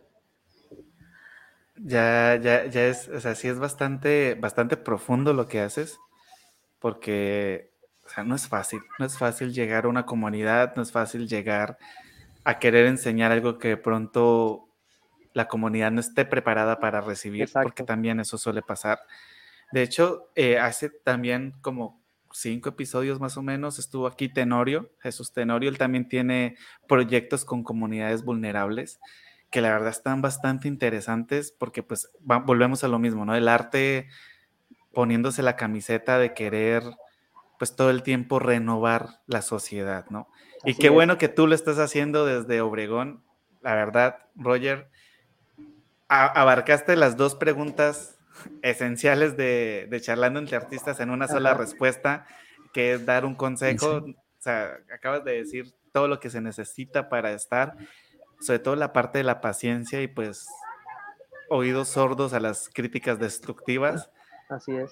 Ya, 1.78 2.36
ya, 2.36 2.68
ya 2.68 2.86
es, 2.86 3.08
o 3.08 3.20
sea, 3.20 3.34
sí 3.34 3.48
es 3.48 3.58
bastante, 3.58 4.36
bastante 4.36 4.78
profundo 4.78 5.34
lo 5.34 5.48
que 5.48 5.62
haces, 5.62 5.98
porque, 6.78 7.72
o 8.06 8.10
sea, 8.10 8.24
no 8.24 8.36
es 8.36 8.48
fácil, 8.48 8.82
no 9.00 9.06
es 9.08 9.18
fácil 9.18 9.52
llegar 9.52 9.86
a 9.86 9.90
una 9.90 10.06
comunidad, 10.06 10.76
no 10.76 10.84
es 10.84 10.92
fácil 10.92 11.28
llegar 11.28 11.80
a 12.44 12.60
querer 12.60 12.86
enseñar 12.86 13.32
algo 13.32 13.58
que 13.58 13.70
de 13.70 13.78
pronto 13.78 14.68
la 15.34 15.48
comunidad 15.48 15.90
no 15.90 16.02
esté 16.02 16.24
preparada 16.26 16.80
para 16.80 17.02
recibir, 17.02 17.50
porque 17.52 17.84
también 17.84 18.20
eso 18.20 18.38
suele 18.38 18.62
pasar. 18.62 19.00
De 19.72 19.84
hecho, 19.84 20.30
eh, 20.36 20.58
hace 20.58 20.90
también 20.90 21.54
como 21.62 22.00
cinco 22.32 22.70
episodios 22.70 23.20
más 23.20 23.38
o 23.38 23.42
menos 23.42 23.80
estuvo 23.80 24.08
aquí 24.08 24.30
Tenorio, 24.30 24.90
Jesús 25.00 25.34
Tenorio, 25.34 25.70
él 25.70 25.78
también 25.78 26.08
tiene 26.08 26.56
proyectos 26.88 27.46
con 27.46 27.64
comunidades 27.64 28.24
vulnerables 28.24 29.00
que 29.50 29.62
la 29.62 29.72
verdad 29.72 29.90
están 29.90 30.22
bastante 30.22 30.68
interesantes 30.68 31.52
porque 31.52 31.82
pues 31.82 32.12
volvemos 32.20 32.84
a 32.84 32.88
lo 32.88 33.00
mismo, 33.00 33.26
¿no? 33.26 33.36
El 33.36 33.48
arte 33.48 34.08
poniéndose 34.94 35.42
la 35.42 35.56
camiseta 35.56 36.20
de 36.20 36.34
querer 36.34 36.84
pues 37.58 37.76
todo 37.76 37.90
el 37.90 38.04
tiempo 38.04 38.40
renovar 38.40 39.22
la 39.26 39.42
sociedad, 39.42 40.06
¿no? 40.10 40.28
y 40.66 40.76
qué 40.76 40.90
bueno 40.90 41.18
que 41.18 41.30
tú 41.30 41.48
lo 41.48 41.56
estás 41.56 41.80
haciendo 41.80 42.26
desde 42.26 42.60
Obregón, 42.62 43.24
la 43.62 43.76
verdad, 43.76 44.18
Roger, 44.36 44.90
abarcaste 46.10 46.96
las 46.96 47.16
dos 47.16 47.36
preguntas 47.36 48.19
esenciales 48.62 49.38
de, 49.38 49.88
de, 49.90 50.02
charlando 50.02 50.40
entre 50.40 50.58
artistas 50.58 51.00
en 51.00 51.10
una 51.10 51.28
sola 51.28 51.54
respuesta, 51.54 52.26
que 52.74 52.94
es 52.94 53.06
dar 53.06 53.26
un 53.26 53.36
consejo. 53.36 53.98
O 53.98 54.42
sea, 54.42 54.78
acabas 54.94 55.24
de 55.26 55.34
decir 55.34 55.74
todo 55.92 56.08
lo 56.08 56.20
que 56.20 56.30
se 56.30 56.42
necesita 56.42 57.10
para 57.10 57.32
estar, 57.34 57.76
sobre 58.40 58.60
todo 58.60 58.76
la 58.76 58.94
parte 58.94 59.18
de 59.18 59.24
la 59.24 59.42
paciencia 59.42 60.02
y 60.02 60.08
pues 60.08 60.48
oídos 61.50 61.90
sordos 61.90 62.34
a 62.34 62.40
las 62.40 62.70
críticas 62.70 63.20
destructivas. 63.20 64.10
Así 64.50 64.76
es. 64.76 64.92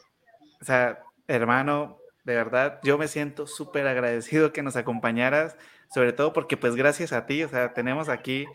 O 0.61 0.65
sea, 0.65 1.03
hermano, 1.27 1.99
de 2.23 2.35
verdad, 2.35 2.79
yo 2.83 2.97
me 2.97 3.07
siento 3.07 3.47
súper 3.47 3.87
agradecido 3.87 4.51
que 4.51 4.63
nos 4.63 4.75
acompañaras, 4.75 5.55
sobre 5.93 6.13
todo 6.13 6.33
porque 6.33 6.57
pues 6.57 6.75
gracias 6.75 7.13
a 7.13 7.25
ti, 7.25 7.43
o 7.43 7.49
sea, 7.49 7.73
tenemos 7.73 8.09
aquí 8.09 8.45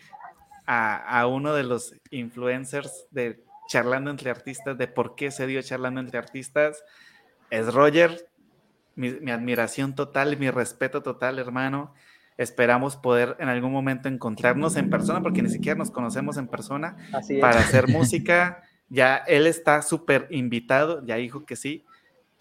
a, 0.66 0.96
a 0.96 1.26
uno 1.26 1.54
de 1.54 1.62
los 1.62 1.94
influencers 2.10 3.06
de 3.10 3.42
charlando 3.68 4.10
entre 4.10 4.30
artistas, 4.30 4.76
de 4.76 4.88
por 4.88 5.14
qué 5.14 5.30
se 5.30 5.46
dio 5.46 5.62
charlando 5.62 6.00
entre 6.00 6.18
artistas, 6.18 6.82
es 7.50 7.72
Roger. 7.72 8.28
Mi, 8.94 9.30
admiración 9.30 9.94
total, 9.94 10.36
mi 10.36 10.50
respeto 10.50 11.02
total, 11.02 11.38
hermano. 11.38 11.94
Esperamos 12.36 12.96
poder 12.96 13.36
en 13.38 13.48
algún 13.48 13.72
momento 13.72 14.08
encontrarnos 14.08 14.76
en 14.76 14.90
persona, 14.90 15.22
porque 15.22 15.42
ni 15.42 15.48
siquiera 15.48 15.78
nos 15.78 15.90
conocemos 15.90 16.36
en 16.36 16.48
persona, 16.48 16.96
para 17.40 17.60
hacer 17.60 17.88
música. 17.88 18.62
Ya 18.88 19.16
él 19.16 19.46
está 19.46 19.80
súper 19.80 20.26
invitado, 20.30 21.04
ya 21.06 21.16
dijo 21.16 21.46
que 21.46 21.56
sí, 21.56 21.84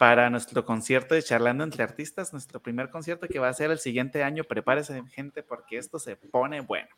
para 0.02 0.28
nuestro 0.30 0.64
concierto 0.64 1.14
de 1.14 1.22
Charlando 1.22 1.62
entre 1.62 1.84
Artistas, 1.84 2.32
nuestro 2.32 2.60
primer 2.60 2.90
concierto 2.90 3.28
que 3.28 3.38
va 3.38 3.48
a 3.48 3.54
ser 3.54 3.70
el 3.70 3.78
siguiente 3.78 4.24
año. 4.24 4.44
Prepárese, 4.44 5.00
gente, 5.06 5.42
porque 5.42 5.78
esto 5.78 5.98
se 5.98 6.16
pone 6.16 6.60
bueno. 6.60 6.88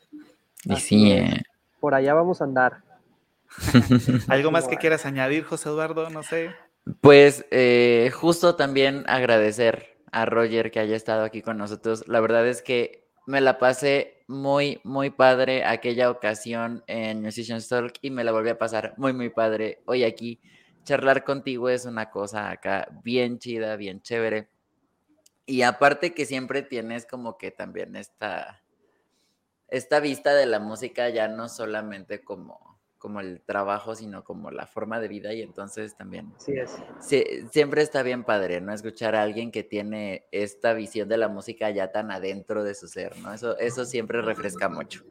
Y 0.64 0.77
sí, 0.77 1.12
eh. 1.12 1.43
por 1.81 1.95
allá 1.95 2.14
vamos 2.14 2.41
a 2.41 2.45
andar. 2.45 2.83
¿Algo 4.28 4.50
más 4.50 4.68
que 4.68 4.76
quieras 4.76 5.07
añadir, 5.07 5.44
José 5.44 5.68
Eduardo? 5.68 6.11
No 6.11 6.22
sé. 6.22 6.50
Pues 7.00 7.46
eh, 7.50 8.11
justo 8.12 8.57
también 8.57 9.05
agradecer 9.07 9.96
a 10.12 10.26
Roger 10.26 10.70
que 10.70 10.80
haya 10.80 10.96
estado 10.96 11.24
aquí 11.24 11.42
con 11.42 11.57
nosotros. 11.57 12.07
La 12.09 12.20
verdad 12.20 12.46
es 12.46 12.62
que 12.62 13.09
me 13.26 13.40
la 13.40 13.59
pasé 13.59 14.22
muy, 14.26 14.80
muy 14.84 15.11
padre 15.11 15.64
aquella 15.64 16.11
ocasión 16.11 16.84
en 16.86 17.22
Musician's 17.22 17.68
Talk 17.68 17.94
y 18.02 18.11
me 18.11 18.24
la 18.24 18.32
volví 18.32 18.50
a 18.50 18.59
pasar 18.59 18.94
muy, 18.96 19.12
muy 19.12 19.30
padre 19.30 19.82
hoy 19.86 20.05
aquí. 20.05 20.40
Charlar 20.84 21.24
contigo 21.24 21.68
es 21.70 21.86
una 21.86 22.11
cosa 22.11 22.50
acá 22.50 22.88
bien 23.02 23.38
chida, 23.38 23.76
bien 23.76 24.02
chévere. 24.02 24.48
Y 25.46 25.62
aparte 25.62 26.14
que 26.14 26.26
siempre 26.26 26.62
tienes 26.62 27.07
como 27.07 27.38
que 27.38 27.50
también 27.50 27.96
esta, 27.96 28.62
esta 29.68 30.00
vista 30.00 30.34
de 30.34 30.46
la 30.46 30.61
música 30.61 31.09
ya 31.09 31.28
no 31.28 31.48
solamente 31.48 32.22
como 32.22 32.74
como 33.05 33.20
el 33.20 33.42
trabajo, 33.42 33.94
sino 33.94 34.24
como 34.24 34.50
la 34.50 34.66
forma 34.66 34.98
de 34.98 35.09
vida 35.09 35.34
y 35.34 35.42
entonces 35.42 35.94
también. 35.94 36.32
Sí 36.38 36.55
es. 36.55 36.80
siempre 37.50 37.82
está 37.82 38.02
bien 38.02 38.24
padre, 38.24 38.62
¿no? 38.62 38.72
Escuchar 38.72 39.14
a 39.14 39.20
alguien 39.20 39.50
que 39.50 39.62
tiene 39.62 40.24
esta 40.32 40.72
visión 40.72 41.07
de 41.07 41.18
la 41.18 41.28
música 41.28 41.68
ya 41.68 41.92
tan 41.92 42.11
adentro 42.11 42.64
de 42.64 42.74
su 42.74 42.88
ser, 42.88 43.14
¿no? 43.18 43.34
Eso, 43.34 43.59
eso 43.59 43.84
siempre 43.84 44.22
refresca 44.22 44.70
mucho. 44.70 45.05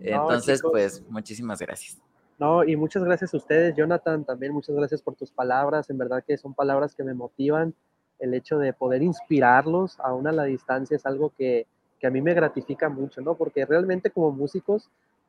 Entonces, 0.00 0.62
pues, 0.62 1.02
muchísimas 1.10 1.58
gracias. 1.58 2.00
No, 2.38 2.62
y 2.62 2.76
muchas 2.76 3.02
gracias 3.02 3.34
a 3.34 3.36
ustedes, 3.36 3.74
Jonathan, 3.74 4.24
también 4.24 4.52
muchas 4.52 4.76
gracias 4.76 5.02
por 5.02 5.16
tus 5.16 5.32
palabras, 5.32 5.90
en 5.90 5.98
verdad 5.98 6.22
que 6.24 6.38
son 6.38 6.54
palabras 6.54 6.94
que 6.94 7.02
me 7.02 7.14
motivan, 7.14 7.74
el 8.20 8.32
hecho 8.32 8.58
de 8.58 8.72
poder 8.72 9.02
inspirarlos 9.02 9.98
aún 9.98 10.28
a 10.28 10.32
la 10.32 10.44
distancia 10.44 10.94
es 10.94 11.04
algo 11.04 11.32
que, 11.36 11.66
que 11.98 12.06
a 12.06 12.10
mí 12.10 12.22
me 12.22 12.34
gratifica 12.34 12.88
mucho, 12.88 13.20
¿no? 13.22 13.34
Porque 13.34 13.66
realmente 13.66 14.12
como 14.12 14.30
músicos 14.30 14.88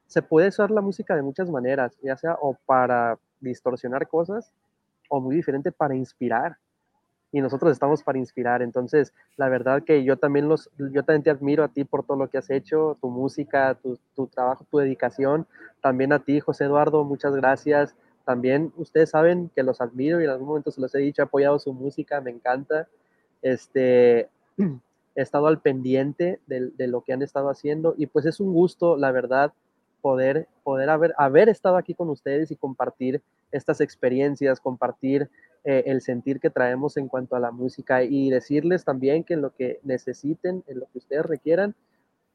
se 0.09 0.23
puede 0.23 0.47
usar 0.47 0.71
la 0.71 0.81
música 0.81 1.15
de 1.15 1.21
muchas 1.21 1.51
maneras, 1.51 1.95
ya 2.01 2.17
sea 2.17 2.35
o 2.41 2.55
para 2.65 3.19
distorsionar 3.39 4.07
cosas 4.07 4.51
o 5.07 5.21
muy 5.21 5.35
diferente 5.35 5.71
para 5.71 5.95
inspirar. 5.95 6.57
Y 7.31 7.41
nosotros 7.41 7.71
estamos 7.71 8.01
para 8.01 8.17
inspirar. 8.17 8.63
Entonces, 8.63 9.13
la 9.37 9.49
verdad 9.49 9.83
que 9.83 10.03
yo 10.03 10.17
también 10.17 10.49
los, 10.49 10.71
yo 10.79 11.03
también 11.03 11.21
te 11.21 11.29
admiro 11.29 11.63
a 11.63 11.67
ti 11.67 11.83
por 11.83 12.03
todo 12.03 12.17
lo 12.17 12.27
que 12.27 12.39
has 12.39 12.49
hecho, 12.49 12.97
tu 12.99 13.11
música, 13.11 13.75
tu, 13.75 13.99
tu 14.15 14.25
trabajo, 14.25 14.65
tu 14.71 14.79
dedicación. 14.79 15.45
También 15.79 16.11
a 16.11 16.17
ti, 16.17 16.39
José 16.39 16.65
Eduardo, 16.65 17.03
muchas 17.03 17.35
gracias. 17.35 17.95
También 18.25 18.73
ustedes 18.77 19.11
saben 19.11 19.51
que 19.53 19.61
los 19.61 19.79
admiro 19.79 20.19
y 20.19 20.23
en 20.23 20.31
algún 20.31 20.47
momento 20.47 20.71
se 20.71 20.81
los 20.81 20.93
he 20.95 20.99
dicho, 20.99 21.21
he 21.21 21.25
apoyado 21.25 21.59
su 21.59 21.71
música, 21.71 22.19
me 22.19 22.31
encanta. 22.31 22.87
Este, 23.43 24.27
he 24.57 25.21
estado 25.21 25.45
al 25.45 25.61
pendiente 25.61 26.39
de, 26.47 26.71
de 26.71 26.87
lo 26.87 27.01
que 27.01 27.13
han 27.13 27.21
estado 27.21 27.51
haciendo 27.51 27.93
y 27.95 28.07
pues 28.07 28.25
es 28.25 28.39
un 28.39 28.53
gusto, 28.53 28.97
la 28.97 29.11
verdad, 29.11 29.53
poder, 30.01 30.47
poder 30.63 30.89
haber, 30.89 31.13
haber 31.17 31.49
estado 31.49 31.77
aquí 31.77 31.93
con 31.93 32.09
ustedes 32.09 32.51
y 32.51 32.55
compartir 32.55 33.21
estas 33.51 33.81
experiencias, 33.81 34.59
compartir 34.59 35.29
eh, 35.63 35.83
el 35.87 36.01
sentir 36.01 36.39
que 36.39 36.49
traemos 36.49 36.97
en 36.97 37.07
cuanto 37.07 37.35
a 37.35 37.39
la 37.39 37.51
música 37.51 38.03
y 38.03 38.29
decirles 38.29 38.85
también 38.85 39.23
que 39.23 39.33
en 39.33 39.41
lo 39.41 39.53
que 39.53 39.79
necesiten, 39.83 40.63
en 40.67 40.79
lo 40.79 40.85
que 40.87 40.99
ustedes 40.99 41.25
requieran, 41.25 41.75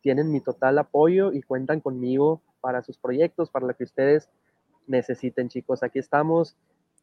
tienen 0.03 0.31
mi 0.31 0.41
total 0.41 0.79
apoyo 0.79 1.33
y 1.33 1.41
cuentan 1.41 1.81
conmigo 1.81 2.43
para 2.61 2.83
sus 2.83 2.99
proyectos, 2.99 3.51
para 3.51 3.67
lo 3.67 3.75
que 3.75 3.85
ustedes 3.85 4.29
necesiten, 4.87 5.49
chicos. 5.49 5.83
Aquí 5.83 5.99
estamos 5.99 6.57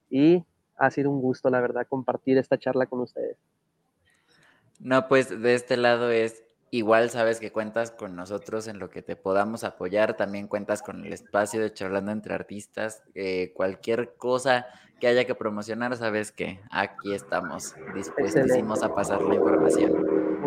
y 0.10 0.46
ha 0.78 0.92
sido 0.92 1.10
un 1.10 1.22
gusto, 1.22 1.50
la 1.50 1.62
verdad, 1.62 1.88
compartir 1.90 2.38
esta 2.38 2.58
charla 2.58 2.86
con 2.86 3.00
ustedes. 3.00 3.38
No, 4.80 5.08
pues 5.08 5.30
de 5.42 5.56
este 5.56 5.78
lado 5.78 6.12
es 6.12 6.44
Igual 6.74 7.10
sabes 7.10 7.42
que 7.42 7.52
cuentas 7.52 7.92
con 7.92 8.16
nosotros 8.16 8.70
en 8.70 8.80
lo 8.80 8.90
que 8.90 9.02
te 9.02 9.18
podamos 9.18 9.66
apoyar. 9.66 10.16
También 10.16 10.48
cuentas 10.48 10.82
con 10.82 11.06
el 11.06 11.12
espacio 11.12 11.60
de 11.60 11.74
charlando 11.74 12.14
entre 12.14 12.34
artistas. 12.34 13.04
Eh, 13.14 13.52
cualquier 13.54 14.16
cosa 14.16 14.68
que 15.02 15.08
haya 15.08 15.26
que 15.26 15.36
promocionar, 15.36 15.98
sabes 15.98 16.32
que 16.32 16.62
aquí 16.72 17.14
estamos 17.14 17.76
dispuestísimos 17.94 18.84
a 18.84 18.96
pasar 18.96 19.22
la 19.22 19.36
información. 19.36 19.92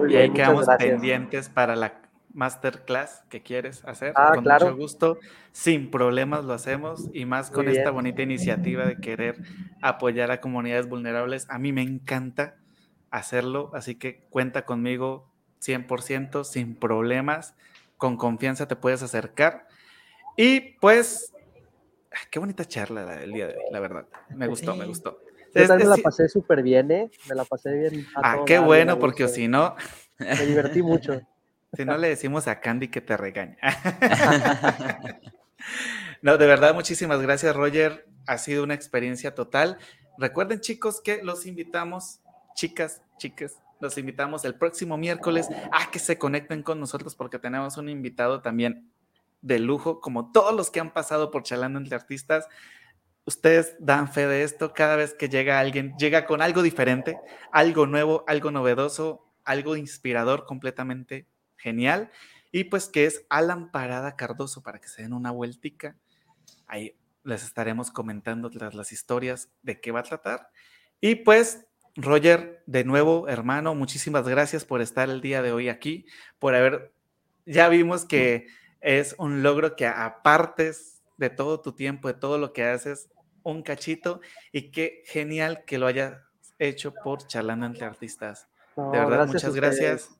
y 0.08 0.16
ahí 0.16 0.32
quedamos 0.32 0.66
pendientes 0.78 1.50
para 1.50 1.76
la 1.76 2.00
masterclass 2.32 3.22
que 3.28 3.42
quieres 3.42 3.84
hacer. 3.84 4.14
Ah, 4.16 4.32
con 4.34 4.44
mucho 4.44 4.76
gusto, 4.76 5.18
sin 5.52 5.90
problemas 5.90 6.46
lo 6.46 6.54
hacemos 6.54 7.10
y 7.12 7.26
más 7.26 7.50
con 7.50 7.68
esta 7.68 7.90
bonita 7.90 8.22
iniciativa 8.22 8.86
de 8.86 8.96
querer 8.96 9.42
apoyar 9.82 10.30
a 10.30 10.40
comunidades 10.40 10.88
vulnerables. 10.88 11.46
A 11.50 11.58
mí 11.58 11.72
me 11.72 11.82
encanta 11.82 12.56
hacerlo, 13.10 13.70
así 13.74 13.96
que 13.96 14.24
cuenta 14.30 14.64
conmigo 14.64 15.33
100%, 15.64 16.44
sin 16.44 16.74
problemas, 16.74 17.54
con 17.96 18.16
confianza 18.16 18.68
te 18.68 18.76
puedes 18.76 19.02
acercar. 19.02 19.66
Y 20.36 20.60
pues, 20.80 21.32
qué 22.30 22.38
bonita 22.38 22.64
charla 22.64 23.04
la 23.04 23.16
del 23.16 23.32
día 23.32 23.46
de 23.46 23.54
hoy, 23.54 23.64
la 23.70 23.80
verdad. 23.80 24.06
Me 24.30 24.46
gustó, 24.46 24.76
me 24.76 24.86
gustó. 24.86 25.20
Yo 25.54 25.66
también 25.68 25.88
me 25.88 25.96
la 25.96 26.02
pasé 26.02 26.28
súper 26.28 26.62
bien, 26.62 26.90
¿eh? 26.90 27.10
Me 27.28 27.34
la 27.34 27.44
pasé 27.44 27.72
bien. 27.72 28.06
Ah, 28.16 28.42
qué 28.44 28.58
bueno, 28.58 28.98
porque 28.98 29.28
si 29.28 29.46
no... 29.46 29.76
Me 30.18 30.46
divertí 30.46 30.82
mucho. 30.82 31.20
Si 31.76 31.84
no 31.84 31.98
le 31.98 32.08
decimos 32.08 32.46
a 32.46 32.60
Candy 32.60 32.86
que 32.86 33.00
te 33.00 33.16
regaña. 33.16 33.58
no, 36.22 36.38
de 36.38 36.46
verdad, 36.46 36.72
muchísimas 36.72 37.20
gracias, 37.20 37.56
Roger. 37.56 38.06
Ha 38.28 38.38
sido 38.38 38.62
una 38.62 38.74
experiencia 38.74 39.34
total. 39.34 39.78
Recuerden, 40.16 40.60
chicos, 40.60 41.00
que 41.00 41.24
los 41.24 41.46
invitamos, 41.46 42.20
chicas, 42.54 43.02
chicas, 43.18 43.56
los 43.84 43.98
invitamos 43.98 44.44
el 44.44 44.56
próximo 44.56 44.96
miércoles 44.96 45.48
a 45.70 45.90
que 45.90 46.00
se 46.00 46.18
conecten 46.18 46.62
con 46.62 46.80
nosotros 46.80 47.14
porque 47.14 47.38
tenemos 47.38 47.76
un 47.76 47.88
invitado 47.88 48.42
también 48.42 48.90
de 49.42 49.58
lujo, 49.58 50.00
como 50.00 50.32
todos 50.32 50.54
los 50.54 50.70
que 50.70 50.80
han 50.80 50.92
pasado 50.92 51.30
por 51.30 51.42
Chalando 51.42 51.78
entre 51.78 51.94
Artistas. 51.94 52.48
Ustedes 53.26 53.76
dan 53.78 54.10
fe 54.10 54.26
de 54.26 54.42
esto 54.42 54.72
cada 54.72 54.96
vez 54.96 55.14
que 55.14 55.28
llega 55.28 55.60
alguien, 55.60 55.94
llega 55.98 56.26
con 56.26 56.42
algo 56.42 56.62
diferente, 56.62 57.18
algo 57.52 57.86
nuevo, 57.86 58.24
algo 58.26 58.50
novedoso, 58.50 59.30
algo 59.44 59.76
inspirador, 59.76 60.46
completamente 60.46 61.28
genial. 61.56 62.10
Y 62.50 62.64
pues 62.64 62.88
que 62.88 63.04
es 63.04 63.26
Alan 63.28 63.70
Parada 63.70 64.16
Cardoso, 64.16 64.62
para 64.62 64.80
que 64.80 64.88
se 64.88 65.02
den 65.02 65.12
una 65.12 65.30
vueltica. 65.30 65.96
Ahí 66.66 66.96
les 67.22 67.44
estaremos 67.44 67.90
comentando 67.90 68.50
las 68.50 68.92
historias 68.92 69.50
de 69.62 69.80
qué 69.80 69.92
va 69.92 70.00
a 70.00 70.04
tratar. 70.04 70.50
Y 71.00 71.16
pues 71.16 71.66
Roger, 71.96 72.62
de 72.66 72.84
nuevo, 72.84 73.28
hermano, 73.28 73.74
muchísimas 73.74 74.26
gracias 74.26 74.64
por 74.64 74.80
estar 74.80 75.08
el 75.08 75.20
día 75.20 75.42
de 75.42 75.52
hoy 75.52 75.68
aquí, 75.68 76.06
por 76.38 76.54
haber, 76.54 76.92
ya 77.46 77.68
vimos 77.68 78.04
que 78.04 78.48
es 78.80 79.14
un 79.18 79.42
logro 79.42 79.76
que 79.76 79.86
apartes 79.86 81.02
de 81.16 81.30
todo 81.30 81.60
tu 81.60 81.72
tiempo, 81.72 82.08
de 82.08 82.14
todo 82.14 82.38
lo 82.38 82.52
que 82.52 82.64
haces, 82.64 83.08
un 83.44 83.62
cachito, 83.62 84.20
y 84.50 84.72
qué 84.72 85.02
genial 85.06 85.64
que 85.64 85.78
lo 85.78 85.86
hayas 85.86 86.14
hecho 86.58 86.92
por 87.04 87.26
Charlando 87.26 87.66
entre 87.66 87.84
Artistas. 87.84 88.48
de 88.76 88.98
verdad, 88.98 89.28
muchas 89.28 89.54
gracias. 89.54 90.10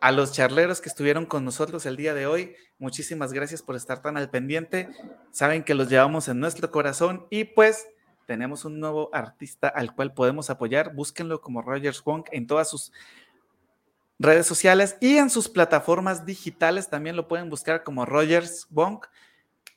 A 0.00 0.12
los 0.12 0.32
charleros 0.32 0.82
que 0.82 0.90
estuvieron 0.90 1.24
con 1.24 1.46
nosotros 1.46 1.86
el 1.86 1.96
día 1.96 2.12
de 2.12 2.26
hoy, 2.26 2.54
muchísimas 2.78 3.32
gracias 3.32 3.62
por 3.62 3.74
estar 3.74 4.02
tan 4.02 4.18
al 4.18 4.28
pendiente. 4.28 4.90
Saben 5.30 5.64
que 5.64 5.72
los 5.72 5.88
llevamos 5.88 6.28
en 6.28 6.40
nuestro 6.40 6.70
corazón 6.70 7.26
y 7.30 7.44
pues 7.44 7.86
tenemos 8.26 8.64
un 8.64 8.80
nuevo 8.80 9.10
artista 9.12 9.68
al 9.68 9.94
cual 9.94 10.14
podemos 10.14 10.50
apoyar. 10.50 10.94
Búsquenlo 10.94 11.40
como 11.40 11.62
Rogers 11.62 12.02
Wong 12.04 12.24
en 12.32 12.46
todas 12.46 12.68
sus 12.70 12.92
redes 14.18 14.46
sociales 14.46 14.96
y 15.00 15.16
en 15.16 15.30
sus 15.30 15.48
plataformas 15.48 16.24
digitales. 16.24 16.88
También 16.88 17.16
lo 17.16 17.28
pueden 17.28 17.50
buscar 17.50 17.82
como 17.82 18.04
Rogers 18.04 18.66
Wong. 18.70 19.00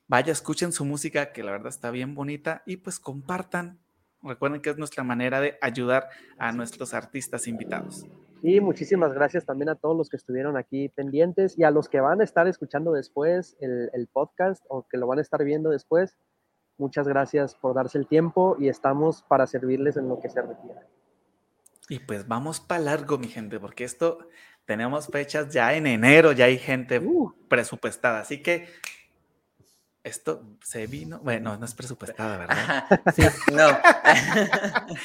vaya, 0.08 0.32
escuchen 0.32 0.72
su 0.72 0.86
música, 0.86 1.34
que 1.34 1.44
la 1.44 1.52
verdad 1.52 1.68
está 1.68 1.92
bien 1.92 2.16
bonita, 2.16 2.64
y 2.66 2.78
pues 2.78 3.00
compartan. 3.00 3.80
Recuerden 4.24 4.62
que 4.62 4.70
es 4.70 4.78
nuestra 4.78 5.04
manera 5.04 5.42
de 5.42 5.58
ayudar 5.62 6.10
a 6.38 6.52
nuestros 6.52 6.94
artistas 6.94 7.48
invitados. 7.48 8.06
Y 8.42 8.60
muchísimas 8.60 9.14
gracias 9.14 9.46
también 9.46 9.70
a 9.70 9.76
todos 9.76 9.98
los 9.98 10.10
que 10.10 10.18
estuvieron 10.18 10.58
aquí 10.58 10.90
pendientes 10.90 11.58
y 11.58 11.64
a 11.64 11.72
los 11.72 11.90
que 11.90 12.00
van 12.00 12.22
a 12.22 12.24
estar 12.24 12.48
escuchando 12.48 12.94
después 12.94 13.58
el, 13.60 13.90
el 13.94 14.08
podcast 14.08 14.64
o 14.70 14.88
que 14.88 14.98
lo 14.98 15.08
van 15.08 15.20
a 15.20 15.22
estar 15.22 15.44
viendo 15.44 15.70
después. 15.70 16.18
Muchas 16.78 17.08
gracias 17.08 17.56
por 17.56 17.74
darse 17.74 17.98
el 17.98 18.08
tiempo 18.08 18.56
y 18.60 18.70
estamos 18.70 19.24
para 19.24 19.48
servirles 19.48 19.98
en 19.98 20.08
lo 20.10 20.20
que 20.20 20.30
se 20.30 20.42
requiera. 20.42 20.86
Y 21.90 22.00
pues 22.00 22.28
vamos 22.28 22.60
para 22.60 22.82
largo, 22.82 23.18
mi 23.18 23.28
gente, 23.28 23.60
porque 23.60 23.84
esto 23.84 24.20
tenemos 24.66 25.08
fechas 25.08 25.50
ya 25.50 25.74
en 25.74 25.88
enero, 25.88 26.34
ya 26.34 26.46
hay 26.46 26.58
gente 26.60 27.00
uh. 27.00 27.34
presupuestada, 27.48 28.20
así 28.20 28.44
que 28.44 28.68
esto 30.04 30.44
se 30.62 30.88
vino, 30.88 31.20
bueno, 31.20 31.58
no 31.58 31.66
es 31.66 31.74
presupuestada, 31.74 32.38
¿verdad? 32.38 32.86
sí, 33.16 33.24
no. 33.54 33.68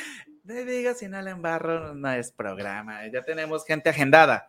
Me 0.44 0.64
diga 0.64 0.94
si 0.94 1.08
no 1.08 1.22
le 1.22 1.30
embarro, 1.30 1.94
no 1.94 2.10
es 2.10 2.32
programa, 2.32 3.06
ya 3.06 3.22
tenemos 3.22 3.64
gente 3.64 3.88
agendada. 3.90 4.48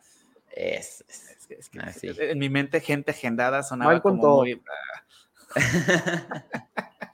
Es, 0.51 1.03
es, 1.07 1.69
que, 1.69 2.31
en 2.31 2.37
mi 2.39 2.49
mente 2.49 2.79
gente 2.81 3.11
agendada 3.11 3.63
sonaba 3.63 4.01
como 4.01 4.37
muy... 4.37 4.61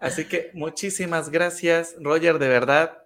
Así 0.00 0.26
que 0.26 0.50
muchísimas 0.54 1.28
gracias, 1.28 1.94
Roger, 2.00 2.38
de 2.38 2.48
verdad. 2.48 3.02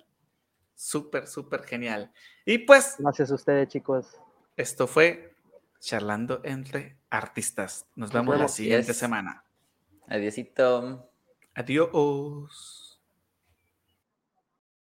Súper, 0.75 1.27
súper 1.27 1.65
genial. 1.65 2.13
Y 2.45 2.59
pues. 2.59 2.97
Gracias 2.99 3.31
a 3.31 3.35
ustedes, 3.35 3.69
chicos. 3.69 4.17
Esto 4.57 4.87
fue 4.87 5.35
Charlando 5.81 6.41
entre 6.45 6.97
Artistas. 7.11 7.87
Nos 7.97 8.13
vemos 8.13 8.39
la 8.39 8.49
siguiente 8.49 8.95
semana. 8.95 9.45
Adiósito. 10.07 11.11
Adiós. 11.55 12.84